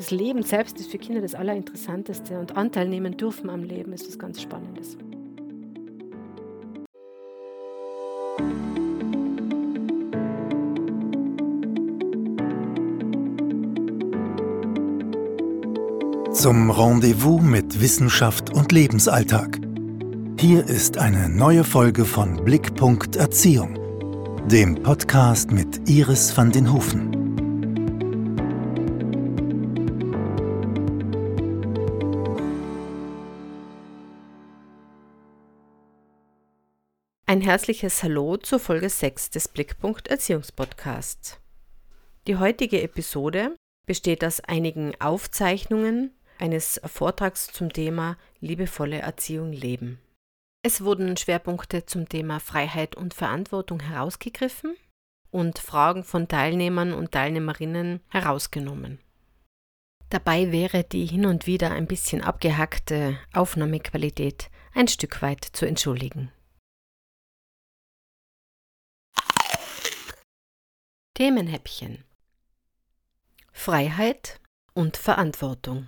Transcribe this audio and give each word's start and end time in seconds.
Das 0.00 0.10
Leben 0.10 0.42
selbst 0.42 0.80
ist 0.80 0.90
für 0.90 0.96
Kinder 0.96 1.20
das 1.20 1.34
Allerinteressanteste 1.34 2.38
und 2.38 2.56
Anteil 2.56 2.88
nehmen 2.88 3.18
dürfen 3.18 3.50
am 3.50 3.62
Leben 3.62 3.92
ist 3.92 4.08
was 4.08 4.18
ganz 4.18 4.40
Spannendes. 4.40 4.96
Zum 16.32 16.70
Rendezvous 16.70 17.42
mit 17.42 17.78
Wissenschaft 17.82 18.54
und 18.54 18.72
Lebensalltag. 18.72 19.58
Hier 20.38 20.64
ist 20.64 20.96
eine 20.96 21.28
neue 21.28 21.62
Folge 21.62 22.06
von 22.06 22.42
Blickpunkt 22.42 23.16
Erziehung, 23.16 23.78
dem 24.48 24.76
Podcast 24.82 25.52
mit 25.52 25.90
Iris 25.90 26.34
van 26.34 26.50
den 26.50 26.72
Hofen. 26.72 27.19
Ein 37.40 37.46
herzliches 37.46 38.02
Hallo 38.02 38.36
zur 38.36 38.60
Folge 38.60 38.90
6 38.90 39.30
des 39.30 39.48
Blickpunkt 39.48 40.08
Erziehungspodcasts. 40.08 41.40
Die 42.26 42.36
heutige 42.36 42.82
Episode 42.82 43.56
besteht 43.86 44.22
aus 44.26 44.40
einigen 44.40 44.92
Aufzeichnungen 45.00 46.12
eines 46.38 46.82
Vortrags 46.84 47.46
zum 47.46 47.72
Thema 47.72 48.18
liebevolle 48.40 48.98
Erziehung 48.98 49.52
leben. 49.52 50.00
Es 50.62 50.84
wurden 50.84 51.16
Schwerpunkte 51.16 51.86
zum 51.86 52.10
Thema 52.10 52.40
Freiheit 52.40 52.94
und 52.94 53.14
Verantwortung 53.14 53.80
herausgegriffen 53.80 54.76
und 55.30 55.58
Fragen 55.60 56.04
von 56.04 56.28
Teilnehmern 56.28 56.92
und 56.92 57.12
Teilnehmerinnen 57.12 58.00
herausgenommen. 58.10 58.98
Dabei 60.10 60.52
wäre 60.52 60.84
die 60.84 61.06
hin 61.06 61.24
und 61.24 61.46
wieder 61.46 61.70
ein 61.70 61.86
bisschen 61.86 62.20
abgehackte 62.20 63.18
Aufnahmequalität 63.32 64.50
ein 64.74 64.88
Stück 64.88 65.22
weit 65.22 65.42
zu 65.42 65.64
entschuldigen. 65.64 66.30
Themenhäppchen 71.20 72.02
Freiheit 73.52 74.40
und 74.72 74.96
Verantwortung. 74.96 75.86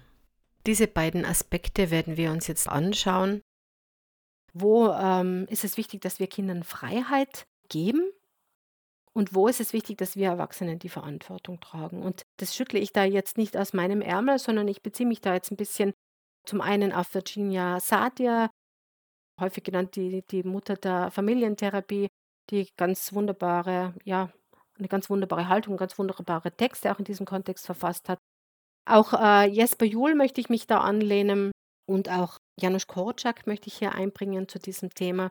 Diese 0.66 0.86
beiden 0.86 1.24
Aspekte 1.24 1.90
werden 1.90 2.18
wir 2.18 2.30
uns 2.32 2.48
jetzt 2.48 2.68
anschauen. 2.68 3.40
Wo 4.52 4.88
ähm, 4.90 5.46
ist 5.48 5.64
es 5.64 5.78
wichtig, 5.78 6.02
dass 6.02 6.18
wir 6.18 6.26
Kindern 6.26 6.64
Freiheit 6.64 7.46
geben 7.70 8.12
und 9.14 9.34
wo 9.34 9.48
ist 9.48 9.60
es 9.60 9.72
wichtig, 9.72 9.96
dass 9.96 10.16
wir 10.16 10.26
Erwachsenen 10.26 10.78
die 10.78 10.90
Verantwortung 10.90 11.60
tragen? 11.60 12.02
Und 12.02 12.26
das 12.36 12.54
schüttle 12.54 12.78
ich 12.78 12.92
da 12.92 13.04
jetzt 13.04 13.38
nicht 13.38 13.56
aus 13.56 13.72
meinem 13.72 14.02
Ärmel, 14.02 14.38
sondern 14.38 14.68
ich 14.68 14.82
beziehe 14.82 15.08
mich 15.08 15.22
da 15.22 15.32
jetzt 15.32 15.50
ein 15.50 15.56
bisschen 15.56 15.94
zum 16.44 16.60
einen 16.60 16.92
auf 16.92 17.14
Virginia 17.14 17.80
Satir, 17.80 18.50
häufig 19.40 19.64
genannt 19.64 19.96
die, 19.96 20.26
die 20.30 20.42
Mutter 20.42 20.76
der 20.76 21.10
Familientherapie, 21.10 22.08
die 22.50 22.68
ganz 22.76 23.14
wunderbare, 23.14 23.94
ja, 24.04 24.30
eine 24.82 24.88
ganz 24.88 25.08
wunderbare 25.08 25.48
Haltung, 25.48 25.76
ganz 25.76 25.98
wunderbare 25.98 26.52
Texte 26.52 26.92
auch 26.92 26.98
in 26.98 27.04
diesem 27.04 27.26
Kontext 27.26 27.66
verfasst 27.66 28.08
hat. 28.08 28.18
Auch 28.84 29.12
äh, 29.12 29.48
Jesper 29.48 29.86
Juhl 29.86 30.14
möchte 30.14 30.40
ich 30.40 30.48
mich 30.48 30.66
da 30.66 30.78
anlehnen 30.78 31.52
und 31.88 32.10
auch 32.10 32.38
Janusz 32.60 32.86
Korczak 32.86 33.46
möchte 33.46 33.68
ich 33.68 33.74
hier 33.74 33.94
einbringen 33.94 34.48
zu 34.48 34.58
diesem 34.58 34.90
Thema. 34.90 35.30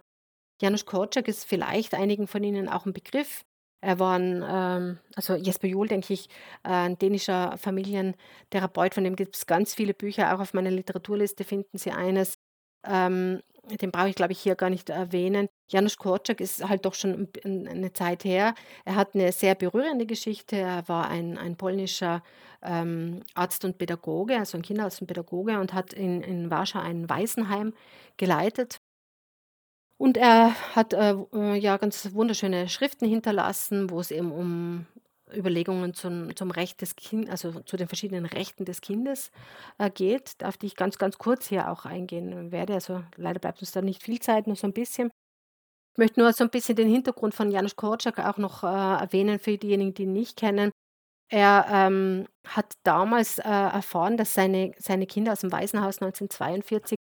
Janusz 0.62 0.86
Korczak 0.86 1.28
ist 1.28 1.44
vielleicht 1.46 1.94
einigen 1.94 2.28
von 2.28 2.44
Ihnen 2.44 2.70
auch 2.70 2.86
ein 2.86 2.94
Begriff. 2.94 3.42
Er 3.84 3.98
war 4.00 4.18
ein, 4.20 4.44
ähm, 4.48 5.00
also 5.16 5.36
Jesper 5.36 5.68
Juhl, 5.68 5.88
denke 5.88 6.14
ich, 6.14 6.30
äh, 6.64 6.70
ein 6.70 7.00
dänischer 7.00 7.58
Familientherapeut, 7.58 8.94
von 8.94 9.04
dem 9.04 9.16
gibt 9.16 9.36
es 9.36 9.48
ganz 9.48 9.74
viele 9.74 9.94
Bücher. 9.94 10.34
Auch 10.34 10.40
auf 10.40 10.54
meiner 10.54 10.72
Literaturliste 10.72 11.44
finden 11.44 11.78
Sie 11.78 11.92
eines. 11.92 12.36
Ähm, 12.88 13.42
den 13.70 13.92
brauche 13.92 14.10
ich, 14.10 14.16
glaube 14.16 14.34
ich, 14.34 14.40
hier 14.40 14.56
gar 14.56 14.70
nicht 14.70 14.90
erwähnen. 14.90 15.48
Janusz 15.70 15.98
Korczak 15.98 16.42
ist 16.42 16.68
halt 16.68 16.86
doch 16.86 16.94
schon 16.94 17.30
eine 17.46 17.94
Zeit 17.94 18.24
her. 18.24 18.56
Er 18.86 18.96
hat 18.96 19.16
eine 19.16 19.32
sehr 19.32 19.56
berührende 19.56 20.06
Geschichte. 20.06 20.58
Er 20.58 20.88
war 20.88 21.10
ein, 21.10 21.38
ein 21.38 21.56
polnischer 21.56 22.24
ähm, 22.62 23.22
Arzt 23.34 23.64
und 23.66 23.78
Pädagoge, 23.78 24.38
also 24.38 24.58
ein 24.58 24.64
Kinderarzt 24.64 25.02
und 25.02 25.08
Pädagoge 25.08 25.60
und 25.60 25.74
hat 25.74 25.94
in, 25.94 26.22
in 26.22 26.50
Warschau 26.50 26.80
ein 26.80 27.10
Waisenheim 27.10 27.74
geleitet. 28.18 28.80
Und 29.98 30.18
er 30.18 30.56
hat 30.76 30.94
äh, 30.94 31.16
äh 31.34 31.56
ja 31.58 31.78
ganz 31.78 32.14
wunderschöne 32.14 32.68
Schriften 32.70 33.08
hinterlassen, 33.08 33.92
wo 33.92 34.00
es 34.00 34.10
eben 34.10 34.32
um 34.32 34.88
Überlegungen 35.36 35.94
zum, 35.94 36.36
zum 36.36 36.52
Recht 36.52 36.82
des 36.82 36.96
Kindes, 36.96 37.30
also 37.30 37.62
zu 37.62 37.78
den 37.78 37.88
verschiedenen 37.88 38.26
Rechten 38.26 38.66
des 38.66 38.82
Kindes 38.82 39.32
äh, 39.78 39.90
geht, 39.90 40.44
auf 40.44 40.58
die 40.58 40.68
ich 40.68 40.76
ganz, 40.76 40.98
ganz 40.98 41.18
kurz 41.18 41.48
hier 41.48 41.70
auch 41.72 41.86
eingehen 41.86 42.52
werde. 42.52 42.74
Also 42.74 43.04
leider 43.16 43.40
bleibt 43.40 43.62
uns 43.62 43.72
da 43.72 43.82
nicht 43.82 44.04
viel 44.04 44.20
Zeit, 44.20 44.48
nur 44.48 44.56
so 44.56 44.68
ein 44.68 44.74
bisschen. 44.74 45.10
Ich 45.94 45.98
möchte 45.98 46.20
nur 46.22 46.32
so 46.34 46.44
ein 46.44 46.50
bisschen 46.50 46.76
den 46.76 46.88
Hintergrund 46.88 47.36
von 47.36 47.52
Janusz 47.52 47.76
Korczak 47.76 48.20
auch 48.20 48.38
noch 48.38 48.64
äh, 48.64 48.68
erwähnen 48.68 49.40
für 49.40 49.58
diejenigen, 49.58 49.94
die 49.94 50.04
ihn 50.04 50.14
nicht 50.14 50.38
kennen. 50.38 50.72
Er 51.30 51.66
ähm, 51.70 52.28
hat 52.46 52.74
damals 52.84 53.40
äh, 53.40 53.44
erfahren, 53.44 54.18
dass 54.18 54.34
seine, 54.34 54.74
seine 54.78 55.08
Kinder 55.08 55.34
aus 55.34 55.42
dem 55.42 55.52
Waisenhaus 55.52 56.02
1942 56.02 56.96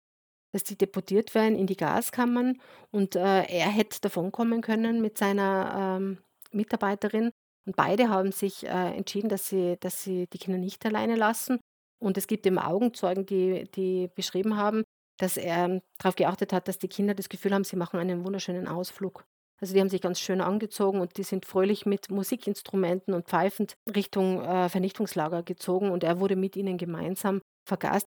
dass 0.51 0.63
die 0.63 0.77
deportiert 0.77 1.35
werden 1.35 1.55
in 1.55 1.67
die 1.67 1.77
Gaskammern 1.77 2.59
und 2.91 3.15
äh, 3.15 3.43
er 3.43 3.69
hätte 3.69 4.01
davonkommen 4.01 4.61
können 4.61 5.01
mit 5.01 5.17
seiner 5.17 5.97
ähm, 5.99 6.17
Mitarbeiterin 6.51 7.31
und 7.69 7.75
beide 7.75 8.09
haben 8.09 8.31
sich 8.31 8.65
äh, 8.65 8.97
entschieden, 8.97 9.29
dass 9.29 9.47
sie, 9.47 9.77
dass 9.79 10.01
sie 10.01 10.25
die 10.33 10.39
Kinder 10.39 10.57
nicht 10.57 10.83
alleine 10.87 11.15
lassen. 11.15 11.59
Und 11.99 12.17
es 12.17 12.25
gibt 12.25 12.47
eben 12.47 12.57
Augenzeugen, 12.57 13.27
die, 13.27 13.69
die 13.75 14.09
beschrieben 14.15 14.57
haben, 14.57 14.83
dass 15.19 15.37
er 15.37 15.79
darauf 15.99 16.15
geachtet 16.15 16.51
hat, 16.51 16.67
dass 16.67 16.79
die 16.79 16.87
Kinder 16.87 17.13
das 17.13 17.29
Gefühl 17.29 17.53
haben, 17.53 17.63
sie 17.63 17.75
machen 17.75 17.99
einen 17.99 18.25
wunderschönen 18.25 18.67
Ausflug. 18.67 19.23
Also 19.61 19.75
die 19.75 19.81
haben 19.81 19.89
sich 19.89 20.01
ganz 20.01 20.19
schön 20.19 20.41
angezogen 20.41 20.99
und 20.99 21.17
die 21.17 21.23
sind 21.23 21.45
fröhlich 21.45 21.85
mit 21.85 22.09
Musikinstrumenten 22.09 23.13
und 23.13 23.27
pfeifend 23.27 23.77
Richtung 23.95 24.41
äh, 24.43 24.67
Vernichtungslager 24.67 25.43
gezogen 25.43 25.91
und 25.91 26.03
er 26.03 26.19
wurde 26.19 26.35
mit 26.35 26.55
ihnen 26.55 26.79
gemeinsam 26.79 27.39
vergast. 27.67 28.07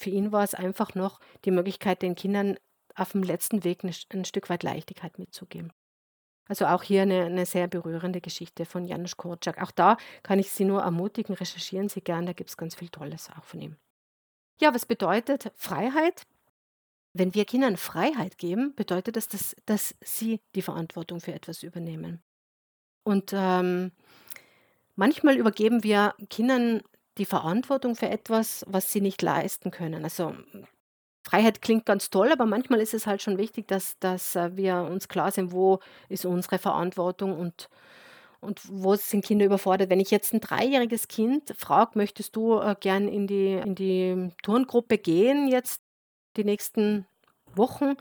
Für 0.00 0.10
ihn 0.10 0.30
war 0.30 0.44
es 0.44 0.54
einfach 0.54 0.94
noch 0.94 1.18
die 1.44 1.50
Möglichkeit, 1.50 2.00
den 2.00 2.14
Kindern 2.14 2.58
auf 2.94 3.10
dem 3.10 3.24
letzten 3.24 3.64
Weg 3.64 3.82
ein, 3.82 3.92
ein 4.12 4.24
Stück 4.24 4.50
weit 4.50 4.62
Leichtigkeit 4.62 5.18
mitzugeben. 5.18 5.72
Also 6.46 6.66
auch 6.66 6.82
hier 6.82 7.02
eine, 7.02 7.24
eine 7.24 7.46
sehr 7.46 7.68
berührende 7.68 8.20
Geschichte 8.20 8.66
von 8.66 8.84
Janusz 8.84 9.16
Korczak. 9.16 9.62
Auch 9.62 9.70
da 9.70 9.96
kann 10.22 10.38
ich 10.38 10.50
Sie 10.50 10.64
nur 10.64 10.82
ermutigen, 10.82 11.34
recherchieren 11.34 11.88
Sie 11.88 12.02
gern, 12.02 12.26
da 12.26 12.32
gibt 12.32 12.50
es 12.50 12.56
ganz 12.56 12.74
viel 12.74 12.90
Tolles 12.90 13.30
auch 13.36 13.44
von 13.44 13.60
ihm. 13.60 13.76
Ja, 14.60 14.74
was 14.74 14.86
bedeutet 14.86 15.50
Freiheit? 15.56 16.22
Wenn 17.12 17.34
wir 17.34 17.44
Kindern 17.44 17.76
Freiheit 17.76 18.38
geben, 18.38 18.74
bedeutet 18.74 19.16
das, 19.16 19.28
dass, 19.28 19.56
dass 19.66 19.94
sie 20.00 20.40
die 20.54 20.62
Verantwortung 20.62 21.20
für 21.20 21.32
etwas 21.32 21.62
übernehmen. 21.62 22.22
Und 23.04 23.32
ähm, 23.32 23.92
manchmal 24.96 25.36
übergeben 25.36 25.84
wir 25.84 26.14
Kindern 26.28 26.82
die 27.18 27.24
Verantwortung 27.24 27.94
für 27.94 28.08
etwas, 28.08 28.64
was 28.66 28.90
sie 28.90 29.00
nicht 29.00 29.22
leisten 29.22 29.70
können. 29.70 30.02
Also 30.02 30.34
Freiheit 31.24 31.62
klingt 31.62 31.86
ganz 31.86 32.10
toll, 32.10 32.30
aber 32.30 32.44
manchmal 32.44 32.80
ist 32.80 32.94
es 32.94 33.06
halt 33.06 33.22
schon 33.22 33.38
wichtig, 33.38 33.66
dass, 33.66 33.98
dass 33.98 34.36
äh, 34.36 34.56
wir 34.56 34.76
uns 34.82 35.08
klar 35.08 35.30
sind, 35.30 35.52
wo 35.52 35.80
ist 36.08 36.26
unsere 36.26 36.58
Verantwortung 36.58 37.38
und, 37.38 37.70
und 38.40 38.60
wo 38.70 38.94
sind 38.94 39.24
Kinder 39.24 39.46
überfordert. 39.46 39.88
Wenn 39.90 40.00
ich 40.00 40.10
jetzt 40.10 40.34
ein 40.34 40.40
dreijähriges 40.40 41.08
Kind 41.08 41.54
frage, 41.56 41.92
möchtest 41.98 42.36
du 42.36 42.58
äh, 42.58 42.76
gern 42.78 43.08
in 43.08 43.26
die, 43.26 43.54
in 43.54 43.74
die 43.74 44.32
Turngruppe 44.42 44.98
gehen 44.98 45.48
jetzt 45.48 45.80
die 46.36 46.44
nächsten 46.44 47.06
Wochen, 47.54 47.94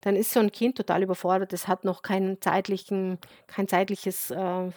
dann 0.00 0.16
ist 0.16 0.30
so 0.32 0.40
ein 0.40 0.52
Kind 0.52 0.76
total 0.76 1.02
überfordert. 1.02 1.52
Es 1.52 1.68
hat 1.68 1.84
noch 1.84 2.02
keinen 2.02 2.40
zeitlichen, 2.40 3.18
kein 3.46 3.68
zeitliches 3.68 4.30
äh, 4.30 4.70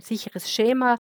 sicheres 0.00 0.50
Schema. 0.50 0.96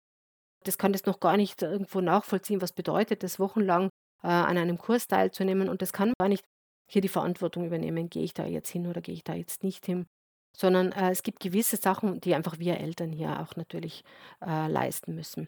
Das 0.63 0.78
kann 0.78 0.94
das 0.94 1.06
noch 1.06 1.19
gar 1.19 1.38
nicht 1.38 1.62
irgendwo 1.62 2.01
nachvollziehen, 2.01 2.62
was 2.62 2.74
bedeutet 2.74 3.24
das 3.24 3.39
wochenlang 3.39 3.89
äh, 4.23 4.27
an 4.27 4.57
einem 4.57 4.77
Kurs 4.77 5.07
teilzunehmen 5.07 5.69
und 5.69 5.81
das 5.81 5.93
kann 5.93 6.13
gar 6.19 6.29
nicht 6.29 6.43
hier 6.89 7.01
die 7.01 7.09
Verantwortung 7.09 7.65
übernehmen, 7.65 8.09
gehe 8.09 8.23
ich 8.23 8.33
da 8.33 8.45
jetzt 8.45 8.69
hin 8.69 8.87
oder 8.87 9.01
gehe 9.01 9.15
ich 9.15 9.23
da 9.23 9.33
jetzt 9.33 9.63
nicht 9.63 9.85
hin, 9.85 10.05
sondern 10.55 10.91
äh, 10.91 11.11
es 11.11 11.23
gibt 11.23 11.39
gewisse 11.39 11.77
Sachen, 11.77 12.19
die 12.21 12.35
einfach 12.35 12.59
wir 12.59 12.79
Eltern 12.79 13.11
hier 13.11 13.39
auch 13.41 13.55
natürlich 13.55 14.03
äh, 14.45 14.67
leisten 14.67 15.15
müssen. 15.15 15.47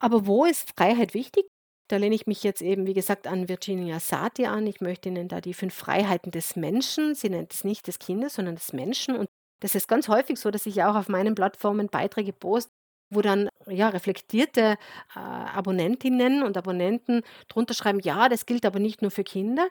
Aber 0.00 0.26
wo 0.26 0.44
ist 0.44 0.72
Freiheit 0.76 1.14
wichtig? 1.14 1.46
Da 1.90 1.96
lehne 1.96 2.14
ich 2.14 2.26
mich 2.26 2.42
jetzt 2.42 2.60
eben, 2.60 2.86
wie 2.86 2.94
gesagt, 2.94 3.26
an 3.26 3.48
Virginia 3.48 3.98
Satir 3.98 4.50
an. 4.50 4.66
Ich 4.66 4.80
möchte 4.80 5.08
Ihnen 5.08 5.26
da 5.26 5.40
die 5.40 5.54
fünf 5.54 5.74
Freiheiten 5.74 6.30
des 6.30 6.54
Menschen, 6.54 7.14
sie 7.14 7.30
nennt 7.30 7.52
es 7.52 7.64
nicht 7.64 7.86
des 7.86 7.98
Kindes, 7.98 8.34
sondern 8.34 8.56
des 8.56 8.74
Menschen. 8.74 9.16
Und 9.16 9.28
das 9.60 9.74
ist 9.74 9.88
ganz 9.88 10.08
häufig 10.08 10.38
so, 10.38 10.50
dass 10.50 10.66
ich 10.66 10.82
auch 10.82 10.94
auf 10.94 11.08
meinen 11.08 11.34
Plattformen 11.34 11.88
Beiträge 11.88 12.34
poste, 12.34 12.70
wo 13.10 13.22
dann 13.22 13.48
ja 13.66 13.88
reflektierte 13.88 14.76
äh, 15.14 15.18
Abonnentinnen 15.18 16.42
und 16.42 16.56
Abonnenten 16.56 17.22
drunter 17.48 17.74
schreiben, 17.74 18.00
ja, 18.00 18.28
das 18.28 18.46
gilt 18.46 18.66
aber 18.66 18.78
nicht 18.78 19.02
nur 19.02 19.10
für 19.10 19.24
Kinder. 19.24 19.68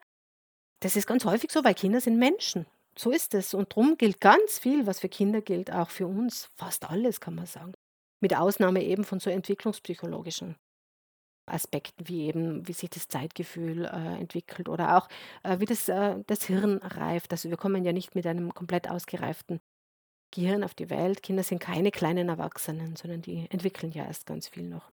Das 0.80 0.96
ist 0.96 1.08
ganz 1.08 1.26
häufig 1.26 1.52
so, 1.52 1.64
weil 1.64 1.74
Kinder 1.74 2.02
sind 2.02 2.18
Menschen. 2.18 2.66
So 2.98 3.12
ist 3.12 3.34
es. 3.34 3.54
Und 3.54 3.72
darum 3.72 3.98
gilt 3.98 4.22
ganz 4.22 4.60
viel, 4.60 4.88
was 4.88 5.00
für 5.00 5.10
Kinder 5.10 5.42
gilt, 5.42 5.72
auch 5.72 5.90
für 5.90 6.08
uns. 6.08 6.50
Fast 6.56 6.90
alles, 6.90 7.20
kann 7.20 7.36
man 7.36 7.46
sagen. 7.46 7.74
Mit 8.20 8.36
Ausnahme 8.36 8.84
eben 8.84 9.04
von 9.04 9.20
so 9.20 9.30
entwicklungspsychologischen 9.30 10.56
Aspekten, 11.46 12.08
wie 12.08 12.26
eben, 12.26 12.68
wie 12.68 12.74
sich 12.74 12.90
das 12.90 13.08
Zeitgefühl 13.08 13.86
äh, 13.86 14.20
entwickelt 14.20 14.68
oder 14.68 14.98
auch 14.98 15.08
äh, 15.44 15.60
wie 15.60 15.66
das, 15.66 15.88
äh, 15.88 16.16
das 16.26 16.44
Hirn 16.44 16.78
reift. 16.80 17.32
Also 17.32 17.50
wir 17.50 17.58
kommen 17.58 17.86
ja 17.86 17.94
nicht 17.94 18.16
mit 18.16 18.26
einem 18.28 18.54
komplett 18.54 18.90
ausgereiften 18.90 19.62
Gehirn 20.32 20.64
auf 20.64 20.74
die 20.74 20.90
Welt. 20.90 21.24
Kinder 21.24 21.44
sind 21.44 21.60
keine 21.60 21.92
kleinen 21.92 22.30
Erwachsenen, 22.30 22.96
sondern 22.96 23.22
die 23.22 23.48
entwickeln 23.50 23.92
ja 23.92 24.06
erst 24.06 24.26
ganz 24.26 24.48
viel 24.48 24.64
noch. 24.64 24.92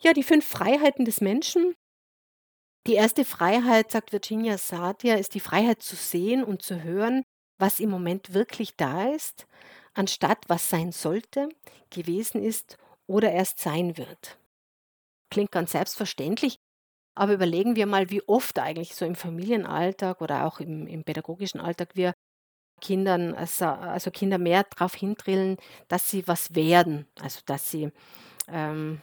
Ja, 0.00 0.12
die 0.12 0.22
fünf 0.22 0.46
Freiheiten 0.46 1.04
des 1.04 1.20
Menschen. 1.20 1.74
Die 2.86 2.94
erste 2.94 3.24
Freiheit, 3.24 3.90
sagt 3.90 4.12
Virginia 4.12 4.58
Satir, 4.58 5.18
ist 5.18 5.34
die 5.34 5.40
Freiheit 5.40 5.82
zu 5.82 5.96
sehen 5.96 6.44
und 6.44 6.62
zu 6.62 6.82
hören, 6.82 7.24
was 7.58 7.80
im 7.80 7.90
Moment 7.90 8.34
wirklich 8.34 8.76
da 8.76 9.10
ist, 9.10 9.46
anstatt 9.94 10.38
was 10.48 10.70
sein 10.70 10.92
sollte, 10.92 11.48
gewesen 11.90 12.42
ist 12.42 12.76
oder 13.06 13.32
erst 13.32 13.58
sein 13.58 13.96
wird. 13.96 14.38
Klingt 15.30 15.50
ganz 15.50 15.72
selbstverständlich, 15.72 16.58
aber 17.16 17.32
überlegen 17.32 17.74
wir 17.76 17.86
mal, 17.86 18.10
wie 18.10 18.22
oft 18.28 18.58
eigentlich 18.58 18.94
so 18.94 19.04
im 19.04 19.16
Familienalltag 19.16 20.20
oder 20.20 20.44
auch 20.44 20.60
im, 20.60 20.86
im 20.86 21.02
pädagogischen 21.02 21.60
Alltag 21.60 21.96
wir 21.96 22.12
Kindern, 22.80 23.34
also, 23.34 23.66
also 23.66 24.10
Kinder 24.10 24.38
mehr 24.38 24.64
darauf 24.64 24.94
hindrillen, 24.94 25.56
dass 25.88 26.10
sie 26.10 26.26
was 26.28 26.54
werden. 26.54 27.06
Also 27.20 27.40
dass 27.46 27.70
sie 27.70 27.90
ähm, 28.48 29.00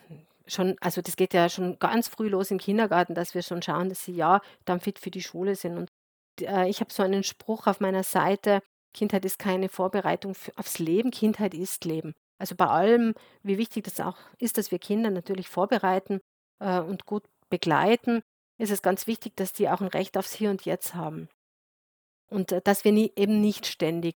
schon, 0.48 0.76
also 0.82 1.02
das 1.02 1.16
geht 1.16 1.34
ja 1.34 1.50
schon 1.50 1.80
ganz 1.80 2.08
früh 2.08 2.30
los 2.30 2.52
im 2.52 2.60
Kindergarten, 2.60 3.16
dass 3.16 3.34
wir 3.34 3.42
schon 3.42 3.62
schauen, 3.62 3.90
dass 3.90 4.06
sie 4.06 4.14
ja 4.14 4.42
dann 4.66 4.80
fit 4.80 5.00
für 5.00 5.12
die 5.12 5.24
Schule 5.24 5.56
sind. 5.56 5.78
Und 5.78 5.90
äh, 6.42 6.68
ich 6.70 6.80
habe 6.80 6.94
so 6.94 7.04
einen 7.04 7.24
Spruch 7.24 7.68
auf 7.68 7.80
meiner 7.80 8.04
Seite, 8.04 8.62
Kindheit 8.94 9.26
ist 9.26 9.40
keine 9.40 9.70
Vorbereitung 9.70 10.36
für, 10.36 10.52
aufs 10.58 10.80
Leben, 10.80 11.12
Kindheit 11.12 11.54
ist 11.54 11.86
Leben. 11.86 12.14
Also 12.40 12.56
bei 12.56 12.68
allem, 12.68 13.14
wie 13.42 13.58
wichtig 13.58 13.86
das 13.86 14.00
auch 14.00 14.18
ist, 14.38 14.58
dass 14.58 14.72
wir 14.72 14.80
Kinder 14.80 15.10
natürlich 15.10 15.48
vorbereiten 15.48 16.20
äh, 16.60 16.80
und 16.80 17.06
gut 17.06 17.24
begleiten, 17.50 18.22
ist 18.60 18.72
es 18.72 18.82
ganz 18.82 19.08
wichtig, 19.08 19.36
dass 19.36 19.54
die 19.54 19.70
auch 19.70 19.82
ein 19.82 19.88
Recht 19.88 20.18
aufs 20.18 20.34
Hier 20.34 20.50
und 20.50 20.66
Jetzt 20.66 20.96
haben. 20.96 21.28
Und 22.34 22.52
äh, 22.52 22.62
dass 22.62 22.84
wir 22.84 22.92
nie, 22.92 23.12
eben 23.16 23.42
nicht 23.42 23.68
ständig 23.68 24.16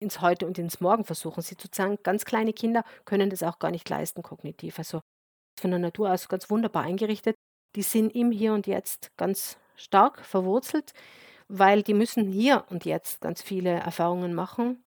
ins 0.00 0.20
Heute 0.20 0.46
und 0.46 0.58
ins 0.58 0.80
Morgen 0.80 1.04
versuchen, 1.04 1.42
sie 1.42 1.56
zu 1.56 1.70
zeigen. 1.70 1.98
Ganz 2.02 2.24
kleine 2.24 2.52
Kinder 2.52 2.84
können 3.06 3.30
das 3.30 3.42
auch 3.42 3.58
gar 3.58 3.70
nicht 3.70 3.88
leisten 3.88 4.22
kognitiv. 4.22 4.78
Also 4.78 5.00
von 5.58 5.70
der 5.70 5.80
Natur 5.80 6.12
aus 6.12 6.28
ganz 6.28 6.50
wunderbar 6.50 6.84
eingerichtet. 6.84 7.36
Die 7.74 7.82
sind 7.82 8.14
im 8.14 8.30
Hier 8.30 8.52
und 8.52 8.66
Jetzt 8.66 9.16
ganz 9.16 9.58
stark 9.76 10.24
verwurzelt, 10.24 10.92
weil 11.48 11.82
die 11.82 11.94
müssen 11.94 12.30
hier 12.30 12.64
und 12.68 12.84
jetzt 12.84 13.20
ganz 13.20 13.42
viele 13.42 13.70
Erfahrungen 13.70 14.34
machen, 14.34 14.84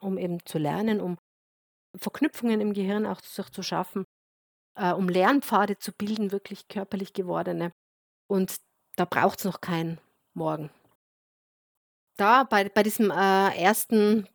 um 0.00 0.18
eben 0.18 0.44
zu 0.44 0.58
lernen, 0.58 1.00
um 1.00 1.16
Verknüpfungen 1.96 2.60
im 2.60 2.74
Gehirn 2.74 3.06
auch 3.06 3.20
zu, 3.20 3.42
zu 3.50 3.62
schaffen, 3.62 4.04
äh, 4.76 4.92
um 4.92 5.08
Lernpfade 5.08 5.78
zu 5.78 5.92
bilden, 5.92 6.30
wirklich 6.30 6.68
körperlich 6.68 7.14
gewordene. 7.14 7.72
Und 8.28 8.56
da 8.96 9.06
braucht 9.06 9.38
es 9.38 9.44
noch 9.44 9.60
kein 9.60 9.98
Morgen. 10.34 10.70
Da 12.16 12.44
bei, 12.44 12.68
bei 12.68 12.82
diesem 12.82 13.10
äh, 13.10 13.56
ersten 13.56 14.28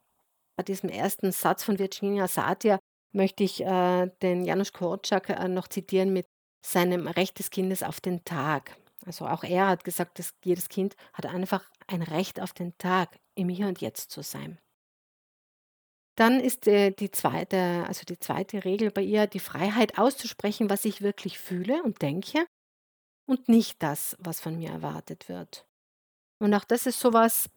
bei 0.58 0.64
diesem 0.64 0.90
ersten 0.90 1.32
Satz 1.32 1.64
von 1.64 1.78
Virginia 1.78 2.28
Satir 2.28 2.80
möchte 3.14 3.44
ich 3.44 3.64
äh, 3.64 4.08
den 4.22 4.44
Janusz 4.44 4.74
Korczak 4.74 5.30
äh, 5.30 5.48
noch 5.48 5.68
zitieren 5.68 6.12
mit 6.12 6.26
seinem 6.66 7.08
Recht 7.08 7.38
des 7.40 7.52
Kindes 7.52 7.84
auf 7.84 8.02
den 8.02 8.24
Tag. 8.26 8.76
Also 9.06 9.28
auch 9.28 9.44
er 9.44 9.68
hat 9.68 9.84
gesagt, 9.84 10.20
dass 10.20 10.34
jedes 10.44 10.68
Kind 10.68 10.96
hat 11.14 11.28
einfach 11.28 11.64
ein 11.86 12.02
Recht 12.02 12.42
auf 12.42 12.54
den 12.54 12.78
Tag, 12.78 13.20
im 13.36 13.50
Hier 13.50 13.68
und 13.68 13.80
Jetzt 13.80 14.12
zu 14.12 14.24
sein. 14.24 14.60
Dann 16.16 16.40
ist 16.40 16.68
äh, 16.68 16.90
die 16.92 17.12
zweite, 17.12 17.86
also 17.88 18.04
die 18.04 18.20
zweite 18.20 18.66
Regel 18.66 18.90
bei 18.90 19.04
ihr, 19.04 19.28
die 19.28 19.40
Freiheit 19.40 20.00
auszusprechen, 20.00 20.72
was 20.72 20.84
ich 20.86 21.02
wirklich 21.02 21.38
fühle 21.38 21.84
und 21.84 22.02
denke 22.02 22.48
und 23.28 23.48
nicht 23.48 23.84
das, 23.84 24.18
was 24.20 24.42
von 24.42 24.58
mir 24.58 24.72
erwartet 24.72 25.30
wird. 25.30 25.68
Und 26.40 26.54
auch 26.56 26.64
das 26.64 26.88
ist 26.88 27.00
sowas, 27.00 27.50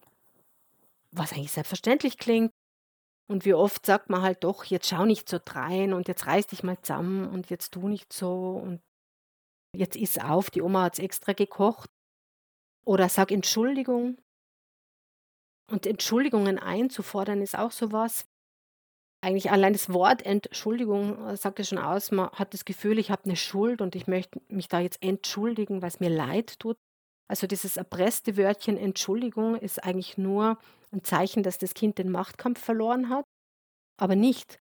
was 1.13 1.33
eigentlich 1.33 1.53
selbstverständlich 1.53 2.19
klingt. 2.19 2.53
Und 3.29 3.45
wie 3.45 3.55
oft 3.55 3.87
sagt 3.87 4.11
man 4.11 4.23
halt 4.23 4.43
doch, 4.43 4.65
jetzt 4.65 4.89
schau 4.89 5.05
nicht 5.05 5.29
so 5.29 5.39
drein 5.45 5.93
und 5.93 6.09
jetzt 6.09 6.27
reiß 6.27 6.49
dich 6.49 6.63
mal 6.63 6.81
zusammen 6.83 7.29
und 7.29 7.49
jetzt 7.49 7.73
tu 7.73 7.89
nicht 7.89 8.13
so 8.13 8.53
und 8.57 8.81
jetzt 9.73 9.97
iss 9.97 10.19
auf, 10.19 10.51
die 10.51 10.63
Oma 10.63 10.83
hat 10.83 10.95
es 10.95 10.99
extra 10.99 11.33
gekocht. 11.33 11.91
Oder 12.85 13.09
sag 13.09 13.31
Entschuldigung. 13.31 14.19
Und 15.71 15.87
Entschuldigungen 15.87 16.59
einzufordern 16.59 17.41
ist 17.41 17.57
auch 17.57 17.71
sowas. 17.71 18.27
Eigentlich 19.23 19.51
allein 19.51 19.75
das 19.75 19.93
Wort 19.93 20.23
Entschuldigung 20.23 21.29
äh, 21.29 21.37
sagt 21.37 21.59
ja 21.59 21.65
schon 21.65 21.79
aus, 21.79 22.11
man 22.11 22.31
hat 22.31 22.55
das 22.55 22.65
Gefühl, 22.65 22.99
ich 22.99 23.11
habe 23.11 23.25
eine 23.25 23.37
Schuld 23.37 23.81
und 23.81 23.95
ich 23.95 24.07
möchte 24.07 24.41
mich 24.49 24.67
da 24.69 24.81
jetzt 24.81 25.03
entschuldigen, 25.03 25.83
weil 25.83 25.89
es 25.89 26.01
mir 26.01 26.09
leid 26.09 26.59
tut. 26.59 26.79
Also 27.29 27.47
dieses 27.47 27.77
erpresste 27.77 28.37
Wörtchen 28.37 28.77
Entschuldigung 28.77 29.55
ist 29.55 29.85
eigentlich 29.85 30.19
nur 30.19 30.59
ein 30.93 31.05
Zeichen, 31.05 31.43
dass 31.43 31.59
das 31.59 31.75
Kind 31.75 31.99
den 31.99 32.11
Machtkampf 32.11 32.61
verloren 32.61 33.09
hat, 33.09 33.25
aber 33.97 34.17
nicht, 34.17 34.61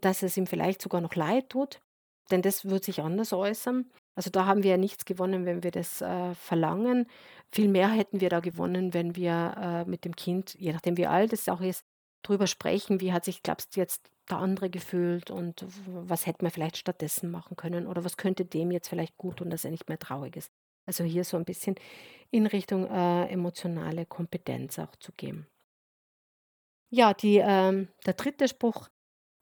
dass 0.00 0.22
es 0.22 0.36
ihm 0.36 0.46
vielleicht 0.46 0.82
sogar 0.82 1.00
noch 1.00 1.14
leid 1.14 1.50
tut, 1.50 1.80
denn 2.30 2.42
das 2.42 2.64
wird 2.64 2.84
sich 2.84 3.00
anders 3.00 3.32
äußern. 3.32 3.90
Also 4.16 4.30
da 4.30 4.46
haben 4.46 4.62
wir 4.62 4.72
ja 4.72 4.76
nichts 4.76 5.04
gewonnen, 5.04 5.44
wenn 5.44 5.62
wir 5.62 5.70
das 5.70 6.00
äh, 6.00 6.34
verlangen. 6.34 7.06
Viel 7.52 7.68
mehr 7.68 7.88
hätten 7.88 8.20
wir 8.20 8.30
da 8.30 8.40
gewonnen, 8.40 8.94
wenn 8.94 9.16
wir 9.16 9.54
äh, 9.58 9.90
mit 9.90 10.04
dem 10.04 10.16
Kind, 10.16 10.54
je 10.54 10.72
nachdem 10.72 10.96
wie 10.96 11.06
alt 11.06 11.32
es 11.32 11.48
auch 11.48 11.60
ist, 11.60 11.84
drüber 12.22 12.46
sprechen, 12.46 13.00
wie 13.00 13.12
hat 13.12 13.24
sich, 13.24 13.42
glaubst 13.42 13.76
du, 13.76 13.80
jetzt 13.80 14.08
der 14.30 14.38
andere 14.38 14.70
gefühlt 14.70 15.30
und 15.30 15.66
was 15.86 16.26
hätte 16.26 16.42
man 16.44 16.50
vielleicht 16.50 16.78
stattdessen 16.78 17.30
machen 17.30 17.56
können 17.56 17.86
oder 17.86 18.04
was 18.04 18.16
könnte 18.16 18.44
dem 18.44 18.70
jetzt 18.70 18.88
vielleicht 18.88 19.16
gut 19.18 19.36
tun, 19.38 19.50
dass 19.50 19.64
er 19.64 19.70
nicht 19.70 19.88
mehr 19.88 19.98
traurig 19.98 20.36
ist. 20.36 20.50
Also 20.86 21.04
hier 21.04 21.24
so 21.24 21.36
ein 21.36 21.44
bisschen 21.44 21.76
in 22.30 22.46
Richtung 22.46 22.86
äh, 22.86 23.26
emotionale 23.28 24.06
Kompetenz 24.06 24.78
auch 24.78 24.94
zu 24.96 25.12
gehen. 25.12 25.46
Ja, 26.90 27.14
die, 27.14 27.38
ähm, 27.38 27.88
der 28.06 28.14
dritte 28.14 28.48
Spruch, 28.48 28.88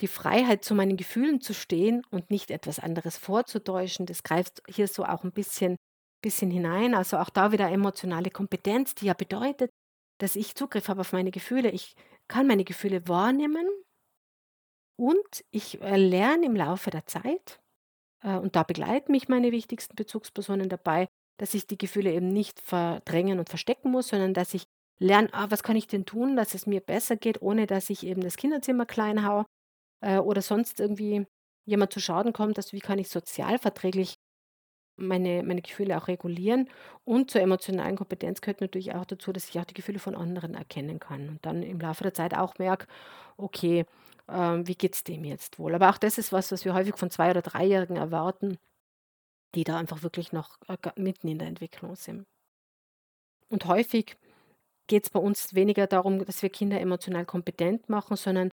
die 0.00 0.08
Freiheit, 0.08 0.64
zu 0.64 0.74
meinen 0.74 0.96
Gefühlen 0.96 1.40
zu 1.40 1.54
stehen 1.54 2.02
und 2.10 2.30
nicht 2.30 2.50
etwas 2.50 2.78
anderes 2.78 3.18
vorzutäuschen, 3.18 4.06
das 4.06 4.22
greift 4.22 4.62
hier 4.68 4.88
so 4.88 5.04
auch 5.04 5.24
ein 5.24 5.32
bisschen, 5.32 5.76
bisschen 6.22 6.50
hinein. 6.50 6.94
Also 6.94 7.18
auch 7.18 7.30
da 7.30 7.52
wieder 7.52 7.70
emotionale 7.70 8.30
Kompetenz, 8.30 8.94
die 8.94 9.06
ja 9.06 9.14
bedeutet, 9.14 9.70
dass 10.18 10.36
ich 10.36 10.54
Zugriff 10.54 10.88
habe 10.88 11.00
auf 11.00 11.12
meine 11.12 11.30
Gefühle. 11.30 11.70
Ich 11.70 11.94
kann 12.28 12.46
meine 12.46 12.64
Gefühle 12.64 13.06
wahrnehmen 13.08 13.66
und 14.98 15.44
ich 15.50 15.80
äh, 15.80 15.96
lerne 15.96 16.46
im 16.46 16.56
Laufe 16.56 16.90
der 16.90 17.06
Zeit, 17.06 17.60
äh, 18.22 18.36
und 18.36 18.56
da 18.56 18.62
begleiten 18.62 19.12
mich 19.12 19.28
meine 19.28 19.52
wichtigsten 19.52 19.96
Bezugspersonen 19.96 20.68
dabei, 20.68 21.08
dass 21.42 21.54
ich 21.54 21.66
die 21.66 21.76
Gefühle 21.76 22.12
eben 22.12 22.32
nicht 22.32 22.60
verdrängen 22.60 23.40
und 23.40 23.48
verstecken 23.48 23.90
muss, 23.90 24.06
sondern 24.06 24.32
dass 24.32 24.54
ich 24.54 24.62
lerne, 25.00 25.28
ah, 25.32 25.50
was 25.50 25.64
kann 25.64 25.74
ich 25.74 25.88
denn 25.88 26.04
tun, 26.04 26.36
dass 26.36 26.54
es 26.54 26.68
mir 26.68 26.80
besser 26.80 27.16
geht, 27.16 27.42
ohne 27.42 27.66
dass 27.66 27.90
ich 27.90 28.06
eben 28.06 28.20
das 28.20 28.36
Kinderzimmer 28.36 28.86
klein 28.86 29.26
haue 29.26 29.44
äh, 30.02 30.18
oder 30.18 30.40
sonst 30.40 30.78
irgendwie 30.78 31.26
jemand 31.64 31.92
zu 31.92 31.98
Schaden 31.98 32.32
kommt, 32.32 32.58
dass 32.58 32.72
wie 32.72 32.78
kann 32.78 33.00
ich 33.00 33.08
sozialverträglich 33.08 34.14
meine, 34.94 35.42
meine 35.42 35.62
Gefühle 35.62 35.98
auch 35.98 36.06
regulieren. 36.06 36.70
Und 37.02 37.32
zur 37.32 37.40
emotionalen 37.40 37.96
Kompetenz 37.96 38.40
gehört 38.40 38.60
natürlich 38.60 38.94
auch 38.94 39.04
dazu, 39.04 39.32
dass 39.32 39.48
ich 39.48 39.58
auch 39.58 39.64
die 39.64 39.74
Gefühle 39.74 39.98
von 39.98 40.14
anderen 40.14 40.54
erkennen 40.54 41.00
kann 41.00 41.28
und 41.28 41.44
dann 41.44 41.64
im 41.64 41.80
Laufe 41.80 42.04
der 42.04 42.14
Zeit 42.14 42.34
auch 42.36 42.56
merke, 42.58 42.86
okay, 43.36 43.84
ähm, 44.28 44.68
wie 44.68 44.76
geht 44.76 44.94
es 44.94 45.02
dem 45.02 45.24
jetzt 45.24 45.58
wohl? 45.58 45.74
Aber 45.74 45.90
auch 45.90 45.98
das 45.98 46.18
ist 46.18 46.32
was, 46.32 46.52
was 46.52 46.64
wir 46.64 46.74
häufig 46.74 46.96
von 46.96 47.10
Zwei- 47.10 47.30
oder 47.30 47.42
Dreijährigen 47.42 47.96
erwarten, 47.96 48.58
die 49.54 49.64
da 49.64 49.76
einfach 49.76 50.02
wirklich 50.02 50.32
noch 50.32 50.58
äh, 50.68 50.76
mitten 50.96 51.28
in 51.28 51.38
der 51.38 51.48
Entwicklung 51.48 51.96
sind. 51.96 52.24
Und 53.48 53.66
häufig 53.66 54.16
geht 54.86 55.04
es 55.04 55.10
bei 55.10 55.20
uns 55.20 55.54
weniger 55.54 55.86
darum, 55.86 56.24
dass 56.24 56.42
wir 56.42 56.50
Kinder 56.50 56.80
emotional 56.80 57.24
kompetent 57.24 57.88
machen, 57.88 58.16
sondern 58.16 58.50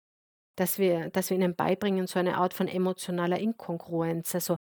dass 0.56 0.78
wir, 0.78 1.10
dass 1.10 1.30
wir 1.30 1.36
ihnen 1.36 1.54
beibringen, 1.54 2.06
so 2.06 2.18
eine 2.18 2.38
Art 2.38 2.54
von 2.54 2.66
emotionaler 2.66 3.38
Inkongruenz. 3.38 4.34
Also 4.34 4.56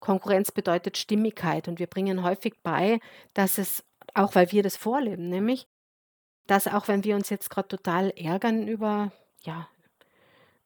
Konkurrenz 0.00 0.52
bedeutet 0.52 0.98
Stimmigkeit 0.98 1.68
und 1.68 1.78
wir 1.78 1.86
bringen 1.86 2.22
häufig 2.22 2.54
bei, 2.62 3.00
dass 3.34 3.58
es, 3.58 3.84
auch 4.14 4.34
weil 4.34 4.50
wir 4.52 4.62
das 4.62 4.76
vorleben, 4.76 5.28
nämlich, 5.28 5.66
dass 6.46 6.68
auch 6.68 6.88
wenn 6.88 7.04
wir 7.04 7.16
uns 7.16 7.30
jetzt 7.30 7.50
gerade 7.50 7.68
total 7.68 8.10
ärgern 8.10 8.68
über, 8.68 9.12
ja, 9.42 9.68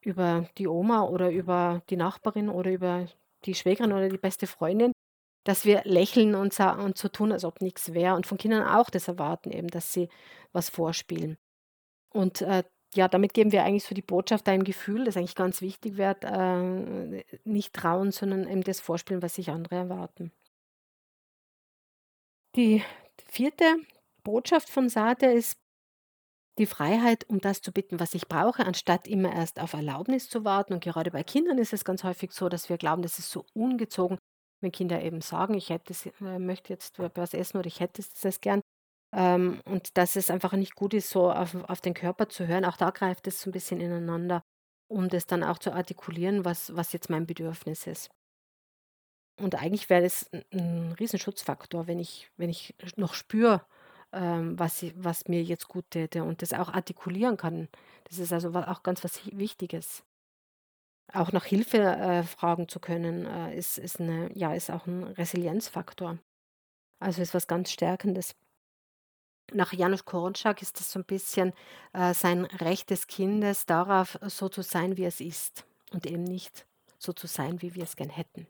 über 0.01 0.49
die 0.59 0.67
Oma 0.67 1.05
oder 1.05 1.31
über 1.31 1.83
die 1.91 1.97
Nachbarin 1.97 2.49
oder 2.49 2.71
über 2.71 3.07
die 3.45 3.55
Schwägerin 3.55 3.93
oder 3.93 4.09
die 4.09 4.19
beste 4.19 4.47
Freundin, 4.47 4.93
dass 5.45 5.65
wir 5.65 5.83
lächeln 5.85 6.35
und, 6.35 6.59
und 6.61 6.99
so 6.99 7.09
tun, 7.09 7.33
als 7.33 7.45
ob 7.45 7.61
nichts 7.61 7.95
wäre. 7.95 8.15
Und 8.15 8.27
von 8.27 8.39
Kindern 8.39 8.67
auch 8.67 8.91
das 8.91 9.09
erwarten, 9.09 9.51
eben, 9.53 9.69
dass 9.69 9.93
sie 9.93 10.09
was 10.53 10.69
vorspielen. 10.71 11.39
Und 12.13 12.43
äh, 12.43 12.65
ja, 12.95 13.09
damit 13.09 13.35
geben 13.35 13.53
wir 13.53 13.65
eigentlich 13.65 13.85
so 13.85 13.95
die 13.95 14.03
Botschaft, 14.03 14.49
ein 14.49 14.65
Gefühl, 14.65 15.05
das 15.05 15.17
eigentlich 15.17 15.37
ganz 15.37 15.63
wichtig 15.63 15.97
wird, 15.97 16.25
äh, 16.25 17.25
nicht 17.45 17.75
trauen, 17.75 18.13
sondern 18.13 18.49
eben 18.49 18.63
das 18.63 18.81
vorspielen, 18.81 19.23
was 19.23 19.37
sich 19.37 19.51
andere 19.51 19.77
erwarten. 19.77 20.33
Die 22.57 22.83
vierte 23.27 23.65
Botschaft 24.23 24.69
von 24.71 24.89
Sate 24.89 25.27
ist, 25.27 25.59
Die 26.59 26.67
Freiheit, 26.67 27.25
um 27.29 27.41
das 27.41 27.63
zu 27.63 27.73
bitten, 27.73 28.01
was 28.01 28.15
ich 28.15 28.29
brauche, 28.29 28.67
anstatt 28.67 29.07
immer 29.09 29.33
erst 29.33 29.61
auf 29.61 29.73
Erlaubnis 29.73 30.29
zu 30.29 30.45
warten. 30.45 30.75
Und 30.75 30.85
gerade 30.85 31.11
bei 31.11 31.23
Kindern 31.23 31.59
ist 31.59 31.73
es 31.73 31.85
ganz 31.85 32.05
häufig 32.05 32.33
so, 32.33 32.49
dass 32.49 32.69
wir 32.69 32.77
glauben, 32.77 33.03
das 33.03 33.19
ist 33.19 33.31
so 33.31 33.47
ungezogen, 33.55 34.19
wenn 34.61 34.73
Kinder 34.73 35.03
eben 35.03 35.21
sagen, 35.23 35.55
ich 35.55 35.71
hätte, 35.71 35.93
es- 35.93 36.07
äh, 36.07 36.39
möchte 36.39 36.73
jetzt 36.73 36.99
was 36.99 37.35
essen 37.35 37.59
oder 37.59 37.67
ich 37.67 37.81
hätte 37.81 38.03
es 38.03 38.41
gern. 38.41 38.61
Ähm, 39.15 39.61
und 39.65 39.97
dass 39.99 40.17
es 40.17 40.31
einfach 40.31 40.53
nicht 40.53 40.75
gut 40.77 40.95
ist, 40.95 41.11
so 41.11 41.33
auf, 41.33 41.55
auf 41.69 41.81
den 41.81 41.95
Körper 41.95 42.29
zu 42.29 42.47
hören. 42.47 42.65
Auch 42.65 42.77
da 42.77 42.91
greift 42.91 43.27
es 43.27 43.41
so 43.43 43.51
ein 43.51 43.53
bisschen 43.53 43.81
ineinander, 43.81 44.43
um 44.89 45.09
das 45.09 45.27
dann 45.27 45.43
auch 45.45 45.59
zu 45.59 45.73
artikulieren, 45.73 46.45
was, 46.45 46.75
was 46.77 46.93
jetzt 46.93 47.11
mein 47.11 47.27
Bedürfnis 47.27 47.87
ist. 47.87 48.11
Und 49.39 49.55
eigentlich 49.55 49.89
wäre 49.91 50.03
das 50.03 50.29
'n 50.33 50.45
'n 50.53 50.93
Riesenschutzfaktor, 50.93 51.87
wenn 51.87 51.99
ich 51.99 52.31
wenn 52.37 52.51
ich 52.51 52.75
noch 52.97 53.15
spüre, 53.15 53.65
ähm, 54.13 54.59
was 54.59 54.85
was 54.97 55.27
mir 55.29 55.43
jetzt 55.43 55.69
gut 55.69 55.91
täte 55.91 56.25
und 56.25 56.43
das 56.43 56.53
auch 56.53 56.69
artikulieren 56.69 57.37
kann. 57.37 57.69
Das 58.05 58.19
ist 58.19 58.33
also 58.33 58.53
auch 58.55 58.83
ganz 58.83 59.03
was 59.05 59.21
Wichtiges. 59.33 60.05
Auch 61.13 61.33
nach 61.33 61.45
Hilfe, 61.45 61.79
äh, 61.79 62.23
fragen 62.23 62.69
zu 62.69 62.79
können, 62.79 63.27
äh, 63.27 63.57
ist 63.57 63.79
ist 63.79 63.99
'ne 64.01 64.31
ja, 64.35 64.55
ist 64.55 64.71
auch 64.71 64.87
ein 64.87 65.03
Resilienzfaktor. 65.05 66.19
Also, 67.01 67.23
ist 67.23 67.35
was 67.35 67.47
ganz 67.49 67.73
Stärkendes. 67.73 68.35
Nach 69.53 69.73
Janusz 69.73 70.05
Korczak 70.05 70.63
ist 70.63 70.79
das 70.79 70.93
so 70.93 70.99
ein 71.01 71.05
bisschen, 71.05 71.53
äh, 71.93 72.15
sein 72.15 72.45
Recht 72.45 72.91
des 72.91 73.07
Kindes 73.09 73.67
darauf, 73.67 74.19
so 74.27 74.49
zu 74.49 74.63
sein, 74.63 74.97
wie 74.97 75.05
es 75.05 75.21
ist 75.21 75.65
und 75.93 76.07
eben 76.07 76.23
nicht 76.25 76.67
so 76.99 77.13
zu 77.13 77.27
sein, 77.27 77.61
wie 77.63 77.75
wir 77.75 77.83
es 77.85 77.97
gern 77.97 78.11
hätten. 78.11 78.47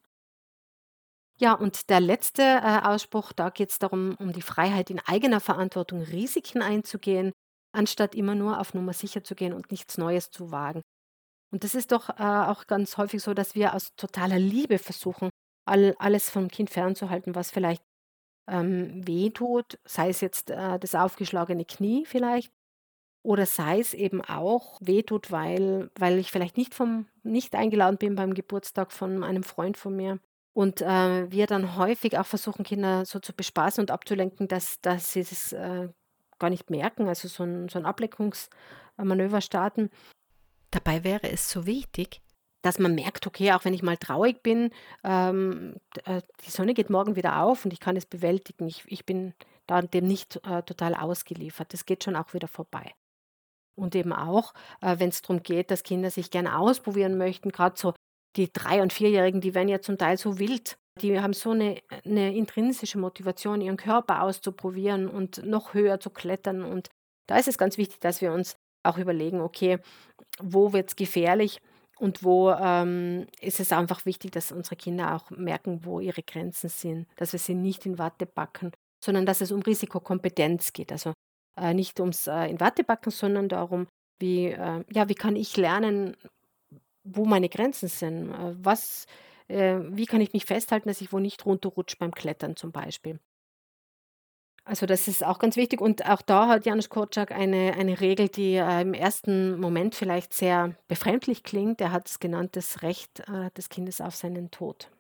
Ja, 1.39 1.55
und 1.55 1.89
der 1.89 2.01
letzte, 2.01 2.43
äh, 2.43 2.81
Ausspruch, 2.83 3.33
da 3.33 3.49
geht 3.51 3.71
es 3.71 3.79
darum, 3.79 4.15
um 4.19 4.33
die 4.33 4.43
Freiheit, 4.43 4.91
in 4.91 5.01
eigener 5.07 5.41
Verantwortung 5.41 6.03
Risiken 6.03 6.61
einzugehen, 6.61 7.33
anstatt 7.73 8.15
immer 8.15 8.35
nur 8.35 8.61
auf 8.61 8.75
Nummer 8.75 8.93
sicher 8.93 9.25
zu 9.25 9.35
gehen 9.35 9.55
und 9.55 9.71
nichts 9.71 9.97
Neues 9.97 10.31
zu 10.31 10.51
wagen. 10.51 10.83
Und 11.53 11.65
das 11.65 11.75
ist 11.75 11.91
doch, 11.93 12.09
äh, 12.11 12.23
auch 12.23 12.67
ganz 12.67 12.97
häufig 12.97 13.23
so, 13.23 13.35
dass 13.35 13.55
wir 13.55 13.75
aus 13.75 13.95
totaler 13.97 14.39
Liebe 14.39 14.79
versuchen, 14.79 15.31
all 15.67 15.95
alles 15.99 16.31
vom 16.31 16.49
Kind 16.49 16.71
fernzuhalten, 16.71 17.35
was 17.35 17.51
vielleicht, 17.51 17.83
ähm, 18.49 19.07
wehtut, 19.07 19.79
sei 19.87 20.11
es 20.11 20.21
jetzt, 20.23 20.51
äh, 20.51 20.79
das 20.79 20.95
aufgeschlagene 20.97 21.65
Knie 21.67 22.05
vielleicht 22.07 22.53
oder 23.25 23.47
sei 23.47 23.81
es 23.81 23.95
eben 23.95 24.23
auch 24.25 24.79
wehtut, 24.83 25.31
weil 25.33 25.91
weil 25.99 26.19
ich 26.19 26.33
vielleicht 26.33 26.57
nicht 26.59 26.75
vom 26.75 27.07
nicht 27.25 27.55
eingeladen 27.57 27.99
bin 27.99 28.17
beim 28.17 28.35
Geburtstag 28.35 28.93
von 28.93 29.25
einem 29.25 29.45
Freund 29.45 29.77
von 29.79 29.97
mir. 29.97 30.21
Und, 30.55 30.83
äh, 30.83 31.31
wir 31.33 31.47
dann 31.47 31.77
häufig 31.77 32.19
auch 32.19 32.27
versuchen, 32.27 32.65
Kinder 32.65 33.05
so 33.07 33.21
zu 33.21 33.33
bespaßen 33.35 33.83
und 33.83 33.91
abzulenken, 33.93 34.49
dass 34.49 34.81
dass 34.83 35.13
sie 35.13 35.23
das, 35.25 35.53
äh, 35.53 35.89
gar 36.39 36.51
nicht 36.51 36.71
merken, 36.71 37.09
also 37.09 37.29
so 37.29 37.45
ein 37.45 37.69
so 37.69 37.79
'n 37.79 37.87
Ablenkungsmanöver 37.87 39.41
starten. 39.43 39.91
Dabei 40.71 41.05
wäre 41.05 41.31
es 41.31 41.51
so 41.51 41.67
wichtig, 41.67 42.21
dass 42.63 42.79
man 42.79 42.95
merkt: 42.95 43.27
„Okay, 43.27 43.53
auch 43.53 43.65
wenn 43.65 43.75
ich 43.75 43.83
mal 43.83 43.97
traurig 43.97 44.43
bin, 44.43 44.71
ähm, 45.05 45.77
äh, 46.05 46.23
die 46.45 46.51
Sonne 46.51 46.75
geht 46.75 46.91
morgen 46.91 47.17
wieder 47.17 47.43
auf 47.43 47.65
und 47.65 47.73
ich 47.73 47.81
kann 47.81 47.97
es 47.97 48.07
bewältigen. 48.07 48.67
Ich 48.69 48.85
ich 48.87 49.05
bin 49.07 49.35
da 49.67 49.83
dem 49.83 50.07
nicht, 50.07 50.37
äh, 50.47 50.63
total 50.63 50.95
ausgeliefert. 50.95 51.73
Das 51.73 51.87
geht 51.87 52.05
schon 52.05 52.17
auch 52.17 52.35
wieder 52.35 52.49
vorbei.“ 52.49 52.93
Und 53.77 53.95
eben 53.97 54.13
auch, 54.13 54.55
äh, 54.83 54.99
wenn 54.99 55.11
es 55.11 55.23
darum 55.23 55.43
geht, 55.43 55.71
dass 55.71 55.83
Kinder 55.85 56.11
sich 56.11 56.31
gerne 56.31 56.59
ausprobieren 56.59 57.19
möchten, 57.19 57.51
Gerade 57.53 57.77
so 57.79 57.95
die 58.37 58.53
Drei 58.53 58.83
und 58.83 58.93
Vierjährigen, 58.93 59.41
die 59.41 59.55
werden 59.55 59.69
ja 59.69 59.81
zum 59.83 59.99
Teil 59.99 60.19
so 60.19 60.39
wild. 60.39 60.79
Die 61.01 61.21
haben 61.21 61.33
so 61.35 61.51
eine 61.53 61.81
'ne 62.05 62.37
intrinsische 62.37 62.99
Motivation, 62.99 63.61
ihren 63.63 63.77
Körper 63.79 64.23
auszuprobieren 64.23 65.09
und 65.09 65.45
noch 65.47 65.75
höher 65.75 66.01
zu 66.01 66.11
klettern. 66.11 66.63
Und 66.65 66.89
da 67.29 67.39
ist 67.39 67.49
es 67.49 67.59
ganz 67.59 67.79
wichtig, 67.79 68.01
dass 68.01 68.21
wir 68.23 68.33
uns 68.33 68.57
auch 68.83 68.99
überlegen: 68.99 69.41
„Okay, 69.41 69.79
wo 70.41 70.73
wird's 70.73 70.97
gefährlich 70.97 71.61
und 71.99 72.25
wo, 72.25 72.51
ähm, 72.53 73.27
ist 73.41 73.61
es 73.61 73.73
einfach 73.73 74.07
wichtig, 74.07 74.33
dass 74.33 74.53
unsere 74.53 74.77
Kinder 74.77 75.15
auch 75.15 75.31
merken, 75.31 75.85
wo 75.85 76.01
ihre 76.01 76.23
Grenzen 76.23 76.69
sind, 76.71 77.07
dass 77.17 77.33
wir 77.33 77.41
sie 77.41 77.55
nicht 77.55 77.87
in 77.87 77.99
Watte 77.99 78.27
packen, 78.27 78.73
sondern 79.05 79.27
dass 79.27 79.41
es 79.43 79.53
um 79.53 79.63
Risikokompetenz 79.63 80.73
geht. 80.73 80.93
Also, 80.93 81.13
äh, 81.59 81.75
nicht 81.75 82.01
ums, 82.01 82.27
äh, 82.27 82.47
in 82.49 82.61
Watte 82.61 82.85
packen, 82.85 83.11
sondern 83.11 83.49
darum, 83.49 83.87
wie, 84.21 84.47
äh 84.49 84.85
ja, 84.93 85.09
wie 85.09 85.15
kann 85.15 85.37
ich 85.37 85.57
lernen, 85.57 86.17
wo 87.05 87.25
meine 87.27 87.49
Grenzen 87.49 87.89
sind? 87.89 88.31
Äh, 88.33 88.55
was 88.59 89.07
äh, 89.49 89.79
wie 89.91 90.07
kann 90.07 90.21
ich 90.21 90.33
mich 90.33 90.45
festhalten, 90.47 90.89
dass 90.89 91.01
ich 91.01 91.13
wo 91.13 91.19
nicht 91.19 91.45
runterrutsche 91.47 91.97
beim 91.99 92.13
Klettern 92.15 92.57
zum 92.57 92.73
Beispiel? 92.73 93.21
Also, 94.67 94.87
das 94.87 95.09
ist 95.09 95.25
auch 95.25 95.39
ganz 95.39 95.57
wichtig 95.57 95.81
und 95.81 96.07
auch 96.09 96.23
da 96.23 96.47
hat 96.49 96.67
Janusz 96.67 96.89
Korczak 96.91 97.33
eine 97.33 97.75
eine 97.77 98.01
Regel, 98.01 98.29
die, 98.29 98.55
äh, 98.55 98.83
im 98.83 98.95
ersten 98.95 99.59
Moment 99.59 99.95
vielleicht 99.95 100.33
sehr 100.35 100.75
befremdlich 100.87 101.43
klingt. 101.43 101.81
Er 101.81 101.93
hat 101.93 102.09
es 102.09 102.21
genannt, 102.21 102.57
das 102.57 102.83
Recht, 102.83 103.21
äh, 103.29 103.51
des 103.57 103.69
Kindes 103.69 104.01
auf 104.01 104.15
seinen 104.15 104.51
Tod. 104.51 104.91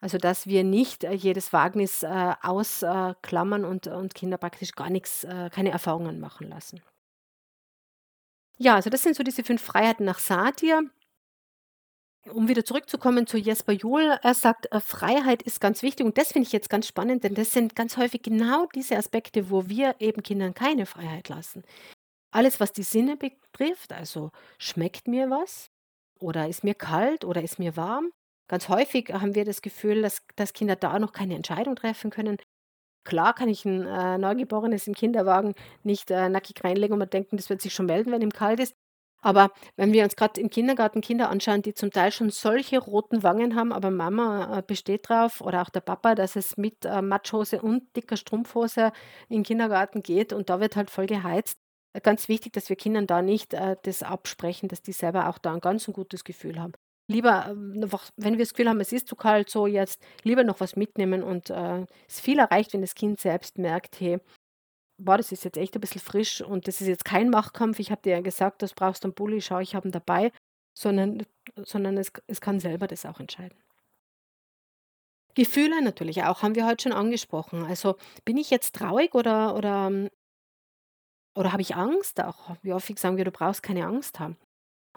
Also, 0.00 0.18
dass 0.18 0.46
wir 0.46 0.64
nicht, 0.64 1.04
äh, 1.04 1.12
jedes 1.12 1.52
Wagnis, 1.52 2.02
äh, 2.02 2.34
ausklammern 2.42 3.64
und 3.64 3.86
und 3.86 4.14
Kinder 4.14 4.36
praktisch 4.38 4.72
gar 4.72 4.90
nichts, 4.90 5.24
äh, 5.24 5.50
keine 5.50 5.70
Erfahrungen 5.70 6.20
machen 6.20 6.48
lassen. 6.48 6.82
Ja, 8.58 8.74
also 8.76 8.90
das 8.90 9.02
sind 9.02 9.16
so 9.16 9.22
diese 9.24 9.42
5 9.42 9.62
Freiheiten 9.62 10.04
nach 10.06 10.18
Satir. 10.18 10.82
Um 12.32 12.48
wieder 12.48 12.64
zurückzukommen 12.64 13.26
zu 13.26 13.36
Jesper 13.36 13.72
Juhl, 13.72 14.18
er 14.22 14.34
sagt, 14.34 14.72
äh, 14.72 14.80
Freiheit 14.80 15.42
ist 15.42 15.60
ganz 15.60 15.82
wichtig 15.82 16.06
und 16.06 16.16
das 16.16 16.32
finde 16.32 16.46
ich 16.46 16.52
jetzt 16.52 16.70
ganz 16.70 16.86
spannend, 16.86 17.22
denn 17.22 17.34
das 17.34 17.52
sind 17.52 17.76
ganz 17.76 17.98
häufig 17.98 18.22
genau 18.22 18.66
diese 18.74 18.96
Aspekte, 18.96 19.50
wo 19.50 19.68
wir 19.68 19.96
eben 19.98 20.22
Kindern 20.22 20.54
keine 20.54 20.86
Freiheit 20.86 21.28
lassen. 21.28 21.64
Alles, 22.30 22.60
was 22.60 22.72
die 22.72 22.82
Sinne 22.82 23.16
betrifft, 23.16 23.92
also 23.92 24.30
schmeckt 24.58 25.06
mir 25.06 25.28
was 25.28 25.70
oder 26.18 26.48
ist 26.48 26.64
mir 26.64 26.74
kalt 26.74 27.24
oder 27.24 27.42
ist 27.42 27.58
mir 27.58 27.76
warm. 27.76 28.10
Ganz 28.48 28.68
häufig 28.68 29.10
haben 29.12 29.34
wir 29.34 29.44
das 29.44 29.62
Gefühl, 29.62 30.02
dass, 30.02 30.22
dass 30.36 30.52
Kinder 30.54 30.76
da 30.76 30.98
noch 30.98 31.12
keine 31.12 31.34
Entscheidung 31.34 31.76
treffen 31.76 32.10
können. 32.10 32.38
Klar 33.04 33.34
kann 33.34 33.50
ich 33.50 33.66
ein 33.66 33.86
äh, 33.86 34.16
Neugeborenes 34.16 34.86
im 34.86 34.94
Kinderwagen 34.94 35.54
nicht 35.82 36.10
äh, 36.10 36.30
nackig 36.30 36.64
reinlegen 36.64 36.94
und 36.94 37.00
man 37.00 37.10
denken, 37.10 37.36
das 37.36 37.50
wird 37.50 37.60
sich 37.60 37.74
schon 37.74 37.86
melden, 37.86 38.12
wenn 38.12 38.22
ihm 38.22 38.32
kalt 38.32 38.60
ist. 38.60 38.74
Aber 39.24 39.50
wenn 39.76 39.92
wir 39.94 40.04
uns 40.04 40.16
gerade 40.16 40.38
im 40.38 40.50
Kindergarten 40.50 41.00
Kinder 41.00 41.30
anschauen, 41.30 41.62
die 41.62 41.72
zum 41.72 41.90
Teil 41.90 42.12
schon 42.12 42.28
solche 42.28 42.78
roten 42.78 43.22
Wangen 43.22 43.56
haben, 43.56 43.72
aber 43.72 43.90
Mama, 43.90 44.58
äh, 44.58 44.62
besteht 44.66 45.08
drauf 45.08 45.40
oder 45.40 45.62
auch 45.62 45.70
der 45.70 45.80
Papa, 45.80 46.14
dass 46.14 46.36
es 46.36 46.58
mit, 46.58 46.84
äh, 46.84 47.00
Matschhose 47.00 47.62
und 47.62 47.84
dicker 47.96 48.18
Strumpfhose 48.18 48.92
in 49.30 49.40
'n 49.40 49.42
Kindergarten 49.44 50.02
geht 50.02 50.34
und 50.34 50.50
da 50.50 50.60
wird 50.60 50.76
halt 50.76 50.90
voll 50.90 51.06
geheizt. 51.06 51.58
Ganz 52.02 52.28
wichtig, 52.28 52.52
dass 52.52 52.68
wir 52.68 52.76
Kindern 52.76 53.06
da 53.06 53.22
nicht, 53.22 53.54
äh, 53.54 53.76
das 53.82 54.02
absprechen, 54.02 54.68
dass 54.68 54.82
die 54.82 54.92
selber 54.92 55.28
auch 55.30 55.38
da 55.38 55.54
ein 55.54 55.60
ganz 55.60 55.86
gutes 55.86 56.24
Gefühl 56.24 56.60
haben. 56.60 56.72
Lieber, 57.08 57.46
ähm, 57.50 57.72
wenn 58.16 58.34
wir 58.34 58.44
das 58.44 58.52
Gefühl 58.52 58.68
haben, 58.68 58.80
es 58.80 58.92
ist 58.92 59.08
zu 59.08 59.16
kalt, 59.16 59.48
so 59.48 59.66
jetzt 59.66 60.02
lieber 60.22 60.44
noch 60.44 60.60
was 60.60 60.76
mitnehmen 60.76 61.22
und, 61.22 61.50
ist 61.50 62.20
viel 62.20 62.38
erreicht, 62.38 62.72
wenn 62.74 62.80
das 62.82 62.94
Kind 62.94 63.20
selbst 63.20 63.58
merkt: 63.58 64.00
„Hey, 64.00 64.18
Boah, 64.98 65.16
das 65.16 65.32
ist 65.32 65.44
jetzt 65.44 65.56
echt 65.56 65.74
ein 65.74 65.80
bisschen 65.80 66.00
frisch 66.00 66.40
und 66.40 66.68
das 66.68 66.80
ist 66.80 66.86
jetzt 66.86 67.04
kein 67.04 67.28
Machtkampf. 67.30 67.78
Ich 67.80 67.90
habe 67.90 68.02
dir 68.02 68.10
ja 68.12 68.20
gesagt, 68.20 68.62
das 68.62 68.74
brauchst 68.74 69.02
du 69.04 69.08
'n 69.08 69.14
Bulli, 69.14 69.40
schau, 69.40 69.58
ich 69.58 69.74
habe 69.74 69.88
ihn 69.88 69.92
dabei, 69.92 70.30
sondern 70.76 71.24
sondern 71.64 71.96
es 71.98 72.12
es 72.28 72.40
kann 72.40 72.60
selber 72.60 72.86
das 72.86 73.04
auch 73.06 73.18
entscheiden. 73.20 73.58
Gefühle 75.34 75.80
natürlich 75.82 76.24
auch, 76.24 76.42
haben 76.42 76.54
wir 76.56 76.66
heute 76.66 76.82
schon 76.84 76.92
angesprochen. 76.92 77.64
Also, 77.64 77.96
bin 78.24 78.36
ich 78.36 78.50
jetzt 78.50 78.74
traurig 78.74 79.14
oder 79.14 79.54
oder, 79.56 79.90
oder 81.36 81.52
habe 81.52 81.62
ich 81.62 81.74
Angst 81.76 82.20
auch? 82.22 82.56
Wie 82.62 82.72
häufig 82.72 82.98
sagen 82.98 83.16
wir: 83.16 83.24
„Du 83.24 83.30
brauchst 83.30 83.62
keine 83.62 83.86
Angst 83.86 84.20
haben.“ 84.20 84.36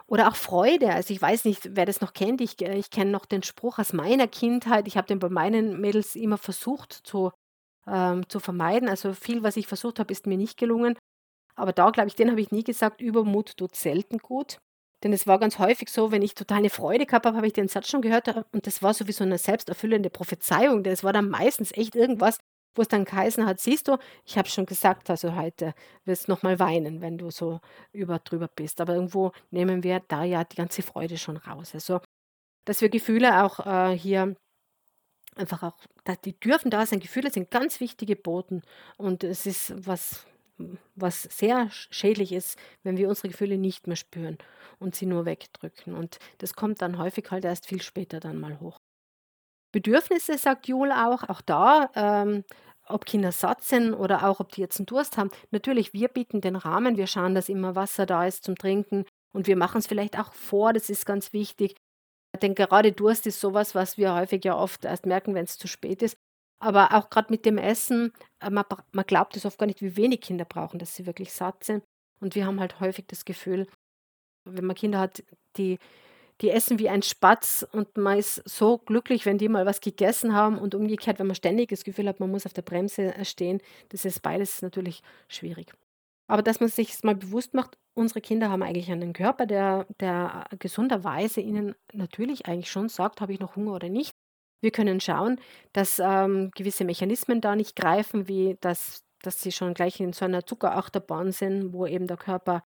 Oder 0.08 0.28
auch 0.28 0.36
Freude. 0.36 0.92
Also, 0.94 1.14
ich 1.14 1.22
weiß 1.22 1.44
nicht, 1.46 1.76
wer 1.76 1.86
das 1.86 2.00
noch 2.00 2.12
kennt. 2.14 2.40
Ich 2.42 2.60
ich 2.62 2.90
kenne 2.90 3.10
noch 3.12 3.26
den 3.26 3.42
Spruch 3.44 3.78
aus 3.78 3.92
meiner 3.94 4.28
Kindheit. 4.28 4.88
Ich 4.88 4.96
habe 4.96 5.08
den 5.08 5.20
bei 5.20 5.28
meinen 5.30 5.80
Mädels 5.80 6.16
immer 6.16 6.38
versucht 6.38 6.92
zu 6.92 7.32
ähm, 7.90 8.28
zu 8.28 8.40
vermeiden. 8.40 8.88
Also, 8.88 9.12
viel, 9.14 9.42
was 9.42 9.56
ich 9.56 9.66
versucht 9.66 9.98
habe, 10.00 10.12
ist 10.12 10.26
mir 10.26 10.36
nicht 10.38 10.56
gelungen. 10.58 10.96
Aber 11.56 11.72
da 11.72 11.90
glaube 11.90 12.08
ich, 12.08 12.16
den 12.16 12.30
habe 12.30 12.40
ich 12.40 12.52
nie 12.52 12.64
gesagt: 12.64 13.00
„Übermut 13.02 13.56
tut 13.58 13.76
selten 13.76 14.18
gut.“ 14.18 14.58
Denn 15.04 15.12
es 15.12 15.26
war 15.26 15.38
ganz 15.40 15.58
häufig 15.60 15.90
so, 15.90 16.12
wenn 16.12 16.22
ich 16.22 16.34
total 16.34 16.62
'ne 16.62 16.70
Freude 16.70 17.06
gehabt 17.06 17.26
habe, 17.26 17.36
habe 17.36 17.46
ich 17.48 17.52
den 17.54 17.68
Satz 17.68 17.88
schon 17.90 18.02
gehört, 18.02 18.28
äh, 18.28 18.44
und 18.52 18.66
das 18.66 18.82
war 18.82 18.94
so 18.94 19.06
wie 19.08 19.12
so 19.12 19.24
'ne 19.24 19.38
selbsterfüllende 19.38 20.10
Prophezeiung. 20.10 20.82
Das 20.84 21.04
war 21.04 21.12
dann 21.12 21.28
meistens 21.30 21.72
echt 21.72 21.96
irgendwas, 21.96 22.38
wo 22.76 22.82
es 22.82 22.88
dann 22.88 23.04
geheißen 23.04 23.46
hat: 23.46 23.60
„Siehst 23.60 23.88
du, 23.88 23.98
ich 24.26 24.38
habe 24.38 24.48
schon 24.48 24.66
gesagt, 24.66 25.10
also 25.10 25.36
heute 25.36 25.74
wirst 26.04 26.28
noch 26.28 26.42
mal 26.44 26.58
weinen, 26.60 27.00
wenn 27.02 27.18
du 27.18 27.30
so 27.30 27.60
über 27.92 28.18
drüber 28.20 28.48
bist.“ 28.54 28.80
Aber 28.80 28.94
irgendwo 28.94 29.32
nehmen 29.50 29.82
wir 29.84 30.00
da 30.08 30.24
ja 30.24 30.44
die 30.44 30.56
ganze 30.56 30.82
Freude 30.82 31.18
schon 31.18 31.36
raus. 31.38 31.72
Also, 31.74 32.00
dass 32.66 32.80
wir 32.82 32.88
Gefühle 32.90 33.44
auch, 33.44 33.60
äh, 33.66 33.96
hier 33.98 34.36
Einfach 35.38 35.62
auch 35.62 35.76
die 36.24 36.38
dürfen 36.38 36.70
da 36.70 36.84
sein. 36.86 37.00
Gefühle 37.00 37.30
sind 37.30 37.50
ganz 37.50 37.80
wichtige 37.80 38.16
Boten 38.16 38.62
und 38.96 39.24
es 39.24 39.46
ist 39.46 39.74
was 39.86 40.26
was 40.96 41.22
sehr 41.22 41.70
sch 41.70 41.88
schädlich 41.92 42.32
ist, 42.32 42.58
wenn 42.82 42.96
wir 42.96 43.08
unsere 43.08 43.28
Gefühle 43.28 43.58
nicht 43.58 43.86
mehr 43.86 43.96
spüren 43.96 44.38
und 44.80 44.96
sie 44.96 45.06
nur 45.06 45.24
wegdrücken 45.24 45.94
und 45.94 46.18
das 46.38 46.54
kommt 46.54 46.82
dann 46.82 46.98
häufig 46.98 47.30
halt 47.30 47.44
erst 47.44 47.66
viel 47.66 47.80
später 47.80 48.18
dann 48.18 48.40
mal 48.40 48.58
hoch. 48.58 48.80
Bedürfnisse, 49.72 50.38
sagt 50.38 50.66
Jul 50.66 50.90
auch, 50.90 51.28
auch 51.28 51.42
da, 51.42 51.90
ähm, 51.94 52.44
ob 52.86 53.04
Kinder 53.04 53.32
satt 53.32 53.62
sind 53.62 53.94
oder 53.94 54.26
auch 54.28 54.40
ob 54.40 54.50
die 54.50 54.62
jetzt 54.62 54.78
einen 54.80 54.86
Durst 54.86 55.18
haben. 55.18 55.30
Natürlich, 55.50 55.92
wir 55.92 56.08
bieten 56.08 56.40
den 56.40 56.56
Rahmen, 56.56 56.96
wir 56.96 57.06
schauen, 57.06 57.34
dass 57.34 57.48
immer 57.48 57.76
Wasser 57.76 58.06
da 58.06 58.26
ist 58.26 58.44
zum 58.44 58.56
Trinken 58.56 59.04
und 59.32 59.46
wir 59.46 59.56
machen 59.56 59.78
es 59.78 59.86
vielleicht 59.86 60.18
auch 60.18 60.32
vor, 60.32 60.72
das 60.72 60.90
ist 60.90 61.06
ganz 61.06 61.32
wichtig. 61.32 61.76
Denn 62.42 62.54
gerade 62.54 62.92
Durst 62.92 63.26
ist 63.26 63.40
sowas, 63.40 63.74
was 63.74 63.98
wir 63.98 64.14
häufig 64.14 64.44
ja 64.44 64.56
oft 64.56 64.84
erst 64.84 65.06
merken, 65.06 65.34
wenn 65.34 65.44
es 65.44 65.58
zu 65.58 65.66
spät 65.66 66.02
ist. 66.02 66.16
Aber 66.60 66.94
auch 66.94 67.10
gerade 67.10 67.30
mit 67.30 67.46
dem 67.46 67.58
Essen, 67.58 68.12
äh, 68.40 68.50
man, 68.50 68.64
man 68.92 69.06
glaubt 69.06 69.36
es 69.36 69.46
oft 69.46 69.58
gar 69.58 69.66
nicht, 69.66 69.82
wie 69.82 69.96
wenig 69.96 70.20
Kinder 70.20 70.44
brauchen, 70.44 70.78
dass 70.78 70.94
sie 70.94 71.06
wirklich 71.06 71.32
satt 71.32 71.64
sind. 71.64 71.84
Und 72.20 72.34
wir 72.34 72.46
haben 72.46 72.60
halt 72.60 72.80
häufig 72.80 73.06
das 73.06 73.24
Gefühl, 73.24 73.66
wenn 74.44 74.64
man 74.64 74.76
Kinder 74.76 74.98
hat, 74.98 75.22
die 75.56 75.78
die 76.40 76.50
essen 76.50 76.78
wie 76.78 76.88
ein 76.88 77.02
Spatz 77.02 77.66
und 77.72 77.96
man 77.96 78.18
ist 78.18 78.42
so 78.48 78.78
glücklich, 78.78 79.26
wenn 79.26 79.38
die 79.38 79.48
mal 79.48 79.66
was 79.66 79.80
gegessen 79.80 80.34
haben 80.34 80.58
und 80.58 80.74
umgekehrt, 80.74 81.18
wenn 81.18 81.26
man 81.26 81.34
ständig 81.34 81.70
das 81.70 81.84
Gefühl 81.84 82.08
hat, 82.08 82.20
man 82.20 82.30
muss 82.30 82.46
auf 82.46 82.52
der 82.52 82.62
Bremse 82.62 83.14
äh, 83.14 83.24
stehen, 83.24 83.60
das 83.88 84.04
ist 84.04 84.22
beides 84.22 84.62
natürlich 84.62 85.02
schwierig. 85.28 85.72
Aber 86.30 86.42
dass 86.42 86.60
man 86.60 86.68
sich 86.68 87.02
mal 87.02 87.14
bewusst 87.14 87.54
macht, 87.54 87.78
unsere 87.94 88.20
Kinder 88.20 88.50
haben 88.50 88.62
eigentlich 88.62 88.90
einen 88.90 89.14
Körper, 89.14 89.46
der, 89.46 89.86
der 89.98 90.46
gesunderweise 90.58 91.40
ihnen 91.40 91.74
natürlich 91.92 92.46
eigentlich 92.46 92.70
schon 92.70 92.88
sagt, 92.88 93.20
habe 93.20 93.32
ich 93.32 93.40
noch 93.40 93.56
Hunger 93.56 93.74
oder 93.74 93.88
nicht. 93.88 94.12
Wir 94.60 94.70
können 94.70 95.00
schauen, 95.00 95.40
dass 95.72 96.00
ähm, 96.00 96.50
gewisse 96.54 96.84
Mechanismen 96.84 97.40
da 97.40 97.56
nicht 97.56 97.76
greifen, 97.76 98.28
wie 98.28 98.56
dass, 98.60 99.04
dass 99.22 99.40
sie 99.40 99.52
schon 99.52 99.72
gleich 99.72 100.00
in 100.00 100.12
so 100.12 100.24
einer 100.24 100.44
Zuckerachterbahn 100.44 101.32
sind, 101.32 101.72
wo 101.72 101.86
eben 101.86 102.06
der 102.06 102.16
Körper 102.16 102.62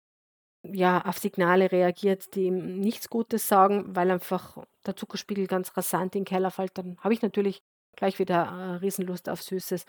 ja, 0.65 1.05
auf 1.05 1.19
Signale 1.19 1.71
reagiert, 1.71 2.35
die 2.35 2.47
ihm 2.47 2.81
nichts 2.81 3.09
Gutes 3.09 3.47
sagen, 3.49 3.95
weil 3.95 4.11
einfach 4.11 4.65
der 4.85 4.97
Zuckerspiegel 4.97 5.47
ganz 5.47 5.77
rasant 5.77 6.15
in 6.15 6.23
den 6.23 6.27
Keller 6.27 6.51
fällt, 6.51 6.77
dann 6.77 6.99
habe 7.01 7.15
ich 7.15 7.23
natürlich 7.23 7.63
gleich 7.97 8.19
wieder 8.19 8.45
äh, 8.45 8.77
Riesenlust 8.77 9.29
auf 9.29 9.43
Süßes. 9.43 9.87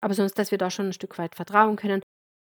Aber 0.00 0.14
sonst, 0.14 0.38
dass 0.38 0.50
wir 0.50 0.58
da 0.58 0.70
schon 0.70 0.86
ein 0.86 0.92
Stück 0.92 1.18
weit 1.18 1.34
vertrauen 1.34 1.76
können. 1.76 2.02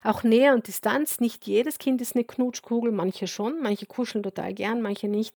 Auch 0.01 0.23
Nähe 0.23 0.53
und 0.53 0.67
Distanz, 0.67 1.19
nicht 1.19 1.45
jedes 1.45 1.77
Kind 1.77 2.01
ist 2.01 2.15
eine 2.15 2.23
Knutschkugel, 2.23 2.91
manche 2.91 3.27
schon, 3.27 3.61
manche 3.61 3.85
kuscheln 3.85 4.23
total 4.23 4.53
gern, 4.53 4.81
manche 4.81 5.07
nicht. 5.07 5.35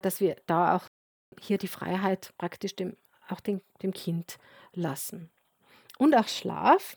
Dass 0.00 0.20
wir 0.20 0.36
da 0.46 0.76
auch 0.76 0.88
hier 1.40 1.58
die 1.58 1.68
Freiheit 1.68 2.32
praktisch 2.38 2.76
dem, 2.76 2.96
auch 3.28 3.40
dem, 3.40 3.60
dem 3.82 3.92
Kind 3.92 4.38
lassen. 4.72 5.30
Und 5.98 6.14
auch 6.14 6.28
Schlaf. 6.28 6.96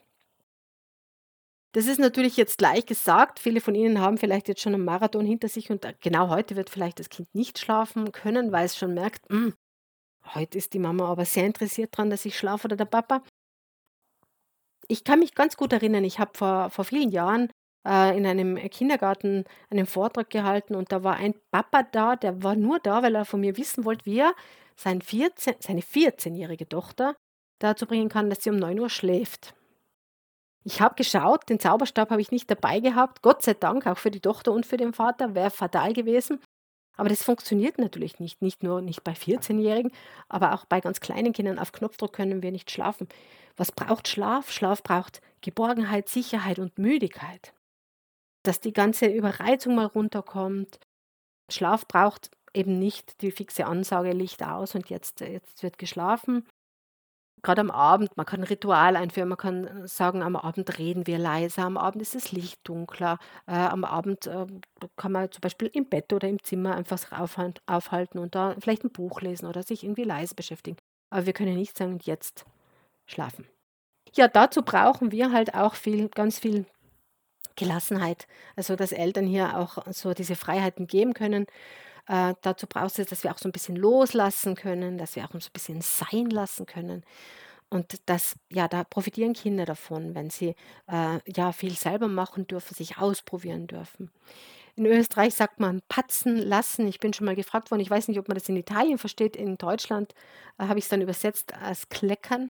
Das 1.72 1.88
ist 1.88 2.00
natürlich 2.00 2.38
jetzt 2.38 2.58
gleich 2.58 2.86
gesagt. 2.86 3.40
Viele 3.40 3.60
von 3.60 3.76
Ihnen 3.76 4.00
haben 4.00 4.18
vielleicht 4.18 4.48
jetzt 4.48 4.62
schon 4.62 4.74
einen 4.74 4.86
Marathon 4.86 5.26
hinter 5.26 5.50
sich 5.50 5.70
und 5.72 5.86
genau 6.00 6.30
heute 6.30 6.56
wird 6.56 6.70
vielleicht 6.70 7.00
das 7.00 7.10
Kind 7.10 7.34
nicht 7.34 7.60
schlafen 7.60 8.12
können, 8.12 8.52
weil 8.52 8.66
es 8.66 8.78
schon 8.78 8.94
merkt, 8.94 9.28
hm, 9.30 9.54
heute 10.34 10.58
ist 10.58 10.74
die 10.74 10.80
Mama 10.80 11.10
aber 11.10 11.26
sehr 11.26 11.46
interessiert 11.46 11.94
daran, 11.94 12.10
dass 12.10 12.26
ich 12.26 12.38
schlafe 12.38 12.68
oder 12.68 12.78
der 12.78 12.86
Papa. 12.86 13.24
Ich 14.88 15.04
kann 15.04 15.20
mich 15.20 15.36
ganz 15.36 15.58
gut 15.58 15.74
erinnern, 15.74 16.04
ich 16.04 16.20
habe 16.20 16.32
vor, 16.34 16.70
vor 16.70 16.86
vielen 16.86 17.12
Jahren 17.12 17.50
äh, 17.88 18.18
in 18.18 18.26
einem 18.26 18.56
Kindergarten 18.70 19.46
einen 19.70 19.86
Vortrag 19.86 20.30
gehalten 20.30 20.76
und 20.76 20.92
da 20.92 21.04
war 21.04 21.16
ein 21.16 21.36
Papa 21.52 21.84
da, 21.84 22.16
der 22.16 22.44
war 22.44 22.56
nur 22.56 22.80
da, 22.80 23.04
weil 23.04 23.16
er 23.16 23.26
von 23.26 23.40
mir 23.40 23.58
wissen 23.58 23.86
wollte, 23.86 24.06
wie 24.06 24.20
er 24.20 24.34
sein 24.76 25.02
14, 25.02 25.56
seine 25.60 25.82
14-jährige 25.82 26.68
Tochter 26.68 27.16
dazu 27.60 27.86
bringen 27.86 28.10
kann, 28.10 28.30
dass 28.30 28.44
sie 28.44 28.50
um 28.50 28.58
9 28.58 28.80
Uhr 28.80 28.90
schläft. 28.90 29.54
Ich 30.64 30.82
habe 30.82 30.96
geschaut, 30.96 31.48
den 31.48 31.60
Zauberstab 31.60 32.10
habe 32.10 32.22
ich 32.22 32.32
nicht 32.32 32.50
dabei 32.50 32.80
gehabt. 32.80 33.22
Gott 33.22 33.44
sei 33.44 33.54
Dank, 33.54 33.86
auch 33.86 34.00
für 34.00 34.10
die 34.10 34.20
Tochter 34.20 34.52
und 34.52 34.66
für 34.66 34.78
den 34.78 34.94
Vater, 34.94 35.36
wäre 35.36 35.52
fatal 35.52 35.94
gewesen. 35.94 36.40
Aber 36.98 37.10
das 37.10 37.24
funktioniert 37.24 37.78
natürlich 37.78 38.20
nicht. 38.20 38.42
Nicht 38.42 38.64
nur 38.64 38.82
nicht 38.82 39.04
bei 39.04 39.14
14-Jährigen, 39.14 39.92
aber 40.30 40.54
auch 40.54 40.66
bei 40.66 40.82
ganz 40.82 41.00
kleinen 41.00 41.34
Kindern. 41.34 41.60
Auf 41.60 41.72
Knopfdruck 41.72 42.14
können 42.14 42.42
wir 42.42 42.52
nicht 42.52 42.72
schlafen. 42.72 43.08
Was 43.58 43.72
braucht 43.72 44.08
Schlaf? 44.08 44.52
Schlaf 44.52 44.84
braucht 44.84 45.22
Geborgenheit, 45.42 46.10
Sicherheit 46.10 46.60
und 46.60 46.78
Müdigkeit. 46.78 47.54
Dass 48.44 48.60
die 48.60 48.74
ganze 48.74 49.08
Überreizung 49.08 49.76
mal 49.76 49.88
runterkommt. 49.88 50.80
Schlaf 51.50 51.88
braucht 51.88 52.32
eben 52.54 52.80
nicht 52.80 53.22
die 53.22 53.32
fixe 53.32 53.66
Ansage, 53.66 54.12
Licht 54.12 54.44
aus 54.44 54.76
und 54.76 54.90
jetzt, 54.90 55.20
jetzt 55.20 55.62
wird 55.62 55.78
geschlafen, 55.78 56.48
Gerade 57.44 57.62
am 57.62 57.70
Abend, 57.72 58.16
man 58.18 58.26
kann 58.26 58.42
'n 58.42 58.44
Ritual 58.48 58.96
einführen, 58.96 59.30
man 59.30 59.38
kann 59.38 59.68
äh, 59.68 59.88
sagen, 59.88 60.24
am 60.24 60.36
Abend 60.36 60.78
reden 60.80 61.06
wir 61.06 61.20
leiser, 61.20 61.64
am 61.64 61.78
Abend 61.78 62.02
ist 62.02 62.16
das 62.16 62.32
Licht 62.32 62.60
dunkler, 62.64 63.20
äh, 63.48 63.52
am 63.54 63.84
Abend, 63.84 64.28
ähm, 64.28 64.62
kann 64.96 65.12
man 65.12 65.32
zum 65.32 65.42
Beispiel 65.42 65.70
im 65.74 65.88
Bett 65.88 66.12
oder 66.14 66.28
im 66.28 66.42
Zimmer 66.44 66.76
einfach 66.76 67.12
aufhalten 67.68 68.20
und 68.20 68.34
da 68.36 68.56
vielleicht 68.60 68.84
ein 68.84 68.92
Buch 68.92 69.22
lesen 69.22 69.46
oder 69.48 69.64
sich 69.64 69.84
irgendwie 69.84 70.04
leise 70.04 70.34
beschäftigen. 70.36 70.78
Aber 71.12 71.26
wir 71.26 71.34
können 71.34 71.56
nicht 71.56 71.78
sagen: 71.78 72.00
jetzt 72.04 72.46
schlafen.“ 73.08 73.48
Ja, 74.16 74.28
dazu 74.30 74.64
brauchen 74.64 75.12
wir 75.12 75.32
halt 75.34 75.56
auch 75.56 75.76
viel 75.76 76.10
ganz 76.10 76.40
viel 76.40 76.66
Gelassenheit. 77.58 78.28
Also, 78.58 78.76
dass 78.76 78.92
Eltern 78.94 79.28
hier 79.28 79.58
auch 79.60 79.78
so 79.92 80.14
diese 80.14 80.36
Freiheiten 80.36 80.88
geben 80.88 81.14
können. 81.14 81.46
Äh, 82.08 82.36
dazu 82.42 82.68
brauchst 82.68 82.98
du, 82.98 83.06
dass 83.06 83.24
wir 83.24 83.32
auch 83.32 83.38
so 83.38 83.50
ein 83.50 83.52
bisschen 83.52 83.76
loslassen 83.76 84.56
können, 84.56 84.98
dass 84.98 85.16
wir 85.16 85.26
auch 85.26 85.32
so 85.32 85.38
ein 85.38 85.54
bisschen 85.54 85.82
sein 85.82 86.30
lassen 86.30 86.66
können. 86.66 87.04
Und 87.70 88.02
das, 88.08 88.36
ja, 88.52 88.68
da 88.68 88.84
profitieren 88.84 89.34
Kinder 89.34 89.66
davon, 89.66 90.16
wenn 90.16 90.30
sie 90.30 90.56
äh, 90.88 91.20
ja 91.26 91.52
viel 91.52 91.74
selber 91.76 92.08
machen 92.08 92.48
dürfen, 92.48 92.76
sich 92.76 92.98
ausprobieren 93.00 93.68
dürfen. 93.68 94.12
In 94.76 94.86
Österreich 94.86 95.34
sagt 95.36 95.60
man 95.60 95.82
patzen 95.88 96.38
lassen. 96.38 96.88
Ich 96.88 97.00
bin 97.00 97.14
schon 97.14 97.26
mal 97.26 97.36
gefragt 97.36 97.72
worden, 97.72 97.82
ich 97.82 97.90
weiß 97.90 98.08
nicht, 98.08 98.20
ob 98.20 98.28
man 98.28 98.36
das 98.36 98.50
in 98.50 98.58
Italien 98.58 98.98
versteht. 98.98 99.36
In 99.36 99.58
Deutschland 99.58 100.14
äh, 100.60 100.66
habe 100.68 100.80
ich 100.80 100.86
es 100.86 100.90
dann 100.90 101.02
übersetzt 101.02 101.54
als 101.56 101.90
kleckern. 101.90 102.50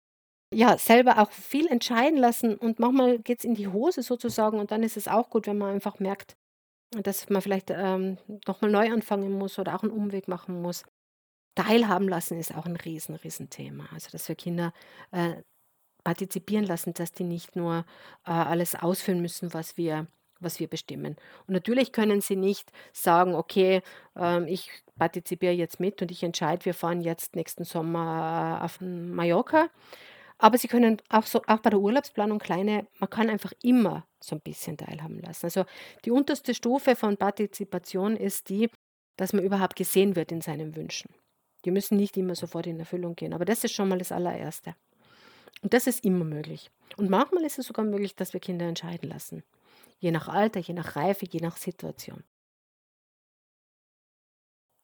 Ja, 0.53 0.79
selber 0.79 1.19
auch 1.19 1.33
viel 1.33 1.67
entscheiden 1.67 2.19
lassen 2.19 2.57
und 2.57 2.79
manchmal 2.79 3.19
geht 3.19 3.41
es 3.41 3.45
in 3.45 3.55
die 3.55 3.69
Hose 3.69 4.03
sozusagen 4.03 4.59
und 4.61 4.71
dann 4.71 4.83
ist 4.85 4.97
es 4.97 5.09
auch 5.09 5.29
gut, 5.31 5.47
wenn 5.49 5.59
man 5.59 5.75
einfach 5.75 5.99
merkt, 5.99 6.37
dass 7.03 7.29
man 7.31 7.43
vielleicht, 7.43 7.71
ähm, 7.71 8.19
noch 8.47 8.61
mal 8.61 8.71
neu 8.71 8.91
anfangen 8.93 9.33
muss 9.33 9.59
oder 9.59 9.75
auch 9.75 9.83
einen 9.83 9.93
Umweg 9.93 10.29
machen 10.29 10.61
muss. 10.63 10.85
Teilhaben 11.57 12.09
lassen 12.09 12.39
ist 12.39 12.55
auch 12.57 12.67
ein 12.67 12.77
riesen, 12.77 13.17
riesen 13.17 13.51
Thema. 13.51 13.87
Also, 13.95 14.11
dass 14.13 14.29
wir 14.29 14.37
Kinder, 14.37 14.73
äh, 15.13 15.43
partizipieren 16.05 16.67
lassen, 16.67 16.95
dass 16.95 17.13
die 17.13 17.25
nicht 17.25 17.57
nur, 17.57 17.87
äh, 18.27 18.31
alles 18.33 18.75
ausführen 18.77 19.21
müssen, 19.23 19.55
was 19.55 19.77
wir 19.77 20.09
was 20.41 20.61
wir 20.61 20.69
bestimmen. 20.69 21.17
Und 21.47 21.55
natürlich 21.55 21.93
können 21.93 22.21
sie 22.21 22.37
nicht 22.37 22.71
sagen: 22.93 23.35
„Okay, 23.35 23.83
ähm, 24.17 24.47
ich 24.49 24.71
partizipiere 24.99 25.53
jetzt 25.55 25.81
mit 25.81 26.03
und 26.03 26.11
ich 26.11 26.23
entscheide, 26.25 26.65
wir 26.67 26.75
fahren 26.75 27.01
jetzt 27.01 27.37
nächsten 27.37 27.65
Sommer, 27.65 28.59
äh, 28.61 28.65
auf 28.65 28.81
Mallorca.“ 28.81 29.71
Aber 30.45 30.59
sie 30.59 30.69
können 30.69 31.01
auch 31.09 31.25
so 31.25 31.41
auch 31.47 31.61
bei 31.61 31.71
der 31.71 31.81
Urlaubsplanung 31.81 32.39
kleine 32.39 32.87
man 32.99 33.09
kann 33.09 33.31
einfach 33.31 33.55
immer 33.63 34.07
so 34.21 34.37
ein 34.37 34.43
bisschen 34.43 34.77
teilhaben 34.77 35.19
lassen. 35.23 35.47
Also, 35.47 35.65
die 36.05 36.11
unterste 36.11 36.55
Stufe 36.55 36.97
von 36.97 37.17
Partizipation 37.17 38.15
ist 38.15 38.51
die, 38.51 38.69
dass 39.17 39.33
man 39.33 39.43
überhaupt 39.43 39.75
gesehen 39.75 40.17
wird 40.17 40.33
in 40.33 40.43
seinen 40.43 40.77
Wünschen. 40.77 41.15
Die 41.65 41.71
müssen 41.71 41.97
nicht 41.97 42.19
immer 42.19 42.35
sofort 42.35 42.67
in 42.67 42.79
Erfüllung 42.79 43.17
gehen, 43.17 43.33
aber 43.33 43.47
das 43.47 43.65
ist 43.65 43.73
schon 43.73 43.89
mal 43.89 43.97
das 43.97 44.13
Allererste. 44.13 44.75
Und 45.63 45.73
das 45.73 45.87
ist 45.87 46.05
immer 46.05 46.27
möglich. 46.27 46.71
Und 46.99 47.09
manchmal 47.09 47.45
ist 47.45 47.59
es 47.59 47.67
sogar 47.67 47.87
möglich, 47.87 48.15
dass 48.15 48.35
wir 48.35 48.41
Kinder 48.41 48.67
entscheiden 48.67 49.09
lassen. 49.09 49.45
Je 49.99 50.11
nach 50.11 50.29
Alter, 50.29 50.61
je 50.61 50.75
nach 50.75 50.95
Reife, 50.95 51.25
je 51.25 51.41
nach 51.41 51.57
Situation. 51.57 52.23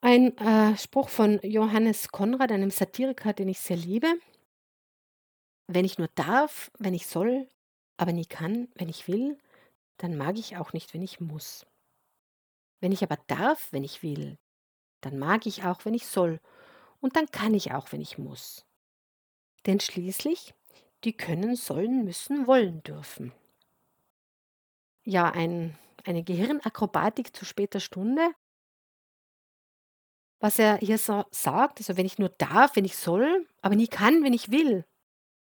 Ein, 0.00 0.34
äh, 0.38 0.74
Spruch 0.78 1.10
von 1.10 1.38
Johannes 1.42 2.08
Konrad, 2.08 2.50
einem 2.50 2.70
Satiriker, 2.70 3.34
den 3.34 3.50
ich 3.50 3.60
sehr 3.60 3.76
liebe. 3.76 4.14
Wenn 5.72 5.84
ich 5.84 5.98
nur 5.98 6.08
darf, 6.16 6.72
wenn 6.80 6.94
ich 6.94 7.06
soll, 7.06 7.48
aber 7.96 8.12
nie 8.12 8.26
kann, 8.26 8.66
wenn 8.74 8.88
ich 8.88 9.06
will, 9.06 9.38
dann 9.98 10.16
mag 10.16 10.36
ich 10.36 10.56
auch 10.56 10.72
nicht, 10.72 10.92
wenn 10.94 11.02
ich 11.02 11.20
muss. 11.20 11.64
Wenn 12.80 12.90
ich 12.90 13.04
aber 13.04 13.18
darf, 13.28 13.68
wenn 13.70 13.84
ich 13.84 14.02
will, 14.02 14.36
dann 15.00 15.16
mag 15.16 15.46
ich 15.46 15.62
auch, 15.62 15.84
wenn 15.84 15.94
ich 15.94 16.08
soll, 16.08 16.40
und 16.98 17.14
dann 17.14 17.30
kann 17.30 17.54
ich 17.54 17.70
auch, 17.70 17.92
wenn 17.92 18.00
ich 18.00 18.18
muss. 18.18 18.66
Denn 19.64 19.78
schließlich, 19.78 20.54
die 21.04 21.12
können, 21.12 21.54
sollen, 21.54 22.04
müssen, 22.04 22.48
wollen 22.48 22.82
dürfen. 22.82 23.32
Ja, 25.04 25.30
ein, 25.30 25.78
eine 26.04 26.24
Gehirnakrobatik 26.24 27.36
zu 27.36 27.44
später 27.44 27.78
Stunde. 27.78 28.34
Was 30.40 30.58
er 30.58 30.78
hier 30.78 30.98
so 30.98 31.26
sagt, 31.30 31.78
also 31.78 31.96
wenn 31.96 32.06
ich 32.06 32.18
nur 32.18 32.30
darf, 32.30 32.74
wenn 32.74 32.84
ich 32.84 32.96
soll, 32.96 33.46
aber 33.62 33.76
nie 33.76 33.86
kann, 33.86 34.24
wenn 34.24 34.32
ich 34.32 34.50
will, 34.50 34.84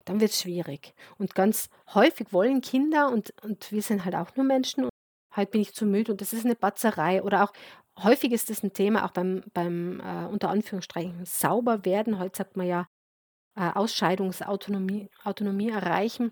dann 0.05 0.19
wird 0.21 0.31
es 0.31 0.41
schwierig. 0.41 0.93
Und 1.17 1.35
ganz 1.35 1.69
häufig 1.93 2.31
wollen 2.31 2.61
Kinder 2.61 3.11
und 3.11 3.33
und 3.43 3.71
wir 3.71 3.81
sind 3.81 4.05
halt 4.05 4.15
auch 4.15 4.35
nur 4.35 4.45
Menschen 4.45 4.85
und 4.85 4.91
halt 5.31 5.51
bin 5.51 5.61
ich 5.61 5.73
zu 5.73 5.85
müde 5.85 6.11
und 6.11 6.21
das 6.21 6.33
ist 6.33 6.45
eine 6.45 6.55
Batzerei 6.55 7.23
oder 7.23 7.43
auch 7.43 7.53
häufig 7.99 8.31
ist 8.31 8.49
das 8.49 8.63
ein 8.63 8.73
Thema 8.73 9.05
auch 9.05 9.11
beim 9.11 9.43
beim, 9.53 9.99
äh, 10.01 10.25
unter 10.27 10.49
Anführungsstrichen 10.49 11.25
sauber 11.25 11.85
werden. 11.85 12.19
Heute 12.19 12.37
sagt 12.37 12.57
man 12.57 12.67
ja, 12.67 12.87
äh, 13.55 13.71
Ausscheidungsautonomie 13.73 15.09
Autonomie 15.23 15.69
erreichen. 15.69 16.31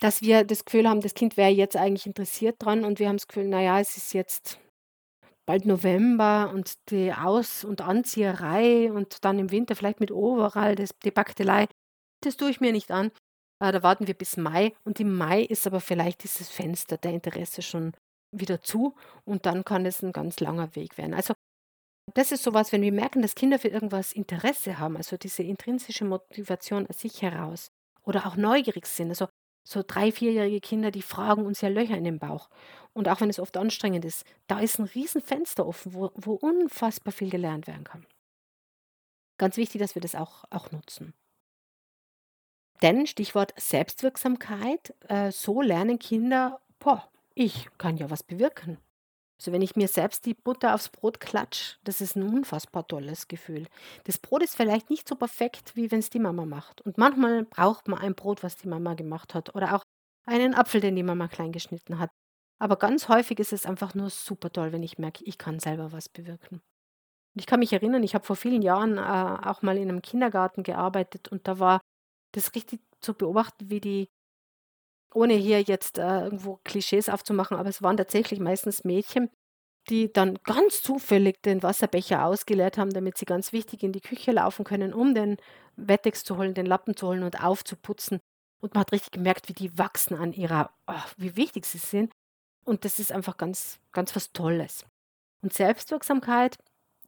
Dass 0.00 0.22
wir 0.22 0.44
das 0.44 0.64
Gefühl 0.64 0.88
haben, 0.88 1.00
das 1.00 1.14
Kind 1.14 1.36
wäre 1.36 1.50
jetzt 1.50 1.76
eigentlich 1.76 2.06
interessiert 2.06 2.56
dran 2.60 2.84
und 2.84 3.00
wir 3.00 3.08
haben 3.08 3.16
das 3.16 3.26
Gefühl, 3.26 3.48
na 3.48 3.60
ja, 3.60 3.80
es 3.80 3.96
ist 3.96 4.12
jetzt 4.14 4.60
bald 5.48 5.64
November 5.64 6.52
und 6.54 6.74
die 6.90 7.12
Aus 7.12 7.64
und 7.64 7.80
Anzieherei 7.80 8.92
und 8.92 9.24
dann 9.24 9.38
im 9.38 9.50
Winter 9.50 9.74
vielleicht 9.74 9.98
mit 9.98 10.12
Overall, 10.12 10.76
das 10.76 10.90
die 11.04 11.10
Baktelei. 11.10 11.66
Das 12.20 12.36
tue 12.36 12.50
ich 12.50 12.60
mir 12.60 12.72
nicht 12.72 12.90
an. 12.90 13.10
Äh, 13.60 13.72
da 13.72 13.82
warten 13.82 14.06
wir 14.06 14.14
bis 14.14 14.36
Mai 14.36 14.74
und 14.84 15.00
im 15.00 15.16
Mai 15.16 15.42
ist 15.42 15.66
aber 15.66 15.80
vielleicht 15.80 16.22
dieses 16.22 16.48
Fenster 16.48 16.96
der 16.96 17.12
Interesse 17.12 17.62
schon 17.62 17.92
wieder 18.30 18.60
zu 18.62 18.94
und 19.24 19.46
dann 19.46 19.64
kann 19.64 19.86
es 19.86 20.02
ein 20.02 20.12
ganz 20.12 20.40
langer 20.40 20.74
Weg 20.76 20.98
werden. 20.98 21.14
Also 21.14 21.34
das 22.14 22.32
ist 22.32 22.42
sowas, 22.42 22.72
wenn 22.72 22.82
wir 22.82 22.92
merken, 22.92 23.22
dass 23.22 23.34
Kinder 23.34 23.58
für 23.58 23.68
irgendwas 23.68 24.12
Interesse 24.12 24.78
haben, 24.78 24.96
also 24.96 25.16
diese 25.16 25.42
intrinsische 25.42 26.04
Motivation 26.04 26.86
aus 26.86 27.00
sich 27.00 27.22
heraus 27.22 27.68
oder 28.02 28.26
auch 28.26 28.36
neugierig 28.36 28.86
sind. 28.86 29.10
Also 29.10 29.28
so 29.66 29.82
drei, 29.86 30.12
vierjährige 30.12 30.60
Kinder, 30.60 30.90
die 30.90 31.02
fragen 31.02 31.44
uns 31.44 31.60
ja 31.60 31.68
Löcher 31.68 31.96
in 31.96 32.04
den 32.04 32.18
Bauch. 32.18 32.48
Und 32.94 33.08
auch 33.08 33.20
wenn 33.20 33.28
es 33.28 33.38
oft 33.38 33.56
anstrengend 33.56 34.04
ist, 34.04 34.24
da 34.46 34.60
ist 34.60 34.78
ein 34.78 34.86
Riesenfenster 34.86 35.66
offen, 35.66 35.92
wo, 35.92 36.10
wo 36.14 36.34
unfassbar 36.34 37.12
viel 37.12 37.28
gelernt 37.28 37.66
werden 37.66 37.84
kann. 37.84 38.06
Ganz 39.38 39.56
wichtig, 39.58 39.80
dass 39.80 39.94
wir 39.94 40.02
das 40.02 40.14
auch, 40.14 40.44
auch 40.50 40.72
nutzen. 40.72 41.12
Denn 42.82 43.06
Stichwort 43.06 43.52
Selbstwirksamkeit, 43.56 44.94
äh, 45.08 45.32
so 45.32 45.62
lernen 45.62 45.98
Kinder, 45.98 46.60
boah, 46.78 47.08
ich 47.34 47.68
kann 47.78 47.96
ja 47.96 48.10
was 48.10 48.22
bewirken. 48.22 48.78
Also 49.38 49.52
wenn 49.52 49.62
ich 49.62 49.76
mir 49.76 49.86
selbst 49.86 50.26
die 50.26 50.34
Butter 50.34 50.74
aufs 50.74 50.88
Brot 50.88 51.20
klatsche, 51.20 51.76
das 51.84 52.00
ist 52.00 52.16
ein 52.16 52.24
unfassbar 52.24 52.86
tolles 52.86 53.28
Gefühl. 53.28 53.66
Das 54.04 54.18
Brot 54.18 54.42
ist 54.42 54.56
vielleicht 54.56 54.90
nicht 54.90 55.08
so 55.08 55.14
perfekt, 55.14 55.76
wie 55.76 55.90
wenn 55.92 56.00
es 56.00 56.10
die 56.10 56.18
Mama 56.18 56.44
macht. 56.44 56.80
Und 56.80 56.98
manchmal 56.98 57.44
braucht 57.44 57.86
man 57.86 58.00
ein 58.00 58.16
Brot, 58.16 58.42
was 58.42 58.56
die 58.56 58.68
Mama 58.68 58.94
gemacht 58.94 59.34
hat. 59.34 59.54
Oder 59.54 59.76
auch 59.76 59.82
einen 60.26 60.54
Apfel, 60.54 60.80
den 60.80 60.96
die 60.96 61.04
Mama 61.04 61.28
klein 61.28 61.52
geschnitten 61.52 62.00
hat. 62.00 62.10
Aber 62.58 62.76
ganz 62.76 63.08
häufig 63.08 63.38
ist 63.38 63.52
es 63.52 63.66
einfach 63.66 63.94
nur 63.94 64.10
super 64.10 64.50
toll, 64.50 64.72
wenn 64.72 64.82
ich 64.82 64.98
merke, 64.98 65.22
ich 65.24 65.38
kann 65.38 65.60
selber 65.60 65.92
was 65.92 66.08
bewirken. 66.08 66.56
Und 66.56 67.40
ich 67.40 67.46
kann 67.46 67.60
mich 67.60 67.72
erinnern, 67.72 68.02
ich 68.02 68.14
habe 68.14 68.24
vor 68.24 68.34
vielen 68.34 68.62
Jahren 68.62 68.98
äh, 68.98 69.48
auch 69.48 69.62
mal 69.62 69.76
in 69.76 69.88
einem 69.88 70.02
Kindergarten 70.02 70.64
gearbeitet 70.64 71.28
und 71.28 71.46
da 71.46 71.60
war 71.60 71.80
das 72.32 72.54
richtig 72.54 72.80
zu 73.00 73.14
beobachten, 73.14 73.70
wie 73.70 73.80
die 73.80 74.08
ohne 75.14 75.34
hier 75.34 75.62
jetzt 75.62 75.98
äh, 75.98 76.20
irgendwo 76.24 76.60
Klischees 76.64 77.08
aufzumachen, 77.08 77.56
aber 77.56 77.68
es 77.68 77.82
waren 77.82 77.96
tatsächlich 77.96 78.40
meistens 78.40 78.84
Mädchen, 78.84 79.30
die 79.88 80.12
dann 80.12 80.38
ganz 80.44 80.82
zufällig 80.82 81.40
den 81.42 81.62
Wasserbecher 81.62 82.24
ausgeleert 82.24 82.76
haben, 82.76 82.92
damit 82.92 83.16
sie 83.16 83.24
ganz 83.24 83.52
wichtig 83.52 83.82
in 83.82 83.92
die 83.92 84.00
Küche 84.00 84.32
laufen 84.32 84.64
können, 84.64 84.92
um 84.92 85.14
den 85.14 85.38
Wettex 85.76 86.24
zu 86.24 86.36
holen, 86.36 86.54
den 86.54 86.66
Lappen 86.66 86.96
zu 86.96 87.06
holen 87.06 87.22
und 87.22 87.42
aufzuputzen. 87.42 88.20
Und 88.60 88.74
man 88.74 88.82
hat 88.82 88.92
richtig 88.92 89.12
gemerkt, 89.12 89.48
wie 89.48 89.54
die 89.54 89.78
wachsen 89.78 90.16
an 90.16 90.32
ihrer, 90.32 90.70
oh, 90.86 90.94
wie 91.16 91.36
wichtig 91.36 91.64
sie 91.64 91.78
sind. 91.78 92.12
Und 92.64 92.84
das 92.84 92.98
ist 92.98 93.12
einfach 93.12 93.36
ganz, 93.36 93.78
ganz 93.92 94.14
was 94.14 94.32
Tolles. 94.32 94.84
Und 95.40 95.54
Selbstwirksamkeit, 95.54 96.58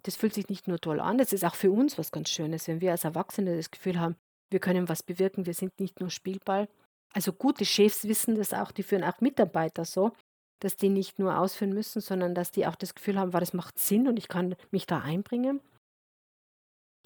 das 0.05 0.17
fühlt 0.17 0.33
sich 0.33 0.49
nicht 0.49 0.69
nur 0.69 0.81
toll 0.81 1.01
an, 1.01 1.19
das 1.19 1.33
ist 1.33 1.45
auch 1.45 1.57
für 1.57 1.71
uns 1.71 1.99
was 1.99 2.13
ganz 2.13 2.31
Schönes, 2.31 2.67
wenn 2.69 2.81
wir 2.81 2.93
als 2.93 3.05
Erwachsene 3.05 3.57
das 3.57 3.71
Gefühl 3.71 4.01
haben, 4.01 4.17
wir 4.51 4.61
können 4.61 4.89
was 4.89 5.03
bewirken, 5.03 5.47
wir 5.47 5.55
sind 5.55 5.79
nicht 5.81 6.01
nur 6.01 6.11
Spielball, 6.11 6.69
also 7.13 7.33
gute 7.33 7.65
Chefs 7.65 8.07
wissen 8.07 8.37
das 8.37 8.53
auch, 8.53 8.71
die 8.73 8.83
führen 8.83 9.05
auch 9.05 9.21
Mitarbeiter 9.21 9.85
so, 9.85 10.13
dass 10.61 10.77
die 10.77 10.91
nicht 10.91 11.19
nur 11.19 11.39
ausführen 11.39 11.73
müssen, 11.73 12.01
sondern 12.01 12.35
dass 12.35 12.51
die 12.51 12.67
auch 12.67 12.77
das 12.77 12.95
Gefühl 12.95 13.19
haben, 13.19 13.33
weil 13.33 13.41
das 13.41 13.55
macht 13.55 13.79
Sinn 13.79 14.07
und 14.07 14.19
ich 14.19 14.29
kann 14.29 14.55
mich 14.71 14.87
da 14.87 15.01
einbringen. 15.01 15.61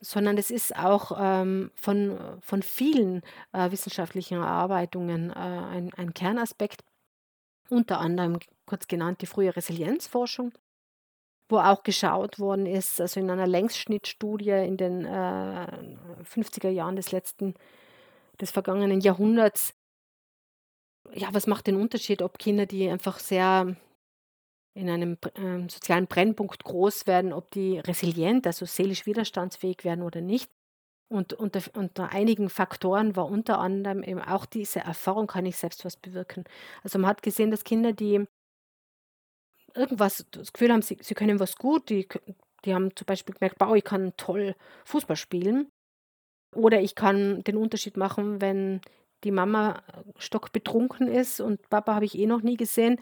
Sondern 0.00 0.36
es 0.36 0.50
ist 0.50 0.76
auch 0.76 1.16
ähm, 1.18 1.70
von, 1.74 2.18
von 2.40 2.62
vielen 2.62 3.22
äh, 3.52 3.70
wissenschaftlichen 3.70 4.38
Erarbeitungen 4.38 5.30
äh, 5.30 5.34
ein, 5.34 5.94
ein 5.94 6.12
Kernaspekt, 6.12 6.84
unter 7.70 8.00
anderem 8.00 8.38
kurz 8.66 8.88
genannt 8.88 9.22
die 9.22 9.26
frühe 9.26 9.54
Resilienzforschung, 9.54 10.52
wo 11.48 11.58
auch 11.58 11.82
geschaut 11.82 12.38
worden 12.38 12.66
ist, 12.66 13.00
also 13.00 13.20
in 13.20 13.30
einer 13.30 13.46
Längsschnittstudie 13.46 14.50
in 14.50 14.76
den 14.76 15.04
äh, 15.04 15.66
50er 16.24 16.70
Jahren 16.70 16.96
des 16.96 17.12
letzten, 17.12 17.54
des 18.40 18.50
vergangenen 18.50 19.00
Jahrhunderts, 19.00 19.74
ja, 21.12 21.28
was 21.32 21.46
macht 21.46 21.66
den 21.66 21.76
Unterschied, 21.76 22.22
ob 22.22 22.38
Kinder, 22.38 22.66
die 22.66 22.88
einfach 22.88 23.18
sehr 23.18 23.76
in 24.74 24.90
einem 24.90 25.18
ähm, 25.36 25.68
sozialen 25.68 26.06
Brennpunkt 26.06 26.64
groß 26.64 27.06
werden, 27.06 27.32
ob 27.32 27.50
die 27.52 27.78
resilient, 27.78 28.46
also 28.46 28.66
seelisch 28.66 29.06
widerstandsfähig 29.06 29.84
werden 29.84 30.02
oder 30.02 30.20
nicht. 30.20 30.50
Und 31.08 31.32
unter, 31.34 31.60
unter 31.74 32.10
einigen 32.10 32.48
Faktoren 32.48 33.14
war 33.14 33.26
unter 33.26 33.58
anderem 33.58 34.02
eben 34.02 34.20
auch 34.20 34.46
diese 34.46 34.80
Erfahrung, 34.80 35.28
kann 35.28 35.46
ich 35.46 35.56
selbst 35.56 35.84
was 35.84 35.96
bewirken. 35.96 36.44
Also 36.82 36.98
man 36.98 37.08
hat 37.08 37.22
gesehen, 37.22 37.50
dass 37.50 37.62
Kinder, 37.62 37.92
die 37.92 38.26
irgendwas, 39.74 40.26
das 40.30 40.52
Gefühl 40.52 40.72
haben, 40.72 40.82
sie, 40.82 40.98
sie 41.00 41.14
können 41.14 41.40
was 41.40 41.56
gut, 41.56 41.90
die, 41.90 42.08
die 42.64 42.74
haben 42.74 42.94
zum 42.96 43.06
Beispiel 43.06 43.34
gemerkt, 43.34 43.56
wow, 43.60 43.74
ich 43.74 43.84
kann 43.84 44.12
toll 44.16 44.54
Fußball 44.84 45.16
spielen. 45.16 45.68
Oder 46.54 46.80
ich 46.80 46.94
kann 46.94 47.42
den 47.44 47.56
Unterschied 47.56 47.96
machen, 47.96 48.40
wenn 48.40 48.80
die 49.24 49.32
Mama 49.32 49.82
stockbetrunken 50.18 51.08
ist 51.08 51.40
und 51.40 51.68
Papa 51.70 51.94
habe 51.94 52.04
ich 52.04 52.18
eh 52.18 52.26
noch 52.26 52.42
nie 52.42 52.56
gesehen, 52.56 53.00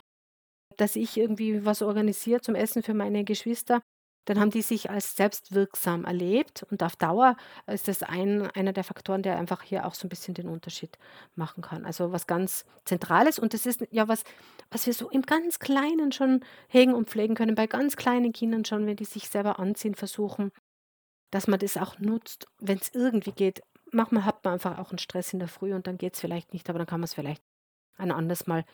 dass 0.77 0.97
ich 0.97 1.17
irgendwie 1.17 1.65
was 1.65 1.83
organisiere 1.83 2.41
zum 2.41 2.55
Essen 2.55 2.83
für 2.83 2.95
meine 2.95 3.25
Geschwister, 3.25 3.83
dann 4.25 4.39
haben 4.39 4.51
die 4.51 4.63
sich 4.63 4.91
als 4.91 5.17
selbstwirksam 5.17 6.05
erlebt 6.05 6.65
und 6.71 6.83
auf 6.83 6.97
Dauer 6.97 7.37
ist 7.67 7.89
das 7.89 8.03
ein, 8.03 8.49
einer 8.53 8.73
der 8.73 8.85
Faktoren, 8.85 9.23
der 9.23 9.37
einfach 9.37 9.63
hier 9.63 9.87
auch 9.87 9.95
so 9.95 10.07
ein 10.07 10.09
bisschen 10.09 10.35
den 10.35 10.49
Unterschied 10.49 10.97
machen 11.35 11.63
kann. 11.63 11.85
Also 11.85 12.13
was 12.13 12.27
ganz 12.27 12.65
Zentrales 12.85 13.39
und 13.39 13.53
das 13.55 13.67
ist 13.67 13.85
ja 13.91 14.07
was, 14.09 14.25
was 14.71 14.87
wir 14.87 14.95
so 14.95 15.11
im 15.11 15.23
ganz 15.23 15.59
Kleinen 15.59 16.13
schon 16.13 16.45
hegen 16.69 16.95
und 16.95 17.11
pflegen 17.11 17.35
können, 17.35 17.55
bei 17.55 17.67
ganz 17.67 17.97
kleinen 17.97 18.33
Kindern 18.33 18.65
schon, 18.65 18.87
wenn 18.87 18.97
die 18.97 19.05
sich 19.05 19.29
selber 19.29 19.59
anziehen 19.59 19.95
versuchen, 19.95 20.53
dass 21.31 21.49
man 21.49 21.59
das 21.59 21.77
auch 21.77 21.99
nutzt, 21.99 22.47
wenn 22.59 22.79
es 22.79 22.95
irgendwie 22.95 23.33
geht, 23.33 23.63
manchmal 23.91 24.25
hat 24.25 24.45
man 24.45 24.55
einfach 24.55 24.79
auch 24.79 24.91
einen 24.91 24.99
Stress 24.99 25.33
in 25.33 25.39
der 25.39 25.49
Früh 25.49 25.75
und 25.75 25.87
dann 25.87 25.99
geht 25.99 26.15
es 26.15 26.21
vielleicht 26.21 26.53
nicht, 26.53 26.69
aber 26.69 26.79
dann 26.79 26.87
kann 26.87 27.01
man 27.01 27.05
es 27.05 27.15
vielleicht 27.15 27.43
ein 27.97 28.13
anderes 28.13 28.47
Mal 28.47 28.65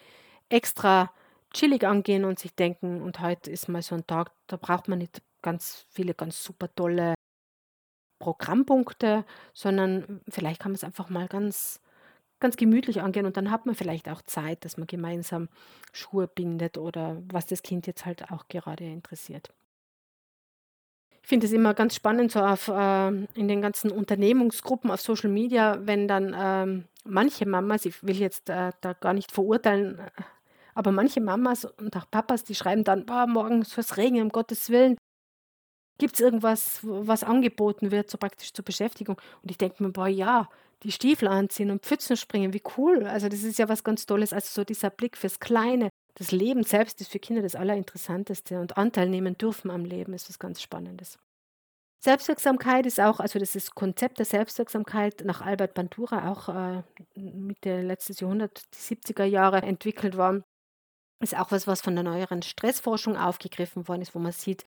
extra 0.48 1.12
chillig 1.52 1.84
angehen 1.84 2.24
und 2.24 2.38
sich 2.38 2.54
denken, 2.54 3.02
und 3.02 3.20
heute 3.20 3.50
ist 3.50 3.68
mal 3.68 3.82
so 3.82 3.94
ein 3.94 4.06
Tag, 4.06 4.32
da 4.46 4.56
braucht 4.56 4.88
man 4.88 4.98
nicht 4.98 5.22
ganz 5.42 5.87
viele 5.90 6.14
ganz 6.14 6.42
super 6.42 6.74
tolle 6.74 7.14
Programmpunkte, 8.18 9.24
sondern 9.55 10.20
vielleicht 10.29 10.61
kann 10.61 10.72
man 10.72 10.77
es 10.77 10.85
einfach 10.85 11.09
mal 11.09 11.29
ganz, 11.29 11.81
ganz 12.40 12.57
gemütlich 12.57 13.01
angehen 13.01 13.27
und 13.27 13.37
dann 13.37 13.51
hat 13.51 13.66
man 13.66 13.74
vielleicht 13.74 14.09
auch 14.09 14.22
Zeit, 14.22 14.64
dass 14.64 14.77
man 14.77 14.87
gemeinsam 14.87 15.48
Schuhe 15.92 16.29
bindet 16.29 16.79
oder 16.79 17.22
was 17.31 17.46
das 17.46 17.62
Kind 17.62 17.87
jetzt 17.87 18.07
halt 18.07 18.31
auch 18.31 18.48
gerade 18.48 18.85
interessiert. 18.85 19.51
Ich 21.22 21.29
finde 21.29 21.46
es 21.46 21.53
immer 21.53 21.74
ganz 21.74 21.94
spannend, 21.94 22.33
so 22.33 22.40
auf, 22.40 22.68
äh, 22.68 23.09
in 23.09 23.48
den 23.48 23.61
ganzen 23.61 23.90
Unternehmungsgruppen 23.90 24.90
auf 24.90 25.01
Social 25.01 25.31
Media, 25.31 25.79
wenn 25.83 26.09
dann 26.09 26.35
ähm, 26.38 26.85
manche 27.05 27.46
Mamas, 27.46 27.85
ich 27.85 28.03
will 28.03 28.16
jetzt 28.16 28.48
äh, 28.48 28.72
da 28.81 28.92
gar 28.94 29.12
nicht 29.12 29.31
verurteilen, 29.31 29.98
äh, 29.98 30.11
aber 30.74 30.90
manche 30.90 31.20
Mamas 31.20 31.64
und 31.64 31.94
auch 31.96 32.11
Papas, 32.11 32.44
die 32.44 32.55
schreiben 32.55 32.85
dann, 32.85 33.05
boah, 33.05 33.27
morgen 33.27 33.62
soll 33.64 33.83
es 33.83 33.96
regnen, 33.96 34.22
um 34.22 34.29
Gottes 34.31 34.70
Willen. 34.70 34.96
Gibt 35.98 36.14
es 36.14 36.20
irgendwas, 36.20 36.80
was 36.82 37.24
angeboten 37.24 37.90
wird, 37.90 38.08
so 38.08 38.18
praktisch 38.18 38.52
zur 38.52 38.64
Beschäftigung? 38.64 39.20
Und 39.42 39.50
ich 39.50 39.58
denke 39.58 39.82
mir, 39.82 39.90
boah, 39.90 40.06
ja, 40.06 40.48
die 40.84 40.92
Stiefel 40.92 41.28
anziehen 41.28 41.70
und 41.70 41.84
Pfützen 41.84 42.16
springen, 42.16 42.52
wie 42.52 42.62
cool. 42.76 43.04
Also 43.06 43.28
das 43.28 43.42
ist 43.42 43.58
ja 43.58 43.68
was 43.68 43.82
ganz 43.82 44.06
Tolles. 44.06 44.32
Also 44.32 44.48
so 44.52 44.64
dieser 44.64 44.90
Blick 44.90 45.16
fürs 45.16 45.40
Kleine, 45.40 45.90
das 46.14 46.30
Leben 46.30 46.62
selbst 46.62 47.00
ist 47.00 47.11
für 47.11 47.18
Kinder 47.18 47.42
das 47.42 47.56
Allerinteressanteste 47.56 48.61
und 48.61 48.76
Anteil 48.76 49.08
nehmen 49.08 49.37
dürfen 49.37 49.70
am 49.70 49.84
Leben 49.84 50.12
ist 50.12 50.28
was 50.28 50.38
ganz 50.38 50.62
Spannendes. 50.62 51.18
Selbstwirksamkeit 52.00 52.87
ist 52.87 53.00
auch, 53.00 53.18
also 53.18 53.40
das 53.40 53.56
ist 53.56 53.74
Konzept 53.74 54.18
der 54.18 54.24
Selbstwirksamkeit 54.24 55.24
nach 55.24 55.40
Albert 55.40 55.74
Bandura 55.74 56.30
auch 56.30 56.48
äh, 56.48 56.82
Mitte 57.16 57.82
letztes 57.82 58.20
Jahrhundert, 58.20 58.62
die 58.72 58.94
70er 58.94 59.24
Jahre 59.24 59.62
entwickelt 59.62 60.16
worden, 60.16 60.44
ist 61.20 61.37
auch 61.37 61.50
was, 61.50 61.66
was 61.66 61.80
von 61.80 61.96
der 61.96 62.04
neueren 62.04 62.42
Stressforschung 62.42 63.16
aufgegriffen 63.16 63.88
worden 63.88 64.02
ist, 64.02 64.14
wo 64.14 64.20
man 64.20 64.30
sieht, 64.30 64.64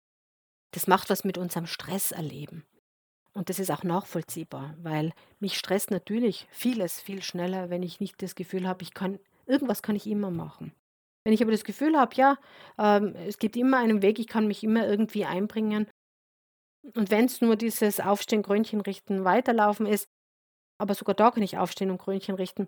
das 0.75 0.87
macht 0.87 1.09
was 1.09 1.23
mit 1.23 1.37
unserem 1.37 1.67
Stresserleben. 1.67 2.65
Und 3.33 3.49
das 3.49 3.59
ist 3.59 3.71
auch 3.71 3.83
nachvollziehbar, 3.83 4.75
weil 4.81 5.13
mich 5.39 5.57
stresst 5.57 5.89
natürlich 5.89 6.47
vieles 6.51 7.01
viel 7.01 7.21
schneller, 7.21 7.69
wenn 7.69 7.81
ich 7.81 7.99
nicht 7.99 8.21
das 8.21 8.35
Gefühl 8.35 8.67
habe, 8.67 8.83
ich 8.83 8.93
kann, 8.93 9.19
irgendwas 9.45 9.81
kann 9.81 9.95
ich 9.95 10.05
immer 10.05 10.31
machen. 10.31 10.73
Wenn 11.23 11.33
ich 11.33 11.41
aber 11.41 11.51
das 11.51 11.63
Gefühl 11.63 11.97
habe, 11.97 12.15
ja, 12.15 12.37
ähm, 12.77 13.15
es 13.15 13.39
gibt 13.39 13.55
immer 13.55 13.77
einen 13.77 14.01
Weg, 14.01 14.19
ich 14.19 14.27
kann 14.27 14.47
mich 14.47 14.63
immer 14.63 14.87
irgendwie 14.87 15.25
einbringen. 15.25 15.87
Und 16.93 17.09
wenn 17.09 17.25
es 17.25 17.41
nur 17.41 17.55
dieses 17.55 17.99
Aufstehen, 17.99 18.43
Krönchen 18.43 18.81
richten, 18.81 19.23
weiterlaufen 19.23 19.85
ist, 19.85 20.07
aber 20.77 20.93
sogar 20.93 21.15
da 21.15 21.31
kann 21.31 21.43
ich 21.43 21.57
aufstehen 21.57 21.89
und 21.89 21.97
Krönchen 21.97 22.35
richten, 22.35 22.67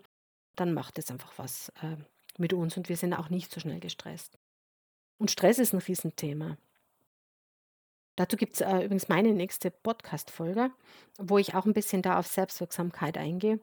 dann 0.56 0.74
macht 0.74 0.98
es 0.98 1.12
einfach 1.12 1.34
was 1.38 1.70
äh, 1.82 1.98
mit 2.38 2.54
uns 2.54 2.78
und 2.78 2.90
wir 2.90 2.98
sind 2.98 3.14
auch 3.14 3.30
nicht 3.30 3.52
so 3.52 3.60
schnell 3.60 3.80
gestresst. 3.80 4.38
Und 5.20 5.30
Stress 5.30 5.60
ist 5.60 5.74
ein 5.74 5.80
Riesenthema. 5.80 6.58
Dazu 8.18 8.36
gibt 8.36 8.56
es 8.56 8.62
äh, 8.62 8.84
übrigens 8.84 9.10
meine 9.10 9.32
nächste 9.34 9.70
Podcast-Folge, 9.70 10.72
wo 11.20 11.38
ich 11.38 11.54
auch 11.54 11.66
ein 11.66 11.74
bisschen 11.74 12.02
da 12.02 12.18
auf 12.18 12.26
Selbstwirksamkeit 12.26 13.16
eingehe 13.16 13.60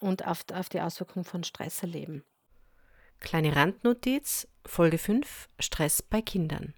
und 0.00 0.26
auf, 0.26 0.44
auf 0.52 0.68
die 0.68 0.80
Auswirkungen 0.80 1.24
von 1.24 1.42
Stress 1.42 1.82
erleben. 1.82 2.24
Kleine 3.18 3.56
Randnotiz, 3.56 4.46
Folge 4.64 4.98
5, 4.98 5.48
Stress 5.58 6.00
bei 6.00 6.22
Kindern. 6.22 6.74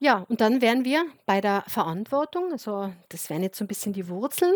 Ja, 0.00 0.26
und 0.28 0.42
dann 0.42 0.60
wären 0.60 0.84
wir 0.84 1.06
bei 1.24 1.40
der 1.40 1.64
Verantwortung. 1.66 2.52
Also 2.52 2.92
das 3.08 3.30
wären 3.30 3.42
jetzt 3.42 3.56
so 3.56 3.64
ein 3.64 3.68
bisschen 3.68 3.94
die 3.94 4.08
Wurzeln. 4.08 4.54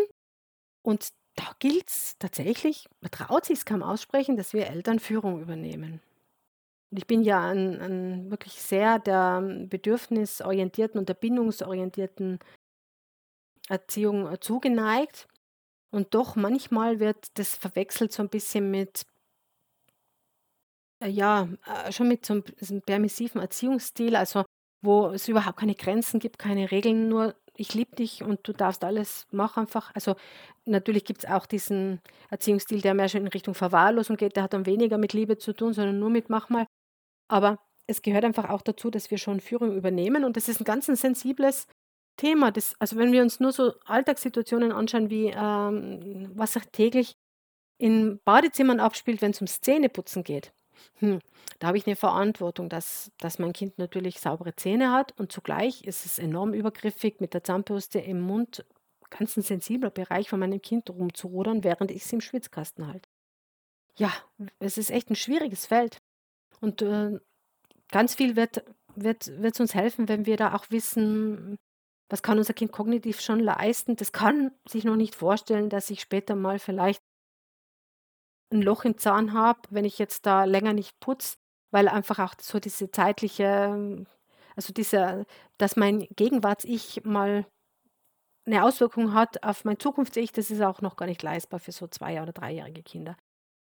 Und 0.83 1.09
da 1.35 1.55
gilt 1.57 1.89
es 1.89 2.15
tatsächlich, 2.19 2.87
man 3.01 3.09
traut 3.09 3.45
sich 3.45 3.65
kaum 3.65 3.81
aussprechen, 3.81 4.37
dass 4.37 4.53
wir 4.53 4.67
Eltern 4.67 4.99
Führung 4.99 5.41
übernehmen. 5.41 6.01
Und 6.93 6.99
ich 6.99 7.07
bin 7.07 7.23
ja 7.23 7.39
an, 7.39 7.81
an 7.81 8.29
wirklich 8.29 8.53
sehr 8.53 8.99
der 8.99 9.41
bedürfnisorientierten 9.41 10.99
und 10.99 11.09
der 11.09 11.15
bindungsorientierten 11.15 12.37
Erziehung 13.67 14.31
äh, 14.31 14.39
zugeneigt. 14.39 15.27
Und 15.89 16.13
doch 16.13 16.35
manchmal 16.35 16.99
wird 16.99 17.29
das 17.33 17.55
verwechselt 17.55 18.13
so 18.13 18.21
ein 18.21 18.29
bisschen 18.29 18.69
mit, 18.69 19.07
äh, 21.03 21.09
ja, 21.09 21.49
äh, 21.65 21.91
schon 21.91 22.09
mit 22.09 22.27
so 22.27 22.33
einem 22.33 22.81
permissiven 22.83 23.41
Erziehungsstil, 23.41 24.15
also 24.15 24.45
wo 24.83 25.07
es 25.07 25.27
überhaupt 25.27 25.57
keine 25.57 25.73
Grenzen 25.73 26.19
gibt, 26.19 26.37
keine 26.37 26.69
Regeln, 26.69 27.09
nur 27.09 27.33
ich 27.55 27.73
liebe 27.73 27.95
dich 27.95 28.21
und 28.21 28.47
du 28.47 28.53
darfst 28.53 28.83
alles, 28.83 29.25
mach 29.31 29.57
einfach. 29.57 29.89
Also 29.95 30.15
natürlich 30.65 31.05
gibt 31.05 31.23
es 31.23 31.29
auch 31.31 31.47
diesen 31.47 32.01
Erziehungsstil, 32.29 32.81
der 32.81 32.93
mehr 32.93 33.09
schon 33.09 33.21
in 33.21 33.29
Richtung 33.29 33.55
Verwahrlosung 33.55 34.15
geht, 34.15 34.35
der 34.35 34.43
hat 34.43 34.53
dann 34.53 34.67
weniger 34.67 34.99
mit 34.99 35.13
Liebe 35.13 35.39
zu 35.39 35.53
tun, 35.53 35.73
sondern 35.73 35.97
nur 35.97 36.11
mit 36.11 36.29
mach 36.29 36.49
mal. 36.49 36.67
Aber 37.33 37.57
es 37.87 38.03
gehört 38.03 38.25
einfach 38.25 38.47
auch 38.51 38.61
dazu, 38.61 38.91
dass 38.91 39.09
wir 39.09 39.17
schon 39.17 39.39
Führung 39.39 39.75
übernehmen 39.75 40.23
und 40.23 40.37
das 40.37 40.47
ist 40.47 40.61
ein 40.61 40.65
ganz 40.65 40.87
ein 40.87 40.95
sensibles 40.95 41.65
Thema. 42.15 42.51
Das, 42.51 42.75
also 42.79 42.95
wenn 42.95 43.11
wir 43.11 43.23
uns 43.23 43.39
nur 43.39 43.51
so 43.51 43.73
Alltagssituationen 43.85 44.71
anschauen, 44.71 45.09
wie 45.09 45.33
ähm, 45.35 46.31
was 46.35 46.53
sich 46.53 46.63
täglich 46.71 47.15
in 47.79 48.19
Badezimmern 48.23 48.79
abspielt, 48.79 49.23
wenn 49.23 49.31
es 49.31 49.41
ums 49.41 49.61
Zähneputzen 49.61 50.23
geht. 50.23 50.53
Hm, 50.99 51.21
da 51.57 51.67
habe 51.67 51.77
ich 51.79 51.87
eine 51.87 51.95
Verantwortung, 51.95 52.69
dass, 52.69 53.11
dass 53.17 53.39
mein 53.39 53.51
Kind 53.51 53.79
natürlich 53.79 54.19
saubere 54.19 54.55
Zähne 54.55 54.91
hat 54.91 55.19
und 55.19 55.31
zugleich 55.31 55.83
ist 55.85 56.05
es 56.05 56.19
enorm 56.19 56.53
übergriffig, 56.53 57.19
mit 57.19 57.33
der 57.33 57.43
Zahnbürste 57.43 57.99
im 57.99 58.21
Mund 58.21 58.63
ganz 59.09 59.35
ein 59.37 59.41
sensibler 59.41 59.89
Bereich 59.89 60.29
von 60.29 60.39
meinem 60.39 60.61
Kind 60.61 60.87
rumzurudern, 60.87 61.63
während 61.63 61.89
ich 61.89 62.05
sie 62.05 62.15
im 62.15 62.21
Schwitzkasten 62.21 62.87
halte. 62.87 63.09
Ja, 63.97 64.11
es 64.59 64.77
ist 64.77 64.91
echt 64.91 65.09
ein 65.09 65.15
schwieriges 65.15 65.65
Feld. 65.65 65.99
Und 66.63 66.81
äh, 66.81 67.19
ganz 67.91 68.15
viel 68.15 68.37
wird, 68.37 68.63
wird, 68.95 69.27
wird 69.41 69.59
uns 69.59 69.75
helfen, 69.75 70.07
wenn 70.07 70.25
wir 70.25 70.37
da 70.37 70.55
auch 70.55 70.65
wissen, 70.69 71.57
was 72.09 72.23
kann 72.23 72.37
unser 72.37 72.53
Kind 72.53 72.71
kognitiv 72.71 73.19
schon 73.19 73.41
leisten. 73.41 73.97
Das 73.97 74.13
kann 74.13 74.51
sich 74.65 74.85
noch 74.85 74.95
nicht 74.95 75.13
vorstellen, 75.13 75.69
dass 75.69 75.89
ich 75.89 75.99
später 75.99 76.35
mal 76.35 76.59
vielleicht 76.59 77.03
ein 78.49 78.61
Loch 78.61 78.85
im 78.85 78.97
Zahn 78.97 79.33
habe, 79.33 79.59
wenn 79.71 79.83
ich 79.83 79.99
jetzt 79.99 80.25
da 80.25 80.45
länger 80.45 80.71
nicht 80.71 80.97
putze, 81.01 81.35
weil 81.71 81.89
einfach 81.89 82.19
auch 82.19 82.35
so 82.39 82.61
diese 82.61 82.89
zeitliche, 82.91 84.05
also 84.55 84.71
dieser, 84.71 85.25
dass 85.57 85.75
mein 85.75 86.07
Gegenwarts-Ich 86.15 87.03
mal 87.03 87.45
eine 88.45 88.63
Auswirkung 88.63 89.13
hat 89.13 89.43
auf 89.43 89.65
mein 89.65 89.79
Zukunfts-Ich, 89.79 90.31
das 90.31 90.49
ist 90.49 90.61
auch 90.61 90.79
noch 90.79 90.95
gar 90.95 91.07
nicht 91.07 91.23
leistbar 91.23 91.59
für 91.59 91.73
so 91.73 91.87
zwei- 91.87 92.21
oder 92.21 92.31
dreijährige 92.31 92.83
Kinder. 92.83 93.17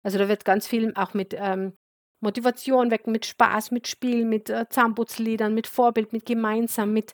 Also 0.03 0.19
da 0.19 0.27
wird 0.27 0.45
ganz 0.45 0.67
viel 0.67 0.93
auch 0.95 1.15
mit 1.15 1.33
ähm, 1.35 1.73
Motivation 2.19 2.91
wecken, 2.91 3.11
mit 3.11 3.25
Spaß, 3.25 3.71
mit 3.71 3.87
Spiel, 3.87 4.25
mit 4.25 4.49
äh, 4.49 4.67
Zahnputzliedern, 4.69 5.53
mit 5.53 5.67
Vorbild, 5.67 6.13
mit 6.13 6.25
gemeinsam, 6.25 6.93
mit 6.93 7.13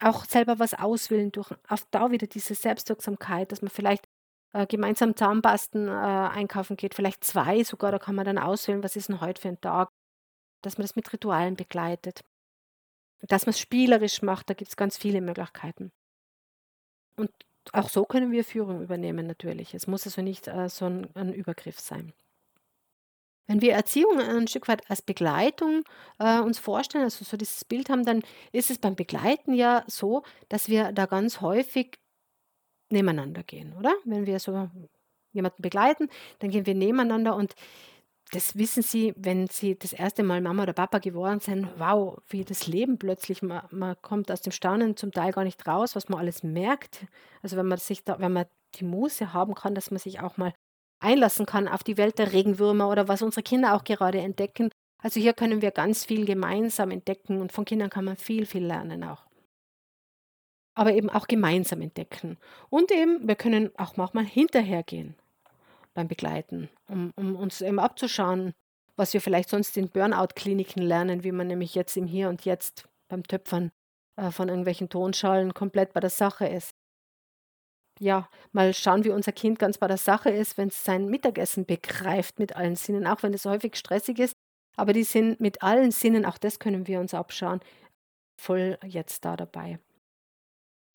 auch 0.00 0.24
selber 0.24 0.58
was 0.58 0.74
auswählen 0.74 1.32
durch 1.32 1.50
auf 1.68 1.86
da 1.90 2.10
wieder 2.10 2.26
diese 2.26 2.54
Selbstwirksamkeit, 2.54 3.50
dass 3.50 3.62
man 3.62 3.70
vielleicht 3.70 4.06
äh, 4.52 4.66
gemeinsam 4.66 5.16
Zahnpasten 5.16 5.88
äh, 5.88 5.90
einkaufen 5.90 6.76
geht, 6.76 6.94
vielleicht 6.94 7.24
zwei 7.24 7.64
sogar, 7.64 7.90
da 7.92 7.98
kann 7.98 8.14
man 8.14 8.24
dann 8.24 8.38
auswählen, 8.38 8.82
was 8.82 8.96
ist 8.96 9.08
denn 9.08 9.20
heute 9.20 9.42
für 9.42 9.48
ein 9.48 9.60
Tag, 9.60 9.88
dass 10.62 10.78
man 10.78 10.84
das 10.84 10.96
mit 10.96 11.12
Ritualen 11.12 11.56
begleitet, 11.56 12.22
dass 13.20 13.46
man 13.46 13.50
es 13.50 13.60
spielerisch 13.60 14.22
macht, 14.22 14.48
da 14.50 14.54
gibt 14.54 14.70
es 14.70 14.76
ganz 14.76 14.96
viele 14.96 15.20
Möglichkeiten. 15.20 15.90
Und 17.16 17.30
auch 17.72 17.88
so 17.88 18.04
können 18.04 18.30
wir 18.30 18.44
Führung 18.44 18.82
übernehmen 18.82 19.26
natürlich. 19.26 19.74
Es 19.74 19.86
muss 19.86 20.06
also 20.06 20.22
nicht 20.22 20.48
äh, 20.48 20.68
so 20.68 20.86
ein, 20.86 21.08
ein 21.14 21.32
Übergriff 21.32 21.80
sein. 21.80 22.12
Wenn 23.48 23.62
wir 23.62 23.72
Erziehung 23.72 24.20
ein 24.20 24.46
Stück 24.46 24.68
weit 24.68 24.88
als 24.90 25.02
Begleitung 25.02 25.82
äh, 26.18 26.40
uns 26.40 26.58
vorstellen, 26.58 27.04
also 27.04 27.24
so 27.24 27.36
dieses 27.36 27.64
Bild 27.64 27.88
haben, 27.88 28.04
dann 28.04 28.22
ist 28.52 28.70
es 28.70 28.78
beim 28.78 28.94
Begleiten 28.94 29.54
ja 29.54 29.84
so, 29.86 30.22
dass 30.48 30.68
wir 30.68 30.92
da 30.92 31.06
ganz 31.06 31.40
häufig 31.40 31.98
nebeneinander 32.90 33.42
gehen, 33.42 33.74
oder? 33.76 33.94
Wenn 34.04 34.26
wir 34.26 34.38
so 34.38 34.70
jemanden 35.32 35.62
begleiten, 35.62 36.08
dann 36.40 36.50
gehen 36.50 36.66
wir 36.66 36.74
nebeneinander 36.74 37.36
und 37.36 37.54
das 38.32 38.56
wissen 38.56 38.82
Sie, 38.82 39.14
wenn 39.16 39.46
Sie 39.46 39.78
das 39.78 39.94
erste 39.94 40.22
Mal 40.22 40.42
Mama 40.42 40.64
oder 40.64 40.74
Papa 40.74 40.98
geworden 40.98 41.40
sind, 41.40 41.66
wow, 41.78 42.18
wie 42.28 42.44
das 42.44 42.66
Leben 42.66 42.98
plötzlich, 42.98 43.40
man, 43.40 43.62
man 43.70 43.96
kommt 44.02 44.30
aus 44.30 44.42
dem 44.42 44.52
Staunen 44.52 44.96
zum 44.96 45.12
Teil 45.12 45.32
gar 45.32 45.44
nicht 45.44 45.66
raus, 45.66 45.96
was 45.96 46.10
man 46.10 46.20
alles 46.20 46.42
merkt. 46.42 47.06
Also 47.42 47.56
wenn 47.56 47.66
man 47.66 47.78
sich 47.78 48.04
da, 48.04 48.18
wenn 48.18 48.32
man 48.32 48.44
die 48.74 48.84
Muße 48.84 49.32
haben 49.32 49.54
kann, 49.54 49.74
dass 49.74 49.90
man 49.90 49.98
sich 49.98 50.20
auch 50.20 50.36
mal 50.36 50.52
einlassen 51.00 51.46
kann 51.46 51.68
auf 51.68 51.84
die 51.84 51.96
Welt 51.96 52.18
der 52.18 52.32
Regenwürmer 52.32 52.88
oder 52.88 53.08
was 53.08 53.22
unsere 53.22 53.42
Kinder 53.42 53.74
auch 53.74 53.84
gerade 53.84 54.20
entdecken. 54.20 54.70
Also 55.02 55.20
hier 55.20 55.32
können 55.32 55.62
wir 55.62 55.70
ganz 55.70 56.04
viel 56.04 56.24
gemeinsam 56.24 56.90
entdecken 56.90 57.40
und 57.40 57.52
von 57.52 57.64
Kindern 57.64 57.90
kann 57.90 58.04
man 58.04 58.16
viel, 58.16 58.46
viel 58.46 58.64
lernen 58.64 59.04
auch. 59.04 59.26
Aber 60.74 60.92
eben 60.92 61.10
auch 61.10 61.26
gemeinsam 61.26 61.80
entdecken. 61.82 62.36
Und 62.70 62.90
eben, 62.92 63.26
wir 63.26 63.36
können 63.36 63.70
auch 63.78 63.96
manchmal 63.96 64.24
hinterhergehen 64.24 65.16
beim 65.94 66.08
Begleiten, 66.08 66.68
um, 66.88 67.12
um 67.16 67.36
uns 67.36 67.60
eben 67.60 67.78
abzuschauen, 67.78 68.52
was 68.96 69.14
wir 69.14 69.20
vielleicht 69.20 69.48
sonst 69.48 69.76
in 69.76 69.88
Burnout-Kliniken 69.88 70.82
lernen, 70.82 71.24
wie 71.24 71.32
man 71.32 71.46
nämlich 71.46 71.74
jetzt 71.74 71.96
im 71.96 72.06
Hier 72.06 72.28
und 72.28 72.44
Jetzt 72.44 72.88
beim 73.08 73.22
Töpfern 73.22 73.70
äh, 74.16 74.30
von 74.30 74.48
irgendwelchen 74.48 74.88
Tonschalen 74.88 75.54
komplett 75.54 75.92
bei 75.92 76.00
der 76.00 76.10
Sache 76.10 76.46
ist 76.46 76.70
ja, 78.00 78.28
mal 78.52 78.72
schauen, 78.74 79.04
wie 79.04 79.10
unser 79.10 79.32
Kind 79.32 79.58
ganz 79.58 79.78
bei 79.78 79.86
der 79.86 79.96
Sache 79.96 80.30
ist, 80.30 80.58
wenn 80.58 80.68
es 80.68 80.84
sein 80.84 81.06
Mittagessen 81.06 81.66
begreift 81.66 82.38
mit 82.38 82.56
allen 82.56 82.76
Sinnen, 82.76 83.06
auch 83.06 83.22
wenn 83.22 83.34
es 83.34 83.44
häufig 83.44 83.76
stressig 83.76 84.18
ist. 84.18 84.34
Aber 84.76 84.92
die 84.92 85.04
sind 85.04 85.40
mit 85.40 85.62
allen 85.62 85.90
Sinnen, 85.90 86.24
auch 86.24 86.38
das 86.38 86.58
können 86.58 86.86
wir 86.86 87.00
uns 87.00 87.14
abschauen, 87.14 87.60
voll 88.36 88.78
jetzt 88.84 89.24
da 89.24 89.36
dabei. 89.36 89.78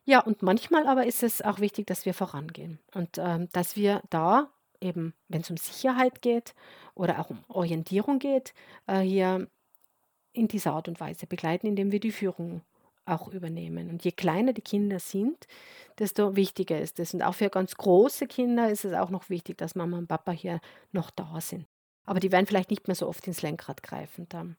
Ja, 0.06 0.20
und 0.20 0.42
manchmal 0.42 0.86
aber 0.86 1.06
ist 1.06 1.22
es 1.22 1.42
auch 1.42 1.60
wichtig, 1.60 1.86
dass 1.86 2.04
wir 2.04 2.14
vorangehen 2.14 2.78
und 2.94 3.16
ähm, 3.18 3.48
dass 3.52 3.74
wir 3.76 4.02
da 4.10 4.50
eben, 4.80 5.14
wenn 5.28 5.40
es 5.40 5.50
um 5.50 5.56
Sicherheit 5.56 6.20
geht 6.20 6.54
oder 6.94 7.18
auch 7.20 7.30
um 7.30 7.42
Orientierung 7.48 8.18
geht, 8.18 8.52
äh, 8.86 9.00
hier 9.00 9.48
in 10.32 10.48
dieser 10.48 10.72
Art 10.72 10.88
und 10.88 11.00
Weise 11.00 11.26
begleiten, 11.26 11.66
indem 11.66 11.90
wir 11.90 12.00
die 12.00 12.12
Führung 12.12 12.62
auch 13.06 13.28
übernehmen. 13.28 13.90
Und 13.90 14.04
je 14.04 14.12
kleiner 14.12 14.52
die 14.52 14.62
Kinder 14.62 14.98
sind, 14.98 15.46
desto 15.98 16.36
wichtiger 16.36 16.80
ist 16.80 16.98
es. 17.00 17.14
Und 17.14 17.22
auch 17.22 17.34
für 17.34 17.50
ganz 17.50 17.76
große 17.76 18.26
Kinder 18.26 18.70
ist 18.70 18.84
es 18.84 18.94
auch 18.94 19.10
noch 19.10 19.28
wichtig, 19.30 19.58
dass 19.58 19.74
Mama 19.74 19.98
und 19.98 20.08
Papa 20.08 20.32
hier 20.32 20.60
noch 20.92 21.10
da 21.10 21.40
sind. 21.40 21.66
Aber 22.06 22.20
die 22.20 22.32
werden 22.32 22.46
vielleicht 22.46 22.70
nicht 22.70 22.86
mehr 22.86 22.94
so 22.94 23.08
oft 23.08 23.26
ins 23.26 23.42
Lenkrad 23.42 23.82
greifen 23.82 24.26
dann. 24.28 24.56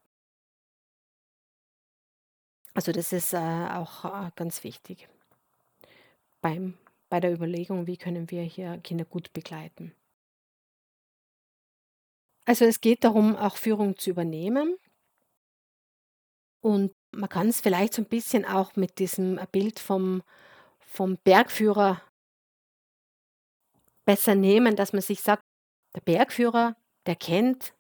Also 2.74 2.92
das 2.92 3.14
ist 3.14 3.34
äh, 3.34 3.38
auch 3.38 4.06
äh, 4.06 4.32
ganz 4.36 4.64
wichtig 4.64 5.08
beim, 6.46 6.78
bei 7.10 7.20
der 7.20 7.34
Überlegung, 7.34 7.88
wie 7.88 7.98
können 7.98 8.30
wir 8.30 8.44
hier 8.44 8.78
Kinder 8.84 9.04
gut 9.04 9.34
begleiten. 9.34 9.96
Also 12.46 12.66
es 12.66 12.82
geht 12.82 13.04
darum, 13.04 13.36
auch 13.36 13.58
Führung 13.58 13.98
zu 13.98 14.12
übernehmen. 14.12 14.78
Und 16.62 16.94
man 17.16 17.30
kann 17.30 17.48
es 17.50 17.62
vielleicht 17.62 17.94
so 17.94 18.02
ein 18.02 18.10
bisschen 18.10 18.46
auch 18.46 18.76
mit 18.76 19.00
diesem 19.00 19.40
Bild 19.52 19.80
vom 19.80 20.24
vom 20.80 21.18
Bergführer 21.24 22.02
besser 24.06 24.36
nehmen, 24.36 24.76
dass 24.76 24.94
man 24.94 25.02
sich 25.02 25.22
sagt, 25.22 25.42
der 25.96 26.02
Bergführer, 26.02 26.76
der 27.08 27.16
kennt 27.16 27.74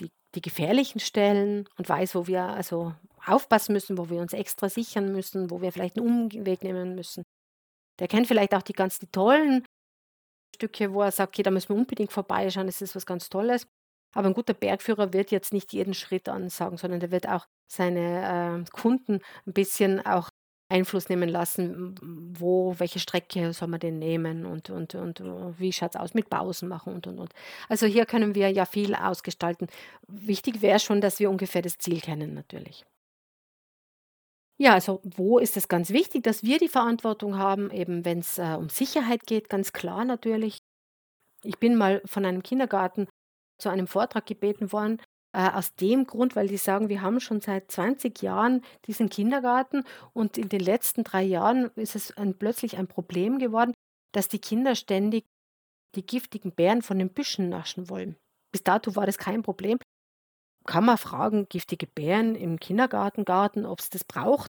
die 0.00 0.10
die 0.34 0.42
gefährlichen 0.42 1.00
Stellen 1.00 1.68
und 1.76 1.88
weiß, 1.88 2.14
wo 2.14 2.26
wir 2.26 2.42
also 2.44 2.94
aufpassen 3.26 3.72
müssen, 3.74 3.98
wo 3.98 4.08
wir 4.10 4.20
uns 4.20 4.32
extra 4.32 4.68
sichern 4.68 5.12
müssen, 5.12 5.50
wo 5.50 5.60
wir 5.60 5.72
vielleicht 5.72 5.98
einen 5.98 6.06
Umweg 6.06 6.62
nehmen 6.64 6.94
müssen. 6.94 7.22
Der 8.00 8.08
kennt 8.08 8.26
vielleicht 8.28 8.54
auch 8.54 8.62
die 8.62 8.74
ganz 8.74 8.98
die 8.98 9.08
tollen 9.08 9.64
Stücke, 10.56 10.92
wo 10.94 11.02
er 11.02 11.12
sagt: 11.12 11.34
„Okay, 11.34 11.42
da 11.42 11.50
müssen 11.50 11.70
wir 11.70 11.76
unbedingt 11.76 12.12
vorbeischauen, 12.12 12.66
das 12.66 12.82
ist 12.82 12.96
was 12.96 13.06
ganz 13.06 13.28
Tolles.“ 13.28 13.66
Aber 14.12 14.28
ein 14.28 14.34
guter 14.34 14.54
Bergführer 14.54 15.12
wird 15.12 15.30
jetzt 15.30 15.52
nicht 15.52 15.72
jeden 15.72 15.94
Schritt 15.94 16.28
ansagen, 16.28 16.78
sondern 16.78 17.00
der 17.00 17.10
wird 17.10 17.28
auch 17.28 17.46
seine, 17.66 18.64
äh, 18.66 18.70
Kunden 18.70 19.20
ein 19.46 19.52
bisschen 19.52 20.04
auch 20.04 20.30
Einfluss 20.72 21.08
nehmen 21.08 21.28
lassen, 21.28 21.94
wo, 22.02 22.74
welche 22.78 22.98
Strecke 22.98 23.52
soll 23.52 23.68
man 23.68 23.80
denn 23.80 23.98
nehmen 23.98 24.46
und, 24.46 24.70
und, 24.70 24.94
und 24.94 25.20
äh, 25.20 25.58
wie 25.58 25.72
schaut 25.72 25.94
es 25.94 26.00
aus 26.00 26.14
mit 26.14 26.30
Pausen 26.30 26.68
machen 26.68 26.94
und, 26.94 27.06
und, 27.06 27.18
und. 27.18 27.32
Also 27.68 27.86
hier 27.86 28.06
können 28.06 28.34
wir 28.34 28.50
ja 28.50 28.64
viel 28.64 28.94
ausgestalten. 28.94 29.68
Wichtig 30.08 30.62
wäre 30.62 30.80
schon, 30.80 31.00
dass 31.00 31.18
wir 31.20 31.30
ungefähr 31.30 31.62
das 31.62 31.76
Ziel 31.78 32.00
kennen 32.00 32.32
natürlich. 32.34 32.84
Ja, 34.58 34.74
also 34.74 35.00
wo 35.02 35.38
ist 35.38 35.56
es 35.56 35.68
ganz 35.68 35.90
wichtig, 35.90 36.22
dass 36.22 36.42
wir 36.42 36.58
die 36.58 36.68
Verantwortung 36.68 37.36
haben, 37.36 37.70
eben 37.70 38.04
wenn 38.04 38.20
es 38.20 38.38
äh, 38.38 38.54
um 38.56 38.68
Sicherheit 38.68 39.26
geht, 39.26 39.48
ganz 39.48 39.72
klar 39.72 40.04
natürlich. 40.04 40.58
Ich 41.44 41.58
bin 41.58 41.76
mal 41.76 42.00
von 42.06 42.24
einem 42.24 42.42
Kindergarten 42.42 43.08
zu 43.62 43.70
einem 43.70 43.86
Vortrag 43.86 44.26
gebeten 44.26 44.72
worden, 44.72 45.00
äh, 45.34 45.50
aus 45.50 45.74
dem 45.76 46.06
Grund, 46.06 46.36
weil 46.36 46.48
die 46.48 46.58
sagen, 46.58 46.88
wir 46.88 47.00
haben 47.00 47.20
schon 47.20 47.40
seit 47.40 47.70
20 47.70 48.20
Jahren 48.20 48.62
diesen 48.86 49.08
Kindergarten 49.08 49.84
und 50.12 50.36
in 50.36 50.48
den 50.48 50.60
letzten 50.60 51.04
drei 51.04 51.22
Jahren 51.22 51.70
ist 51.76 51.96
es 51.96 52.16
ein, 52.16 52.36
plötzlich 52.36 52.76
ein 52.76 52.86
Problem 52.86 53.38
geworden, 53.38 53.72
dass 54.12 54.28
die 54.28 54.40
Kinder 54.40 54.74
ständig 54.74 55.24
die 55.94 56.04
giftigen 56.04 56.52
Beeren 56.52 56.82
von 56.82 56.98
den 56.98 57.10
Büschen 57.10 57.48
naschen 57.48 57.88
wollen. 57.88 58.16
Bis 58.52 58.62
dato 58.62 58.94
war 58.96 59.06
das 59.06 59.18
kein 59.18 59.42
Problem. 59.42 59.78
Kann 60.66 60.84
man 60.84 60.98
fragen, 60.98 61.48
giftige 61.48 61.86
Beeren 61.86 62.34
im 62.34 62.60
Kindergartengarten, 62.60 63.66
ob 63.66 63.80
es 63.80 63.90
das 63.90 64.04
braucht. 64.04 64.50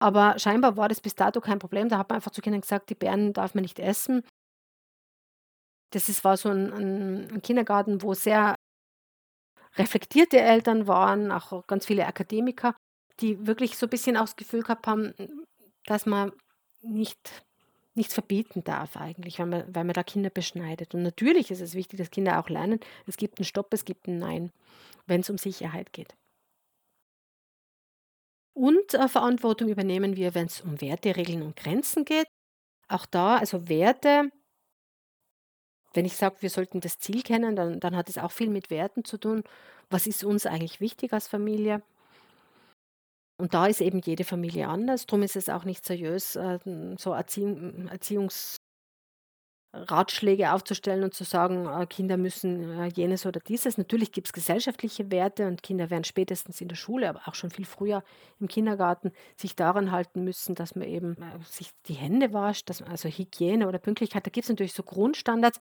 Aber 0.00 0.38
scheinbar 0.38 0.76
war 0.76 0.88
das 0.88 1.00
bis 1.00 1.14
dato 1.14 1.40
kein 1.40 1.58
Problem. 1.58 1.88
Da 1.88 1.98
hat 1.98 2.08
man 2.10 2.16
einfach 2.16 2.30
zu 2.30 2.40
Kindern 2.40 2.60
gesagt, 2.60 2.90
die 2.90 2.94
Beeren 2.94 3.32
darf 3.32 3.54
man 3.54 3.62
nicht 3.62 3.78
essen. 3.78 4.22
Das 5.90 6.08
ist, 6.08 6.24
war 6.24 6.36
so 6.36 6.50
ein, 6.50 6.72
ein, 6.72 7.30
ein 7.32 7.42
Kindergarten, 7.42 8.02
wo 8.02 8.14
sehr 8.14 8.54
reflektierte 9.76 10.40
Eltern 10.40 10.86
waren, 10.86 11.30
auch 11.32 11.66
ganz 11.66 11.86
viele 11.86 12.06
Akademiker, 12.06 12.74
die 13.20 13.46
wirklich 13.46 13.76
so 13.76 13.86
ein 13.86 13.90
bisschen 13.90 14.16
auch 14.16 14.22
das 14.22 14.36
Gefühl 14.36 14.62
gehabt 14.62 14.86
haben, 14.86 15.14
dass 15.86 16.06
man 16.06 16.32
nicht 16.82 17.44
nichts 17.98 18.14
verbieten 18.14 18.64
darf 18.64 18.96
eigentlich, 18.96 19.38
weil 19.38 19.46
man, 19.46 19.74
weil 19.74 19.84
man 19.84 19.92
da 19.92 20.02
Kinder 20.02 20.30
beschneidet. 20.30 20.94
Und 20.94 21.02
natürlich 21.02 21.50
ist 21.50 21.60
es 21.60 21.74
wichtig, 21.74 21.98
dass 21.98 22.10
Kinder 22.10 22.38
auch 22.38 22.48
lernen, 22.48 22.80
es 23.06 23.18
gibt 23.18 23.38
einen 23.38 23.44
Stopp, 23.44 23.74
es 23.74 23.84
gibt 23.84 24.06
ein 24.06 24.18
Nein, 24.18 24.50
wenn 25.06 25.20
es 25.20 25.28
um 25.28 25.36
Sicherheit 25.36 25.92
geht. 25.92 26.14
Und 28.54 28.94
äh, 28.94 29.08
Verantwortung 29.08 29.68
übernehmen 29.68 30.16
wir, 30.16 30.34
wenn 30.34 30.46
es 30.46 30.62
um 30.62 30.80
Werte, 30.80 31.16
Regeln 31.16 31.42
und 31.42 31.56
Grenzen 31.56 32.04
geht. 32.04 32.26
Auch 32.88 33.04
da, 33.04 33.36
also 33.36 33.68
Werte, 33.68 34.30
wenn 35.94 36.04
ich 36.04 36.16
sage, 36.16 36.36
wir 36.40 36.50
sollten 36.50 36.80
das 36.80 36.98
Ziel 36.98 37.22
kennen, 37.22 37.56
dann, 37.56 37.80
dann 37.80 37.96
hat 37.96 38.08
es 38.08 38.18
auch 38.18 38.32
viel 38.32 38.50
mit 38.50 38.70
Werten 38.70 39.04
zu 39.04 39.18
tun. 39.18 39.42
Was 39.90 40.06
ist 40.06 40.24
uns 40.24 40.46
eigentlich 40.46 40.80
wichtig 40.80 41.12
als 41.12 41.28
Familie? 41.28 41.82
Und 43.40 43.54
da 43.54 43.66
ist 43.66 43.80
eben 43.80 44.00
jede 44.00 44.24
Familie 44.24 44.68
anders. 44.68 45.06
Darum 45.06 45.22
ist 45.22 45.36
es 45.36 45.48
auch 45.48 45.64
nicht 45.64 45.84
seriös, 45.84 46.34
äh, 46.34 46.58
so 46.98 47.12
Erziehung, 47.12 47.86
Erziehungsratschläge 47.86 50.52
aufzustellen 50.52 51.04
und 51.04 51.14
zu 51.14 51.22
sagen, 51.22 51.66
äh, 51.66 51.86
Kinder 51.86 52.16
müssen 52.16 52.80
äh, 52.80 52.88
jenes 52.88 53.26
oder 53.26 53.38
dieses. 53.38 53.78
Natürlich 53.78 54.10
gibt 54.10 54.26
es 54.26 54.32
gesellschaftliche 54.32 55.12
Werte 55.12 55.46
und 55.46 55.62
Kinder 55.62 55.88
werden 55.88 56.02
spätestens 56.02 56.60
in 56.60 56.66
der 56.66 56.74
Schule, 56.74 57.08
aber 57.08 57.20
auch 57.26 57.36
schon 57.36 57.50
viel 57.50 57.64
früher 57.64 58.02
im 58.40 58.48
Kindergarten 58.48 59.12
sich 59.36 59.54
daran 59.54 59.92
halten 59.92 60.24
müssen, 60.24 60.56
dass 60.56 60.74
man 60.74 60.88
eben 60.88 61.16
sich 61.44 61.70
die 61.86 61.94
Hände 61.94 62.32
wascht, 62.32 62.68
dass 62.68 62.80
man, 62.80 62.90
also 62.90 63.08
Hygiene 63.08 63.68
oder 63.68 63.78
Pünktlichkeit. 63.78 64.26
Da 64.26 64.30
gibt 64.30 64.46
es 64.46 64.50
natürlich 64.50 64.72
so 64.72 64.82
Grundstandards, 64.82 65.60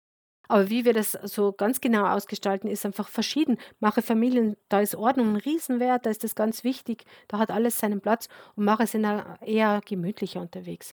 aber 0.48 0.70
wie 0.70 0.84
wir 0.84 0.92
das 0.92 1.12
so 1.12 1.52
ganz 1.52 1.80
genau 1.80 2.06
ausgestalten, 2.06 2.68
ist 2.68 2.86
einfach 2.86 3.08
verschieden. 3.08 3.58
Mache 3.80 4.02
Familien, 4.02 4.56
da 4.68 4.80
ist 4.80 4.94
Ordnung 4.94 5.34
ein 5.34 5.36
Riesenwert, 5.36 6.06
da 6.06 6.10
ist 6.10 6.24
das 6.24 6.34
ganz 6.34 6.64
wichtig, 6.64 7.04
da 7.28 7.38
hat 7.38 7.50
alles 7.50 7.78
seinen 7.78 8.00
Platz 8.00 8.28
und 8.54 8.64
mache 8.64 8.86
sind 8.86 9.04
eher 9.04 9.80
gemütlicher 9.84 10.40
unterwegs. 10.40 10.94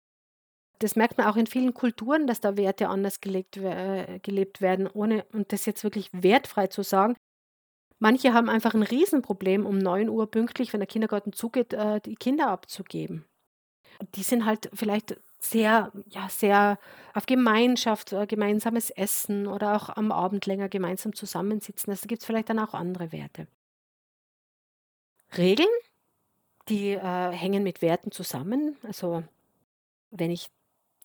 Das 0.81 0.97
merkt 0.97 1.19
man 1.19 1.27
auch 1.27 1.37
in 1.37 1.47
vielen 1.47 1.75
Kulturen, 1.75 2.27
dass 2.27 2.41
da 2.41 2.57
Werte 2.57 2.89
anders 2.89 3.21
gelegt, 3.21 3.59
äh, 3.59 4.19
gelebt 4.23 4.63
werden, 4.63 4.87
ohne 4.87 5.25
und 5.33 5.53
das 5.53 5.67
jetzt 5.67 5.85
wirklich 5.85 6.09
wertfrei 6.13 6.69
zu 6.69 6.83
sagen. 6.83 7.17
Manche 7.99 8.33
haben 8.33 8.49
einfach 8.49 8.73
ein 8.73 8.83
Riesenproblem, 8.83 9.67
um 9.67 9.77
9 9.77 10.09
Uhr 10.09 10.31
pünktlich, 10.31 10.73
wenn 10.73 10.81
der 10.81 10.87
Kindergarten 10.87 11.35
zugeht, 11.35 11.75
äh, 11.75 12.01
die 12.01 12.15
Kinder 12.15 12.49
abzugeben. 12.49 13.27
Die 14.15 14.23
sind 14.23 14.47
halt 14.47 14.71
vielleicht 14.73 15.21
sehr, 15.41 15.91
ja, 16.09 16.29
sehr 16.29 16.79
auf 17.15 17.27
Gemeinschaft, 17.27 18.13
äh, 18.13 18.27
gemeinsames 18.27 18.91
Essen 18.91 19.47
oder 19.47 19.75
auch 19.77 19.89
am 19.91 20.13
Abend 20.13 20.47
länger 20.47 20.69
gemeinsam 20.69 21.15
zusammensitzen. 21.15 21.91
Also 21.91 22.07
gibt 22.07 22.23
es 22.23 22.27
vielleicht 22.27 22.51
dann 22.51 22.59
auch 22.59 22.75
andere 22.75 23.13
Werte. 23.13 23.47
Regeln, 25.37 25.69
die 26.69 26.93
äh, 26.93 27.31
hängen 27.33 27.63
mit 27.63 27.83
Werten 27.83 28.13
zusammen. 28.13 28.77
Also 28.83 29.25
wenn 30.11 30.31
ich 30.31 30.51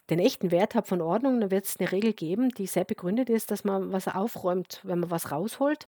den 0.09 0.19
echten 0.19 0.51
Wert 0.51 0.75
habe 0.75 0.87
von 0.87 1.01
Ordnung, 1.01 1.41
dann 1.41 1.51
wird 1.51 1.65
es 1.65 1.79
eine 1.79 1.91
Regel 1.91 2.13
geben, 2.13 2.49
die 2.49 2.67
sehr 2.67 2.85
begründet 2.85 3.29
ist, 3.29 3.51
dass 3.51 3.63
man 3.63 3.91
was 3.91 4.07
aufräumt, 4.07 4.81
wenn 4.83 4.99
man 4.99 5.11
was 5.11 5.31
rausholt. 5.31 5.87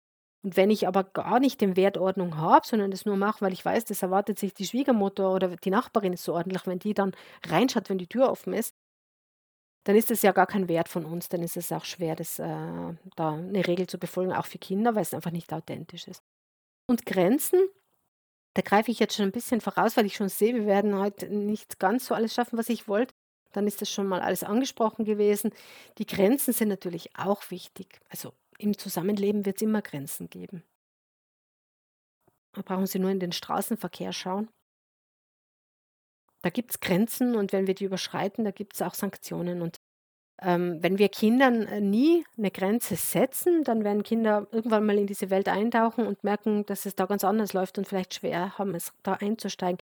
Und 0.42 0.56
wenn 0.56 0.70
ich 0.70 0.86
aber 0.86 1.04
gar 1.04 1.38
nicht 1.38 1.60
den 1.60 1.76
Wertordnung 1.76 2.36
habe, 2.38 2.66
sondern 2.66 2.90
das 2.90 3.04
nur 3.04 3.16
mache, 3.16 3.42
weil 3.42 3.52
ich 3.52 3.64
weiß, 3.64 3.84
das 3.84 4.02
erwartet 4.02 4.38
sich 4.38 4.54
die 4.54 4.66
Schwiegermutter 4.66 5.32
oder 5.34 5.48
die 5.48 5.70
Nachbarin 5.70 6.14
ist 6.14 6.24
so 6.24 6.34
ordentlich, 6.34 6.66
wenn 6.66 6.78
die 6.78 6.94
dann 6.94 7.12
reinschaut, 7.46 7.90
wenn 7.90 7.98
die 7.98 8.06
Tür 8.06 8.30
offen 8.30 8.54
ist, 8.54 8.74
dann 9.84 9.96
ist 9.96 10.10
das 10.10 10.22
ja 10.22 10.32
gar 10.32 10.46
kein 10.46 10.68
Wert 10.68 10.88
von 10.88 11.04
uns, 11.04 11.28
dann 11.28 11.42
ist 11.42 11.56
es 11.56 11.72
auch 11.72 11.84
schwer, 11.84 12.16
das, 12.16 12.38
äh, 12.38 12.44
da 13.16 13.32
eine 13.32 13.66
Regel 13.66 13.86
zu 13.86 13.98
befolgen, 13.98 14.32
auch 14.32 14.46
für 14.46 14.58
Kinder, 14.58 14.94
weil 14.94 15.02
es 15.02 15.14
einfach 15.14 15.30
nicht 15.30 15.52
authentisch 15.52 16.06
ist. 16.08 16.22
Und 16.86 17.06
Grenzen, 17.06 17.60
da 18.54 18.62
greife 18.62 18.90
ich 18.90 18.98
jetzt 18.98 19.16
schon 19.16 19.26
ein 19.26 19.32
bisschen 19.32 19.60
voraus, 19.60 19.96
weil 19.96 20.06
ich 20.06 20.16
schon 20.16 20.28
sehe, 20.28 20.54
wir 20.54 20.66
werden 20.66 20.98
heute 20.98 21.28
nicht 21.28 21.78
ganz 21.78 22.06
so 22.06 22.14
alles 22.14 22.34
schaffen, 22.34 22.58
was 22.58 22.68
ich 22.68 22.88
wollte. 22.88 23.14
Dann 23.52 23.66
ist 23.66 23.80
das 23.82 23.90
schon 23.90 24.06
mal 24.06 24.20
alles 24.20 24.44
angesprochen 24.44 25.04
gewesen. 25.04 25.52
Die 25.98 26.06
Grenzen 26.06 26.52
sind 26.52 26.68
natürlich 26.68 27.10
auch 27.16 27.50
wichtig. 27.50 28.00
Also 28.08 28.32
im 28.60 28.76
Zusammenleben 28.76 29.44
wird 29.46 29.56
es 29.56 29.62
immer 29.62 29.82
Grenzen 29.82 30.28
geben. 30.28 30.62
Da 32.52 32.62
brauchen 32.62 32.86
Sie 32.86 32.98
nur 32.98 33.10
in 33.10 33.20
den 33.20 33.32
Straßenverkehr 33.32 34.12
schauen. 34.12 34.48
Da 36.42 36.50
gibt 36.50 36.70
es 36.70 36.80
Grenzen 36.80 37.36
und 37.36 37.52
wenn 37.52 37.66
wir 37.66 37.74
die 37.74 37.84
überschreiten, 37.84 38.44
da 38.44 38.50
gibt 38.50 38.74
es 38.74 38.82
auch 38.82 38.94
Sanktionen. 38.94 39.60
Und 39.60 39.76
ähm, 40.40 40.82
wenn 40.82 40.98
wir 40.98 41.10
Kindern 41.10 41.62
äh, 41.66 41.80
nie 41.80 42.24
eine 42.38 42.50
Grenze 42.50 42.96
setzen, 42.96 43.62
dann 43.62 43.84
werden 43.84 44.02
Kinder 44.02 44.46
irgendwann 44.50 44.86
mal 44.86 44.98
in 44.98 45.06
diese 45.06 45.28
Welt 45.30 45.48
eintauchen 45.48 46.06
und 46.06 46.24
merken, 46.24 46.64
dass 46.64 46.86
es 46.86 46.94
da 46.94 47.04
ganz 47.06 47.24
anders 47.24 47.52
läuft 47.52 47.76
und 47.76 47.86
vielleicht 47.86 48.14
schwer 48.14 48.56
haben, 48.56 48.74
es 48.74 48.92
da 49.02 49.14
einzusteigen. 49.14 49.78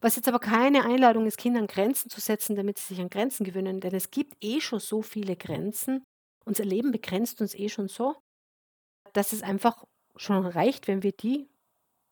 Was 0.00 0.16
jetzt 0.16 0.28
aber 0.28 0.38
keine 0.38 0.84
Einladung 0.84 1.26
ist, 1.26 1.36
Kindern 1.36 1.66
Grenzen 1.66 2.10
zu 2.10 2.20
setzen, 2.20 2.56
damit 2.56 2.78
sie 2.78 2.94
sich 2.94 3.00
an 3.00 3.10
Grenzen 3.10 3.44
gewöhnen, 3.44 3.80
denn 3.80 3.94
es 3.94 4.10
gibt 4.10 4.34
eh 4.40 4.60
schon 4.60 4.80
so 4.80 5.02
viele 5.02 5.36
Grenzen, 5.36 6.04
unser 6.44 6.64
Leben 6.64 6.92
begrenzt 6.92 7.40
uns 7.40 7.54
eh 7.54 7.68
schon 7.68 7.88
so, 7.88 8.16
dass 9.12 9.32
es 9.32 9.42
einfach 9.42 9.84
schon 10.16 10.46
reicht, 10.46 10.88
wenn 10.88 11.02
wir 11.02 11.12
die 11.12 11.48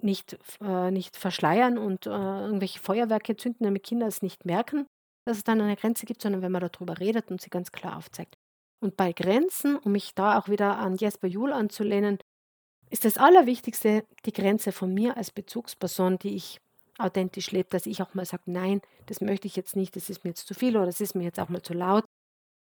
nicht, 0.02 0.38
äh, 0.60 0.90
nicht 0.90 1.16
verschleiern 1.16 1.78
und 1.78 2.06
äh, 2.06 2.10
irgendwelche 2.10 2.80
Feuerwerke 2.80 3.36
zünden, 3.36 3.64
damit 3.64 3.84
Kinder 3.84 4.06
es 4.06 4.22
nicht 4.22 4.44
merken, 4.44 4.86
dass 5.26 5.36
es 5.36 5.44
dann 5.44 5.60
eine 5.60 5.76
Grenze 5.76 6.06
gibt, 6.06 6.22
sondern 6.22 6.42
wenn 6.42 6.52
man 6.52 6.62
darüber 6.62 6.98
redet 6.98 7.30
und 7.30 7.40
sie 7.40 7.50
ganz 7.50 7.72
klar 7.72 7.96
aufzeigt. 7.96 8.34
Und 8.82 8.96
bei 8.96 9.12
Grenzen, 9.12 9.76
um 9.76 9.92
mich 9.92 10.14
da 10.14 10.38
auch 10.38 10.48
wieder 10.48 10.78
an 10.78 10.96
Jesper 10.96 11.26
Juhl 11.26 11.52
anzulehnen, 11.52 12.18
ist 12.88 13.04
das 13.04 13.18
Allerwichtigste 13.18 14.04
die 14.24 14.32
Grenze 14.32 14.72
von 14.72 14.92
mir 14.92 15.16
als 15.16 15.30
Bezugsperson, 15.30 16.18
die 16.18 16.34
ich 16.34 16.58
authentisch 16.98 17.50
lebe, 17.50 17.68
dass 17.70 17.86
ich 17.86 18.02
auch 18.02 18.14
mal 18.14 18.24
sage, 18.24 18.44
nein, 18.46 18.80
das 19.06 19.20
möchte 19.20 19.46
ich 19.46 19.56
jetzt 19.56 19.76
nicht, 19.76 19.96
das 19.96 20.10
ist 20.10 20.24
mir 20.24 20.30
jetzt 20.30 20.46
zu 20.46 20.54
viel 20.54 20.76
oder 20.76 20.86
das 20.86 21.00
ist 21.00 21.14
mir 21.14 21.24
jetzt 21.24 21.38
auch 21.38 21.48
mal 21.48 21.62
zu 21.62 21.74
laut 21.74 22.04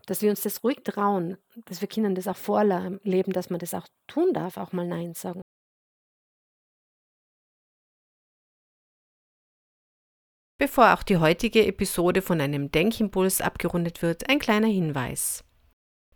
dass 0.09 0.23
wir 0.23 0.31
uns 0.31 0.41
das 0.41 0.63
ruhig 0.63 0.79
trauen, 0.83 1.37
dass 1.65 1.81
wir 1.81 1.87
Kindern 1.87 2.15
das 2.15 2.27
auch 2.27 2.35
vorleben, 2.35 3.31
dass 3.31 3.51
man 3.51 3.59
das 3.59 3.75
auch 3.75 3.85
tun 4.07 4.33
darf, 4.33 4.57
auch 4.57 4.71
mal 4.71 4.87
Nein 4.87 5.13
sagen. 5.13 5.41
Bevor 10.57 10.93
auch 10.93 11.03
die 11.03 11.17
heutige 11.17 11.63
Episode 11.67 12.23
von 12.23 12.41
einem 12.41 12.71
Denkimpuls 12.71 13.39
abgerundet 13.39 14.01
wird, 14.01 14.27
ein 14.29 14.39
kleiner 14.39 14.67
Hinweis. 14.67 15.43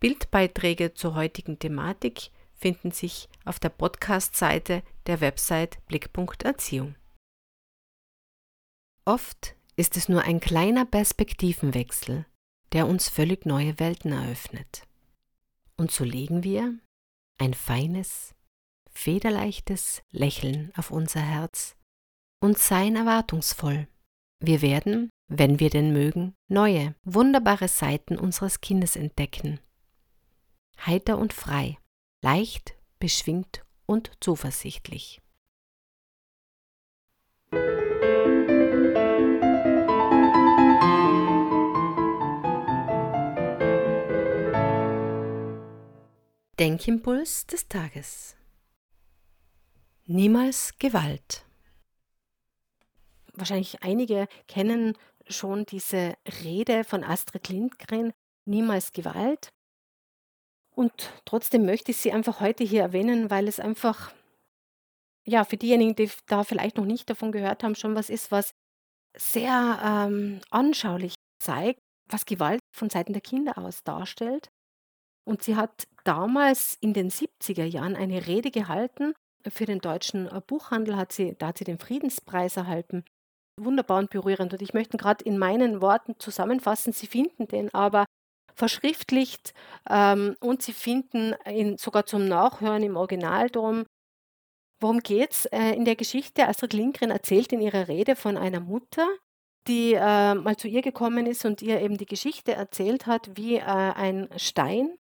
Bildbeiträge 0.00 0.94
zur 0.94 1.14
heutigen 1.14 1.60
Thematik 1.60 2.30
finden 2.52 2.90
sich 2.90 3.28
auf 3.44 3.60
der 3.60 3.68
Podcast-Seite 3.68 4.82
der 5.06 5.20
Website 5.20 5.78
Blickpunkt 5.86 6.42
Erziehung. 6.42 6.96
Oft 9.04 9.54
ist 9.76 9.96
es 9.96 10.08
nur 10.08 10.22
ein 10.22 10.40
kleiner 10.40 10.84
Perspektivenwechsel, 10.84 12.26
der 12.74 12.86
uns 12.88 13.08
völlig 13.08 13.46
neue 13.46 13.78
Welten 13.78 14.12
eröffnet. 14.12 14.86
Und 15.76 15.90
so 15.90 16.04
legen 16.04 16.44
wir 16.44 16.78
ein 17.38 17.54
feines, 17.54 18.34
federleichtes 18.90 20.02
Lächeln 20.10 20.72
auf 20.76 20.90
unser 20.90 21.20
Herz 21.20 21.76
und 22.40 22.58
seien 22.58 22.96
erwartungsvoll. 22.96 23.88
Wir 24.40 24.60
werden, 24.60 25.10
wenn 25.28 25.60
wir 25.60 25.70
denn 25.70 25.92
mögen, 25.92 26.34
neue, 26.48 26.94
wunderbare 27.04 27.68
Seiten 27.68 28.18
unseres 28.18 28.60
Kindes 28.60 28.96
entdecken. 28.96 29.60
Heiter 30.84 31.18
und 31.18 31.32
frei, 31.32 31.78
leicht, 32.22 32.74
beschwingt 32.98 33.64
und 33.86 34.10
zuversichtlich. 34.20 35.22
Denkimpuls 46.58 47.46
des 47.46 47.66
Tages. 47.66 48.36
Niemals 50.06 50.78
Gewalt. 50.78 51.44
Wahrscheinlich 53.32 53.82
einige 53.82 54.28
kennen 54.46 54.96
schon 55.26 55.66
diese 55.66 56.14
Rede 56.44 56.84
von 56.84 57.02
Astrid 57.02 57.48
Lindgren, 57.48 58.12
Niemals 58.44 58.92
Gewalt. 58.92 59.48
Und 60.70 61.12
trotzdem 61.24 61.64
möchte 61.64 61.90
ich 61.90 61.96
sie 61.96 62.12
einfach 62.12 62.38
heute 62.38 62.62
hier 62.62 62.82
erwähnen, 62.82 63.30
weil 63.30 63.48
es 63.48 63.58
einfach, 63.58 64.12
ja, 65.26 65.44
für 65.44 65.56
diejenigen, 65.56 65.96
die 65.96 66.10
da 66.26 66.44
vielleicht 66.44 66.76
noch 66.76 66.84
nicht 66.84 67.10
davon 67.10 67.32
gehört 67.32 67.64
haben, 67.64 67.74
schon 67.74 67.96
was 67.96 68.10
ist, 68.10 68.30
was 68.30 68.52
sehr 69.16 69.80
ähm, 69.82 70.40
anschaulich 70.50 71.14
zeigt, 71.40 71.80
was 72.08 72.26
Gewalt 72.26 72.60
von 72.72 72.90
Seiten 72.90 73.12
der 73.12 73.22
Kinder 73.22 73.58
aus 73.58 73.82
darstellt 73.82 74.50
Und 75.24 75.42
sie 75.42 75.56
hat 75.56 75.88
damals 76.04 76.76
in 76.80 76.92
den 76.92 77.10
70er 77.10 77.64
Jahren 77.64 77.96
eine 77.96 78.26
Rede 78.26 78.50
gehalten 78.50 79.14
für 79.48 79.66
den 79.66 79.80
deutschen 79.80 80.26
äh, 80.28 80.40
Buchhandel, 80.46 80.96
hat 80.96 81.12
sie, 81.12 81.34
da 81.38 81.48
hat 81.48 81.58
sie 81.58 81.64
den 81.64 81.78
Friedenspreis 81.78 82.56
erhalten. 82.56 83.04
Wunderbar 83.60 83.98
und 83.98 84.10
berührend. 84.10 84.52
Und 84.52 84.62
ich 84.62 84.74
möchte 84.74 84.96
gerade 84.96 85.24
in 85.24 85.38
meinen 85.38 85.80
Worten 85.80 86.18
zusammenfassen, 86.18 86.92
Sie 86.92 87.06
finden 87.06 87.46
den 87.46 87.72
aber 87.72 88.04
verschriftlicht 88.54 89.52
ähm, 89.88 90.36
und 90.40 90.62
Sie 90.62 90.72
finden 90.72 91.34
ihn 91.46 91.76
sogar 91.76 92.06
zum 92.06 92.26
Nachhören 92.26 92.82
im 92.82 92.96
Originaldom. 92.96 93.84
Worum 94.80 95.00
geht's 95.00 95.46
äh, 95.46 95.72
in 95.72 95.84
der 95.84 95.96
Geschichte? 95.96 96.48
Astrid 96.48 96.72
Lindgren 96.72 97.10
erzählt 97.10 97.52
in 97.52 97.60
ihrer 97.60 97.88
Rede 97.88 98.16
von 98.16 98.36
einer 98.36 98.60
Mutter, 98.60 99.06
die 99.68 99.94
äh, 99.94 100.34
mal 100.34 100.56
zu 100.56 100.68
ihr 100.68 100.82
gekommen 100.82 101.26
ist 101.26 101.44
und 101.44 101.62
ihr 101.62 101.80
eben 101.80 101.96
die 101.96 102.06
Geschichte 102.06 102.52
erzählt 102.52 103.06
hat, 103.06 103.36
wie 103.36 103.56
äh, 103.56 103.62
ein 103.62 104.28
Stein 104.36 104.96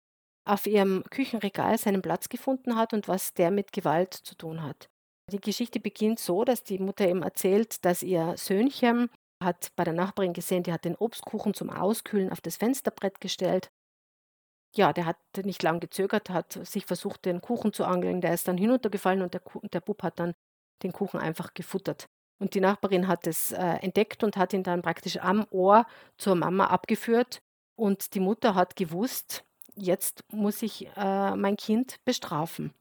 auf 0.45 0.65
ihrem 0.67 1.03
Küchenregal 1.09 1.77
seinen 1.77 2.01
Platz 2.01 2.29
gefunden 2.29 2.75
hat 2.75 2.93
und 2.93 3.07
was 3.07 3.33
der 3.33 3.51
mit 3.51 3.71
Gewalt 3.71 4.13
zu 4.13 4.35
tun 4.35 4.61
hat. 4.61 4.89
Die 5.31 5.39
Geschichte 5.39 5.79
beginnt 5.79 6.19
so, 6.19 6.43
dass 6.43 6.63
die 6.63 6.79
Mutter 6.79 7.07
eben 7.07 7.23
erzählt, 7.23 7.83
dass 7.85 8.03
ihr 8.03 8.35
Söhnchen 8.37 9.09
hat 9.41 9.71
bei 9.75 9.83
der 9.83 9.93
Nachbarin 9.93 10.33
gesehen, 10.33 10.63
die 10.63 10.73
hat 10.73 10.85
den 10.85 10.95
Obstkuchen 10.95 11.53
zum 11.53 11.69
Auskühlen 11.69 12.31
auf 12.31 12.41
das 12.41 12.57
Fensterbrett 12.57 13.21
gestellt. 13.21 13.71
Ja, 14.75 14.91
der 14.91 15.05
hat 15.05 15.17
nicht 15.43 15.61
lang 15.61 15.79
gezögert, 15.79 16.29
hat 16.29 16.53
sich 16.65 16.85
versucht, 16.85 17.25
den 17.25 17.41
Kuchen 17.41 17.73
zu 17.73 17.85
angeln. 17.85 18.21
Der 18.21 18.33
ist 18.33 18.47
dann 18.47 18.57
hinuntergefallen 18.57 19.21
und 19.21 19.33
der, 19.33 19.41
der 19.71 19.81
Bub 19.81 20.01
hat 20.01 20.19
dann 20.19 20.33
den 20.81 20.91
Kuchen 20.91 21.19
einfach 21.19 21.53
gefuttert. 21.53 22.09
Und 22.41 22.55
die 22.55 22.59
Nachbarin 22.59 23.07
hat 23.07 23.27
es 23.27 23.51
äh, 23.51 23.77
entdeckt 23.81 24.23
und 24.23 24.35
hat 24.35 24.51
ihn 24.51 24.63
dann 24.63 24.81
praktisch 24.81 25.17
am 25.17 25.45
Ohr 25.51 25.85
zur 26.17 26.35
Mama 26.35 26.67
abgeführt. 26.67 27.41
Und 27.75 28.15
die 28.15 28.19
Mutter 28.19 28.55
hat 28.55 28.75
gewusst, 28.75 29.45
jetzt 29.75 30.23
muss 30.31 30.61
ich 30.61 30.87
äh, 30.95 31.35
mein 31.35 31.57
Kind 31.57 31.97
bestrafen. 32.05 32.73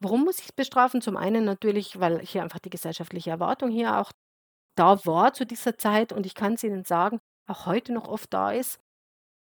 Warum 0.00 0.24
muss 0.24 0.38
ich 0.38 0.46
es 0.46 0.52
bestrafen? 0.52 1.00
Zum 1.00 1.16
einen 1.16 1.44
natürlich, 1.44 1.98
weil 2.00 2.20
hier 2.20 2.42
einfach 2.42 2.58
die 2.58 2.70
gesellschaftliche 2.70 3.30
Erwartung 3.30 3.70
hier 3.70 3.98
auch 3.98 4.12
da 4.76 5.04
war 5.06 5.32
zu 5.32 5.46
dieser 5.46 5.78
Zeit 5.78 6.12
und 6.12 6.26
ich 6.26 6.34
kann 6.34 6.54
es 6.54 6.64
Ihnen 6.64 6.84
sagen, 6.84 7.18
auch 7.46 7.66
heute 7.66 7.92
noch 7.92 8.08
oft 8.08 8.32
da 8.32 8.52
ist. 8.52 8.78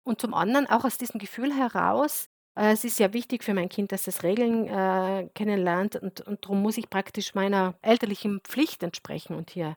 Und 0.03 0.21
zum 0.21 0.33
anderen 0.33 0.67
auch 0.67 0.85
aus 0.85 0.97
diesem 0.97 1.19
Gefühl 1.19 1.53
heraus, 1.53 2.27
äh, 2.57 2.71
es 2.71 2.85
ist 2.85 2.99
ja 2.99 3.11
wichtig 3.13 3.43
für 3.43 3.53
mein 3.53 3.69
Kind, 3.69 3.91
dass 3.91 4.07
es 4.07 4.23
Regeln 4.23 4.67
äh, 4.67 5.29
kennenlernt 5.35 5.95
und, 5.97 6.21
und 6.21 6.45
darum 6.45 6.61
muss 6.61 6.77
ich 6.77 6.89
praktisch 6.89 7.35
meiner 7.35 7.75
elterlichen 7.81 8.39
Pflicht 8.41 8.83
entsprechen 8.83 9.35
und 9.35 9.49
hier 9.49 9.75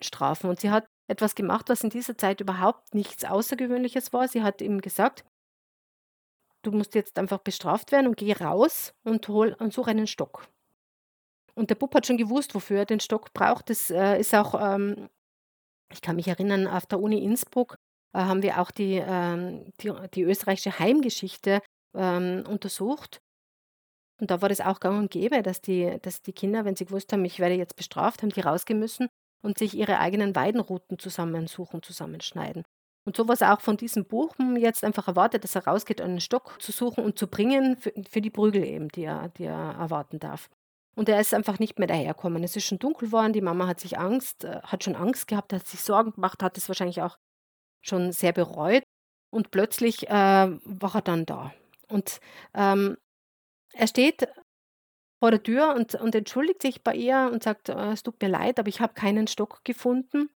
strafen. 0.00 0.50
Und 0.50 0.60
sie 0.60 0.70
hat 0.70 0.86
etwas 1.08 1.34
gemacht, 1.34 1.68
was 1.68 1.84
in 1.84 1.90
dieser 1.90 2.18
Zeit 2.18 2.40
überhaupt 2.40 2.94
nichts 2.94 3.24
Außergewöhnliches 3.24 4.12
war. 4.12 4.28
Sie 4.28 4.42
hat 4.42 4.60
ihm 4.60 4.80
gesagt, 4.80 5.24
du 6.66 6.72
musst 6.72 6.94
jetzt 6.94 7.18
einfach 7.18 7.38
bestraft 7.38 7.92
werden 7.92 8.08
und 8.08 8.16
geh 8.16 8.32
raus 8.32 8.94
und 9.04 9.26
hol 9.28 9.54
und 9.58 9.72
such 9.72 9.86
einen 9.86 10.06
Stock. 10.06 10.48
Und 11.54 11.70
der 11.70 11.76
Bub 11.76 11.94
hat 11.94 12.06
schon 12.06 12.18
gewusst, 12.18 12.54
wofür 12.54 12.80
er 12.80 12.86
den 12.86 13.00
Stock 13.00 13.32
braucht. 13.32 13.70
Das 13.70 13.90
äh, 13.90 14.18
ist 14.18 14.34
auch, 14.34 14.60
ähm, 14.60 15.08
ich 15.92 16.02
kann 16.02 16.16
mich 16.16 16.28
erinnern, 16.28 16.66
auf 16.66 16.86
der 16.86 17.00
Uni 17.00 17.22
Innsbruck 17.22 17.76
äh, 18.14 18.18
haben 18.18 18.42
wir 18.42 18.60
auch 18.60 18.70
die, 18.70 19.02
ähm, 19.04 19.72
die, 19.80 19.92
die, 20.14 20.22
österreichische 20.22 20.78
Heimgeschichte 20.78 21.62
ähm, 21.96 22.44
untersucht. 22.46 23.20
Und 24.20 24.30
da 24.30 24.42
war 24.42 24.48
das 24.48 24.60
auch 24.60 24.80
gang 24.80 24.98
und 24.98 25.10
gäbe, 25.10 25.42
dass 25.42 25.60
die, 25.60 25.98
dass 26.02 26.20
die 26.20 26.32
Kinder, 26.32 26.64
wenn 26.64 26.76
sie 26.76 26.86
gewusst 26.86 27.12
haben, 27.12 27.24
ich 27.24 27.38
werde 27.38 27.54
jetzt 27.54 27.76
bestraft, 27.76 28.22
haben 28.22 28.30
die 28.30 28.40
rausgehen 28.40 28.78
müssen 28.78 29.08
und 29.42 29.58
sich 29.58 29.74
ihre 29.74 29.98
eigenen 29.98 30.34
Weidenrouten 30.34 30.98
zusammensuchen, 30.98 31.82
zusammenschneiden. 31.82 32.64
Und 33.06 33.16
so 33.16 33.28
was 33.28 33.40
auch 33.40 33.60
von 33.60 33.76
diesem 33.76 34.04
Buch 34.04 34.34
jetzt 34.58 34.82
einfach 34.82 35.06
erwartet, 35.06 35.44
dass 35.44 35.54
er 35.54 35.66
rausgeht, 35.66 36.00
einen 36.00 36.20
Stock 36.20 36.60
zu 36.60 36.72
suchen 36.72 37.04
und 37.04 37.18
zu 37.18 37.28
bringen 37.28 37.76
für, 37.76 37.92
für 38.10 38.20
die 38.20 38.30
Prügel 38.30 38.64
eben, 38.64 38.88
die 38.88 39.04
er, 39.04 39.28
die 39.28 39.44
er 39.44 39.76
erwarten 39.78 40.18
darf. 40.18 40.50
Und 40.96 41.08
er 41.08 41.20
ist 41.20 41.32
einfach 41.32 41.58
nicht 41.60 41.78
mehr 41.78 41.86
daherkommen. 41.86 42.42
Es 42.42 42.56
ist 42.56 42.64
schon 42.64 42.80
dunkel 42.80 43.08
geworden, 43.08 43.32
die 43.32 43.42
Mama 43.42 43.68
hat 43.68 43.80
sich 43.80 43.98
Angst, 43.98 44.44
äh, 44.44 44.60
hat 44.62 44.82
schon 44.82 44.96
Angst 44.96 45.28
gehabt, 45.28 45.52
hat 45.52 45.66
sich 45.66 45.80
Sorgen 45.80 46.12
gemacht, 46.12 46.42
hat 46.42 46.58
es 46.58 46.68
wahrscheinlich 46.68 47.00
auch 47.02 47.16
schon 47.80 48.12
sehr 48.12 48.32
bereut. 48.32 48.82
Und 49.30 49.50
plötzlich 49.50 50.08
äh, 50.08 50.10
war 50.10 50.94
er 50.94 51.02
dann 51.02 51.26
da. 51.26 51.52
Und 51.88 52.18
ähm, 52.54 52.96
er 53.72 53.86
steht 53.86 54.26
vor 55.20 55.30
der 55.30 55.42
Tür 55.42 55.74
und, 55.76 55.94
und 55.94 56.14
entschuldigt 56.14 56.62
sich 56.62 56.82
bei 56.82 56.94
ihr 56.94 57.30
und 57.32 57.42
sagt, 57.42 57.68
äh, 57.68 57.92
es 57.92 58.02
tut 58.02 58.20
mir 58.20 58.28
leid, 58.28 58.58
aber 58.58 58.68
ich 58.68 58.80
habe 58.80 58.94
keinen 58.94 59.26
Stock 59.26 59.64
gefunden. 59.64 60.30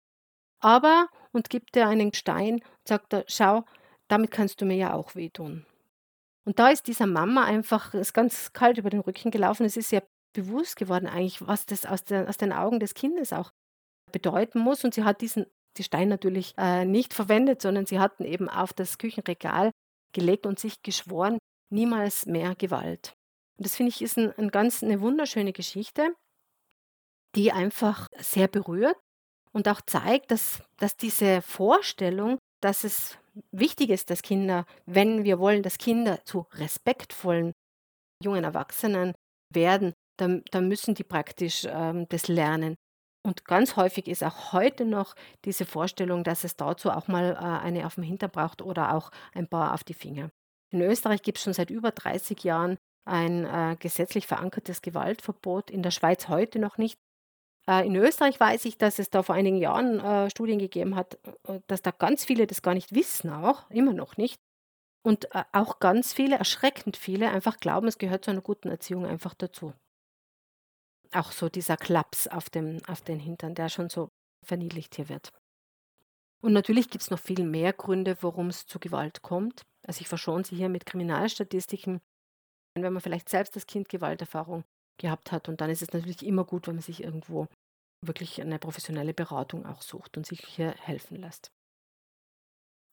Aber, 0.60 1.08
und 1.32 1.49
gibt 1.49 1.76
ihr 1.76 1.88
einen 1.88 2.14
Stein 2.14 2.55
und 2.55 2.88
sagt, 2.88 3.14
er, 3.14 3.26
schau, 3.28 3.64
damit 4.08 4.32
kannst 4.32 4.62
du 4.62 4.66
mir 4.66 4.78
ja 4.78 4.93
auch 4.93 5.16
wehtun. 5.16 5.66
Und 6.45 6.60
da 6.60 6.70
ist 6.70 6.88
dieser 6.88 7.08
Mama 7.08 7.43
einfach, 7.43 7.93
ist 7.93 8.14
ganz 8.14 8.53
kalt 8.53 8.78
über 8.78 8.89
den 8.89 9.01
Rücken 9.01 9.32
gelaufen. 9.32 9.66
Es 9.66 9.78
ist 9.78 9.91
ihr 9.91 10.03
bewusst 10.34 10.78
geworden 10.78 11.08
eigentlich, 11.08 11.45
was 11.45 11.66
das 11.66 11.86
aus, 11.86 12.03
der, 12.03 12.30
aus 12.30 12.38
den 12.38 12.53
Augen 12.53 12.80
des 12.80 12.93
Kindes 12.93 13.34
auch 13.34 13.51
bedeuten 14.12 14.60
muss. 14.60 14.84
Und 14.84 14.93
sie 14.93 15.03
hat 15.03 15.22
diesen 15.22 15.45
die 15.78 15.84
Stein 15.84 16.10
natürlich 16.10 16.53
äh, 16.58 16.86
nicht 16.86 17.14
verwendet, 17.14 17.62
sondern 17.62 17.86
sie 17.86 17.99
hatten 17.99 18.26
eben 18.26 18.49
auf 18.49 18.74
das 18.74 18.97
Küchenregal 18.97 19.72
gelegt 20.14 20.45
und 20.45 20.60
sich 20.60 20.82
geschworen, 20.82 21.38
niemals 21.70 22.26
mehr 22.26 22.55
Gewalt. 22.55 23.14
Und 23.58 23.66
das 23.66 23.76
finde 23.76 23.91
ich 23.91 24.01
ist 24.01 24.18
ein, 24.18 24.32
ein 24.38 24.49
ganz 24.49 24.84
eine 24.84 25.01
wunderschöne 25.01 25.53
Geschichte, 25.53 26.14
die 27.36 27.51
einfach 27.51 28.08
sehr 28.18 28.47
berührt 28.47 28.97
und 29.58 29.68
auch 29.68 29.82
zeigt, 29.82 30.30
dass, 30.30 30.62
dass 30.78 30.97
diese 30.97 31.41
Vorstellung, 31.41 32.38
dass 32.62 32.84
es 32.84 33.18
wichtig 33.51 33.89
ist, 33.89 34.12
dass 34.12 34.22
Kinder, 34.22 34.66
wenn 34.86 35.24
wir 35.24 35.39
wollen, 35.39 35.64
dass 35.64 35.80
Kinder 35.80 36.24
zu 36.26 36.45
respektvollen 36.53 37.53
jungen 38.24 38.43
Erwachsenen 38.43 39.14
werden, 39.51 39.93
dann, 40.20 40.43
dann 40.51 40.68
müssen 40.68 40.93
die 40.93 41.03
praktisch 41.03 41.66
ähm, 41.68 42.05
das 42.10 42.28
lernen. 42.28 42.76
Und 43.26 43.45
ganz 43.45 43.76
häufig 43.78 44.08
ist 44.08 44.24
auch 44.24 44.53
heute 44.53 44.86
noch 44.86 45.16
diese 45.43 45.66
Vorstellung, 45.66 46.24
dass 46.24 46.43
es 46.43 46.55
dazu 46.55 46.91
auch 46.91 47.08
mal 47.08 47.34
äh, 47.34 47.66
eine 47.66 47.88
auf 47.88 47.95
dem 47.95 48.03
Hintern 48.03 48.30
braucht 48.30 48.62
oder 48.62 48.93
auch 48.93 49.10
ein 49.34 49.47
paar 49.47 49.74
auf 49.74 49.84
die 49.84 49.95
Finger. 49.95 50.30
In 50.72 50.82
Österreich 50.82 51.24
gibt 51.24 51.39
es 51.39 51.43
schon 51.43 51.53
seit 51.53 51.72
über 51.72 51.89
30 51.89 52.43
Jahren 52.43 52.78
ein 53.08 53.45
äh, 53.45 53.76
gesetzlich 53.80 54.28
verankertes 54.28 54.84
Gewaltverbot, 54.84 55.72
in 55.72 55.82
der 55.82 55.91
Schweiz 55.91 56.28
heute 56.28 56.60
noch 56.60 56.78
nicht. 56.78 56.99
Äh, 57.70 57.86
in 57.86 57.95
Österreich 57.95 58.39
weiß 58.39 58.65
ich, 58.65 58.78
dass 58.78 58.99
es 58.99 59.09
da 59.09 59.24
vor 59.24 59.36
einigen 59.36 59.57
Jahren 59.57 59.99
äh, 59.99 60.30
Studien 60.30 60.59
gegeben 60.59 60.95
hat, 60.95 61.18
äh, 61.43 61.59
dass 61.68 61.82
da 61.82 61.91
ganz 61.91 62.26
viele 62.26 62.47
das 62.47 62.61
gar 62.61 62.74
nicht 62.74 62.93
wissen, 62.95 63.30
auch 63.30 63.70
immer 63.70 63.93
noch 63.93 64.18
nicht. 64.18 64.39
Und 65.03 65.34
äh, 65.36 65.43
auch 65.51 65.80
ganz 65.80 66.13
viele, 66.13 66.38
erschreckend 66.38 66.97
viele, 66.97 67.30
einfach 67.30 67.59
glauben, 67.59 67.88
es 67.88 67.97
gehört 67.97 68.26
zu 68.26 68.32
einer 68.32 68.41
guten 68.41 68.70
Erziehung 68.70 69.05
einfach 69.05 69.34
dazu. 69.34 69.74
Auch 71.13 71.32
so 71.32 71.49
dieser 71.49 71.78
Klaps 71.78 72.28
auf, 72.28 72.49
dem, 72.49 72.82
auf 72.88 73.01
den 73.01 73.20
Hintern, 73.20 73.55
der 73.55 73.70
schon 73.70 73.89
so 73.89 74.09
verniedlicht 74.45 74.95
hier 74.95 75.09
wird. 75.09 75.32
Und 76.41 76.53
natürlich 76.53 76.89
gibt 76.89 77.03
es 77.03 77.09
noch 77.09 77.20
viel 77.20 77.43
mehr 77.43 77.74
Gründe, 77.74 78.18
warum 78.22 78.47
es 78.47 78.65
zu 78.65 78.80
Gewalt 78.80 79.22
kommt. 79.22 79.63
Also 79.86 80.01
ich 80.01 80.07
verschone 80.07 80.43
Sie 80.43 80.55
hier 80.55 80.70
mit 80.70 80.86
Kriminalstatistiken, 80.86 81.99
wenn 82.76 82.93
man 82.93 83.01
vielleicht 83.01 83.30
selbst 83.30 83.55
als 83.55 83.65
Kind 83.65 83.89
Gewalterfahrung 83.89 84.63
gehabt 84.97 85.32
hat. 85.32 85.47
Und 85.49 85.61
dann 85.61 85.70
ist 85.70 85.82
es 85.82 85.93
natürlich 85.93 86.26
immer 86.26 86.43
gut, 86.43 86.68
wenn 86.68 86.76
man 86.76 86.84
sich 86.84 87.03
irgendwo 87.03 87.47
wirklich 88.02 88.41
eine 88.41 88.60
professionelle 88.60 89.14
Beratung 89.14 89.66
auch 89.66 89.82
sucht 89.82 90.18
und 90.18 90.26
sich 90.26 90.41
hier 90.45 90.72
helfen 90.80 91.18
lässt. 91.18 91.52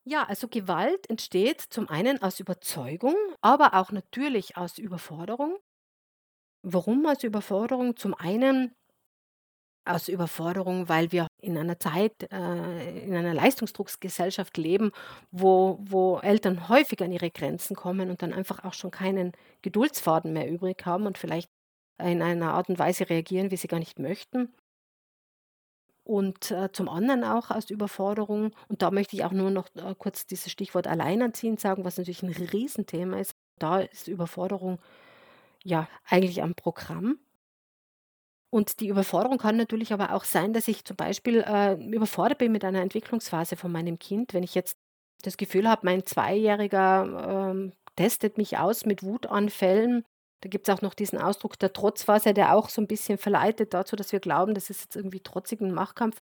Ja, 0.06 0.24
also 0.24 0.48
Gewalt 0.48 1.08
entsteht 1.08 1.60
zum 1.62 1.88
einen 1.88 2.20
aus 2.22 2.38
Überzeugung, 2.38 3.14
aber 3.40 3.74
auch 3.74 3.90
natürlich 3.90 4.56
aus 4.56 4.76
Überforderung. 4.78 5.56
Warum 6.62 7.06
aus 7.06 7.22
Überforderung? 7.22 7.96
Zum 7.96 8.14
einen 8.14 8.74
aus 9.86 10.08
Überforderung, 10.08 10.88
weil 10.88 11.12
wir 11.12 11.26
in 11.42 11.58
einer 11.58 11.78
Zeit, 11.78 12.12
äh, 12.32 13.04
in 13.04 13.14
einer 13.14 13.34
Leistungsdrucksgesellschaft 13.34 14.56
leben, 14.56 14.92
wo, 15.30 15.78
wo 15.82 16.18
Eltern 16.20 16.68
häufig 16.68 17.02
an 17.02 17.12
ihre 17.12 17.30
Grenzen 17.30 17.76
kommen 17.76 18.10
und 18.10 18.22
dann 18.22 18.32
einfach 18.32 18.64
auch 18.64 18.72
schon 18.72 18.90
keinen 18.90 19.32
Geduldsfaden 19.62 20.32
mehr 20.32 20.50
übrig 20.50 20.84
haben 20.86 21.06
und 21.06 21.18
vielleicht 21.18 21.50
in 22.02 22.22
einer 22.22 22.54
Art 22.54 22.68
und 22.70 22.78
Weise 22.78 23.08
reagieren, 23.10 23.50
wie 23.50 23.56
sie 23.56 23.68
gar 23.68 23.78
nicht 23.78 23.98
möchten. 23.98 24.54
Und 26.04 26.50
äh, 26.50 26.70
zum 26.70 26.88
anderen 26.90 27.24
auch 27.24 27.50
aus 27.50 27.70
Überforderung, 27.70 28.52
und 28.68 28.82
da 28.82 28.90
möchte 28.90 29.16
ich 29.16 29.24
auch 29.24 29.32
nur 29.32 29.50
noch 29.50 29.68
äh, 29.74 29.94
kurz 29.98 30.26
dieses 30.26 30.52
Stichwort 30.52 30.86
Alleinerziehend 30.86 31.60
sagen, 31.60 31.84
was 31.84 31.96
natürlich 31.96 32.22
ein 32.22 32.30
Riesenthema 32.30 33.18
ist. 33.18 33.34
Da 33.58 33.80
ist 33.80 34.08
Überforderung 34.08 34.78
ja 35.62 35.88
eigentlich 36.06 36.42
am 36.42 36.54
Programm. 36.54 37.18
Und 38.50 38.80
die 38.80 38.88
Überforderung 38.88 39.38
kann 39.38 39.56
natürlich 39.56 39.92
aber 39.92 40.12
auch 40.12 40.24
sein, 40.24 40.52
dass 40.52 40.68
ich 40.68 40.84
zum 40.84 40.96
Beispiel 40.96 41.40
äh, 41.40 41.74
überfordert 41.74 42.38
bin 42.38 42.52
mit 42.52 42.64
einer 42.64 42.82
Entwicklungsphase 42.82 43.56
von 43.56 43.72
meinem 43.72 43.98
Kind. 43.98 44.34
Wenn 44.34 44.44
ich 44.44 44.54
jetzt 44.54 44.76
das 45.22 45.38
Gefühl 45.38 45.68
habe, 45.68 45.86
mein 45.86 46.04
Zweijähriger 46.04 47.50
ähm, 47.50 47.72
testet 47.96 48.38
mich 48.38 48.58
aus 48.58 48.84
mit 48.84 49.02
Wutanfällen 49.02 50.04
da 50.44 50.50
gibt 50.50 50.68
es 50.68 50.74
auch 50.74 50.82
noch 50.82 50.92
diesen 50.92 51.18
Ausdruck 51.18 51.58
der 51.58 51.72
Trotzphase, 51.72 52.34
der 52.34 52.54
auch 52.54 52.68
so 52.68 52.82
ein 52.82 52.86
bisschen 52.86 53.16
verleitet 53.16 53.72
dazu, 53.72 53.96
dass 53.96 54.12
wir 54.12 54.20
glauben, 54.20 54.52
das 54.52 54.68
ist 54.68 54.82
jetzt 54.82 54.94
irgendwie 54.94 55.20
trotzig 55.20 55.62
ein 55.62 55.72
Machtkampf. 55.72 56.18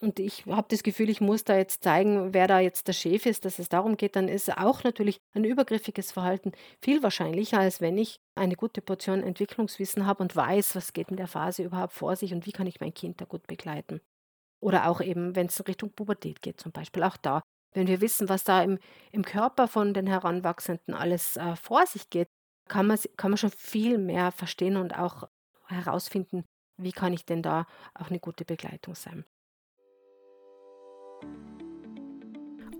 und 0.00 0.20
ich 0.20 0.46
habe 0.46 0.68
das 0.70 0.84
Gefühl, 0.84 1.10
ich 1.10 1.20
muss 1.20 1.42
da 1.42 1.56
jetzt 1.56 1.82
zeigen, 1.82 2.32
wer 2.32 2.46
da 2.46 2.60
jetzt 2.60 2.86
der 2.86 2.92
Chef 2.92 3.26
ist, 3.26 3.44
dass 3.44 3.58
es 3.58 3.68
darum 3.68 3.96
geht, 3.96 4.14
dann 4.14 4.28
ist 4.28 4.56
auch 4.56 4.84
natürlich 4.84 5.18
ein 5.34 5.42
übergriffiges 5.42 6.12
Verhalten 6.12 6.52
viel 6.80 7.02
wahrscheinlicher, 7.02 7.58
als 7.58 7.80
wenn 7.80 7.98
ich 7.98 8.20
eine 8.36 8.54
gute 8.54 8.80
Portion 8.80 9.24
Entwicklungswissen 9.24 10.06
habe 10.06 10.22
und 10.22 10.36
weiß, 10.36 10.76
was 10.76 10.92
geht 10.92 11.10
in 11.10 11.16
der 11.16 11.26
Phase 11.26 11.64
überhaupt 11.64 11.94
vor 11.94 12.14
sich 12.14 12.32
und 12.32 12.46
wie 12.46 12.52
kann 12.52 12.68
ich 12.68 12.78
mein 12.78 12.94
Kind 12.94 13.20
da 13.20 13.24
gut 13.24 13.48
begleiten. 13.48 14.00
Oder 14.60 14.88
auch 14.88 15.00
eben, 15.00 15.34
wenn 15.34 15.46
es 15.46 15.66
Richtung 15.66 15.90
Pubertät 15.90 16.42
geht 16.42 16.60
zum 16.60 16.70
Beispiel, 16.70 17.02
auch 17.02 17.16
da. 17.16 17.42
Wenn 17.74 17.88
wir 17.88 18.00
wissen, 18.00 18.28
was 18.28 18.44
da 18.44 18.62
im, 18.62 18.78
im 19.10 19.24
Körper 19.24 19.66
von 19.66 19.94
den 19.94 20.06
Heranwachsenden 20.06 20.94
alles 20.94 21.36
äh, 21.36 21.56
vor 21.56 21.84
sich 21.86 22.08
geht, 22.08 22.28
kann 22.68 22.86
man, 22.86 22.98
kann 23.16 23.30
man 23.30 23.38
schon 23.38 23.50
viel 23.50 23.98
mehr 23.98 24.32
verstehen 24.32 24.76
und 24.76 24.98
auch 24.98 25.28
herausfinden, 25.66 26.44
wie 26.76 26.92
kann 26.92 27.12
ich 27.12 27.24
denn 27.24 27.42
da 27.42 27.66
auch 27.94 28.10
eine 28.10 28.20
gute 28.20 28.44
Begleitung 28.44 28.94
sein. 28.94 29.24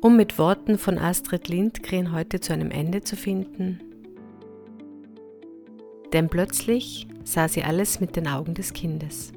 Um 0.01 0.17
mit 0.17 0.39
Worten 0.39 0.79
von 0.79 0.97
Astrid 0.97 1.49
Lindgren 1.49 2.13
heute 2.13 2.39
zu 2.39 2.53
einem 2.53 2.71
Ende 2.71 3.03
zu 3.03 3.17
finden. 3.17 3.81
Denn 6.13 6.29
plötzlich 6.29 7.09
sah 7.25 7.49
sie 7.49 7.65
alles 7.65 8.01
mit 8.01 8.15
den 8.15 8.29
Augen 8.29 8.55
des 8.55 8.73
Kindes. 8.73 9.33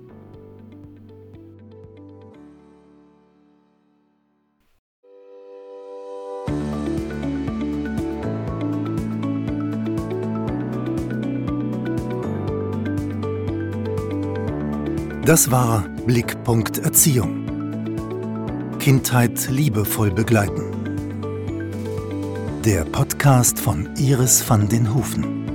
Das 15.32 15.48
war 15.50 15.88
Blickpunkt 16.06 16.80
Erziehung. 16.80 17.46
Kindheit 18.80 19.50
liebevoll 19.50 20.12
begleiten. 20.12 20.74
Der 22.66 22.84
Podcast 22.84 23.58
von 23.58 23.88
Iris 23.96 24.44
van 24.50 24.68
den 24.68 24.94
Hufen. 24.94 25.46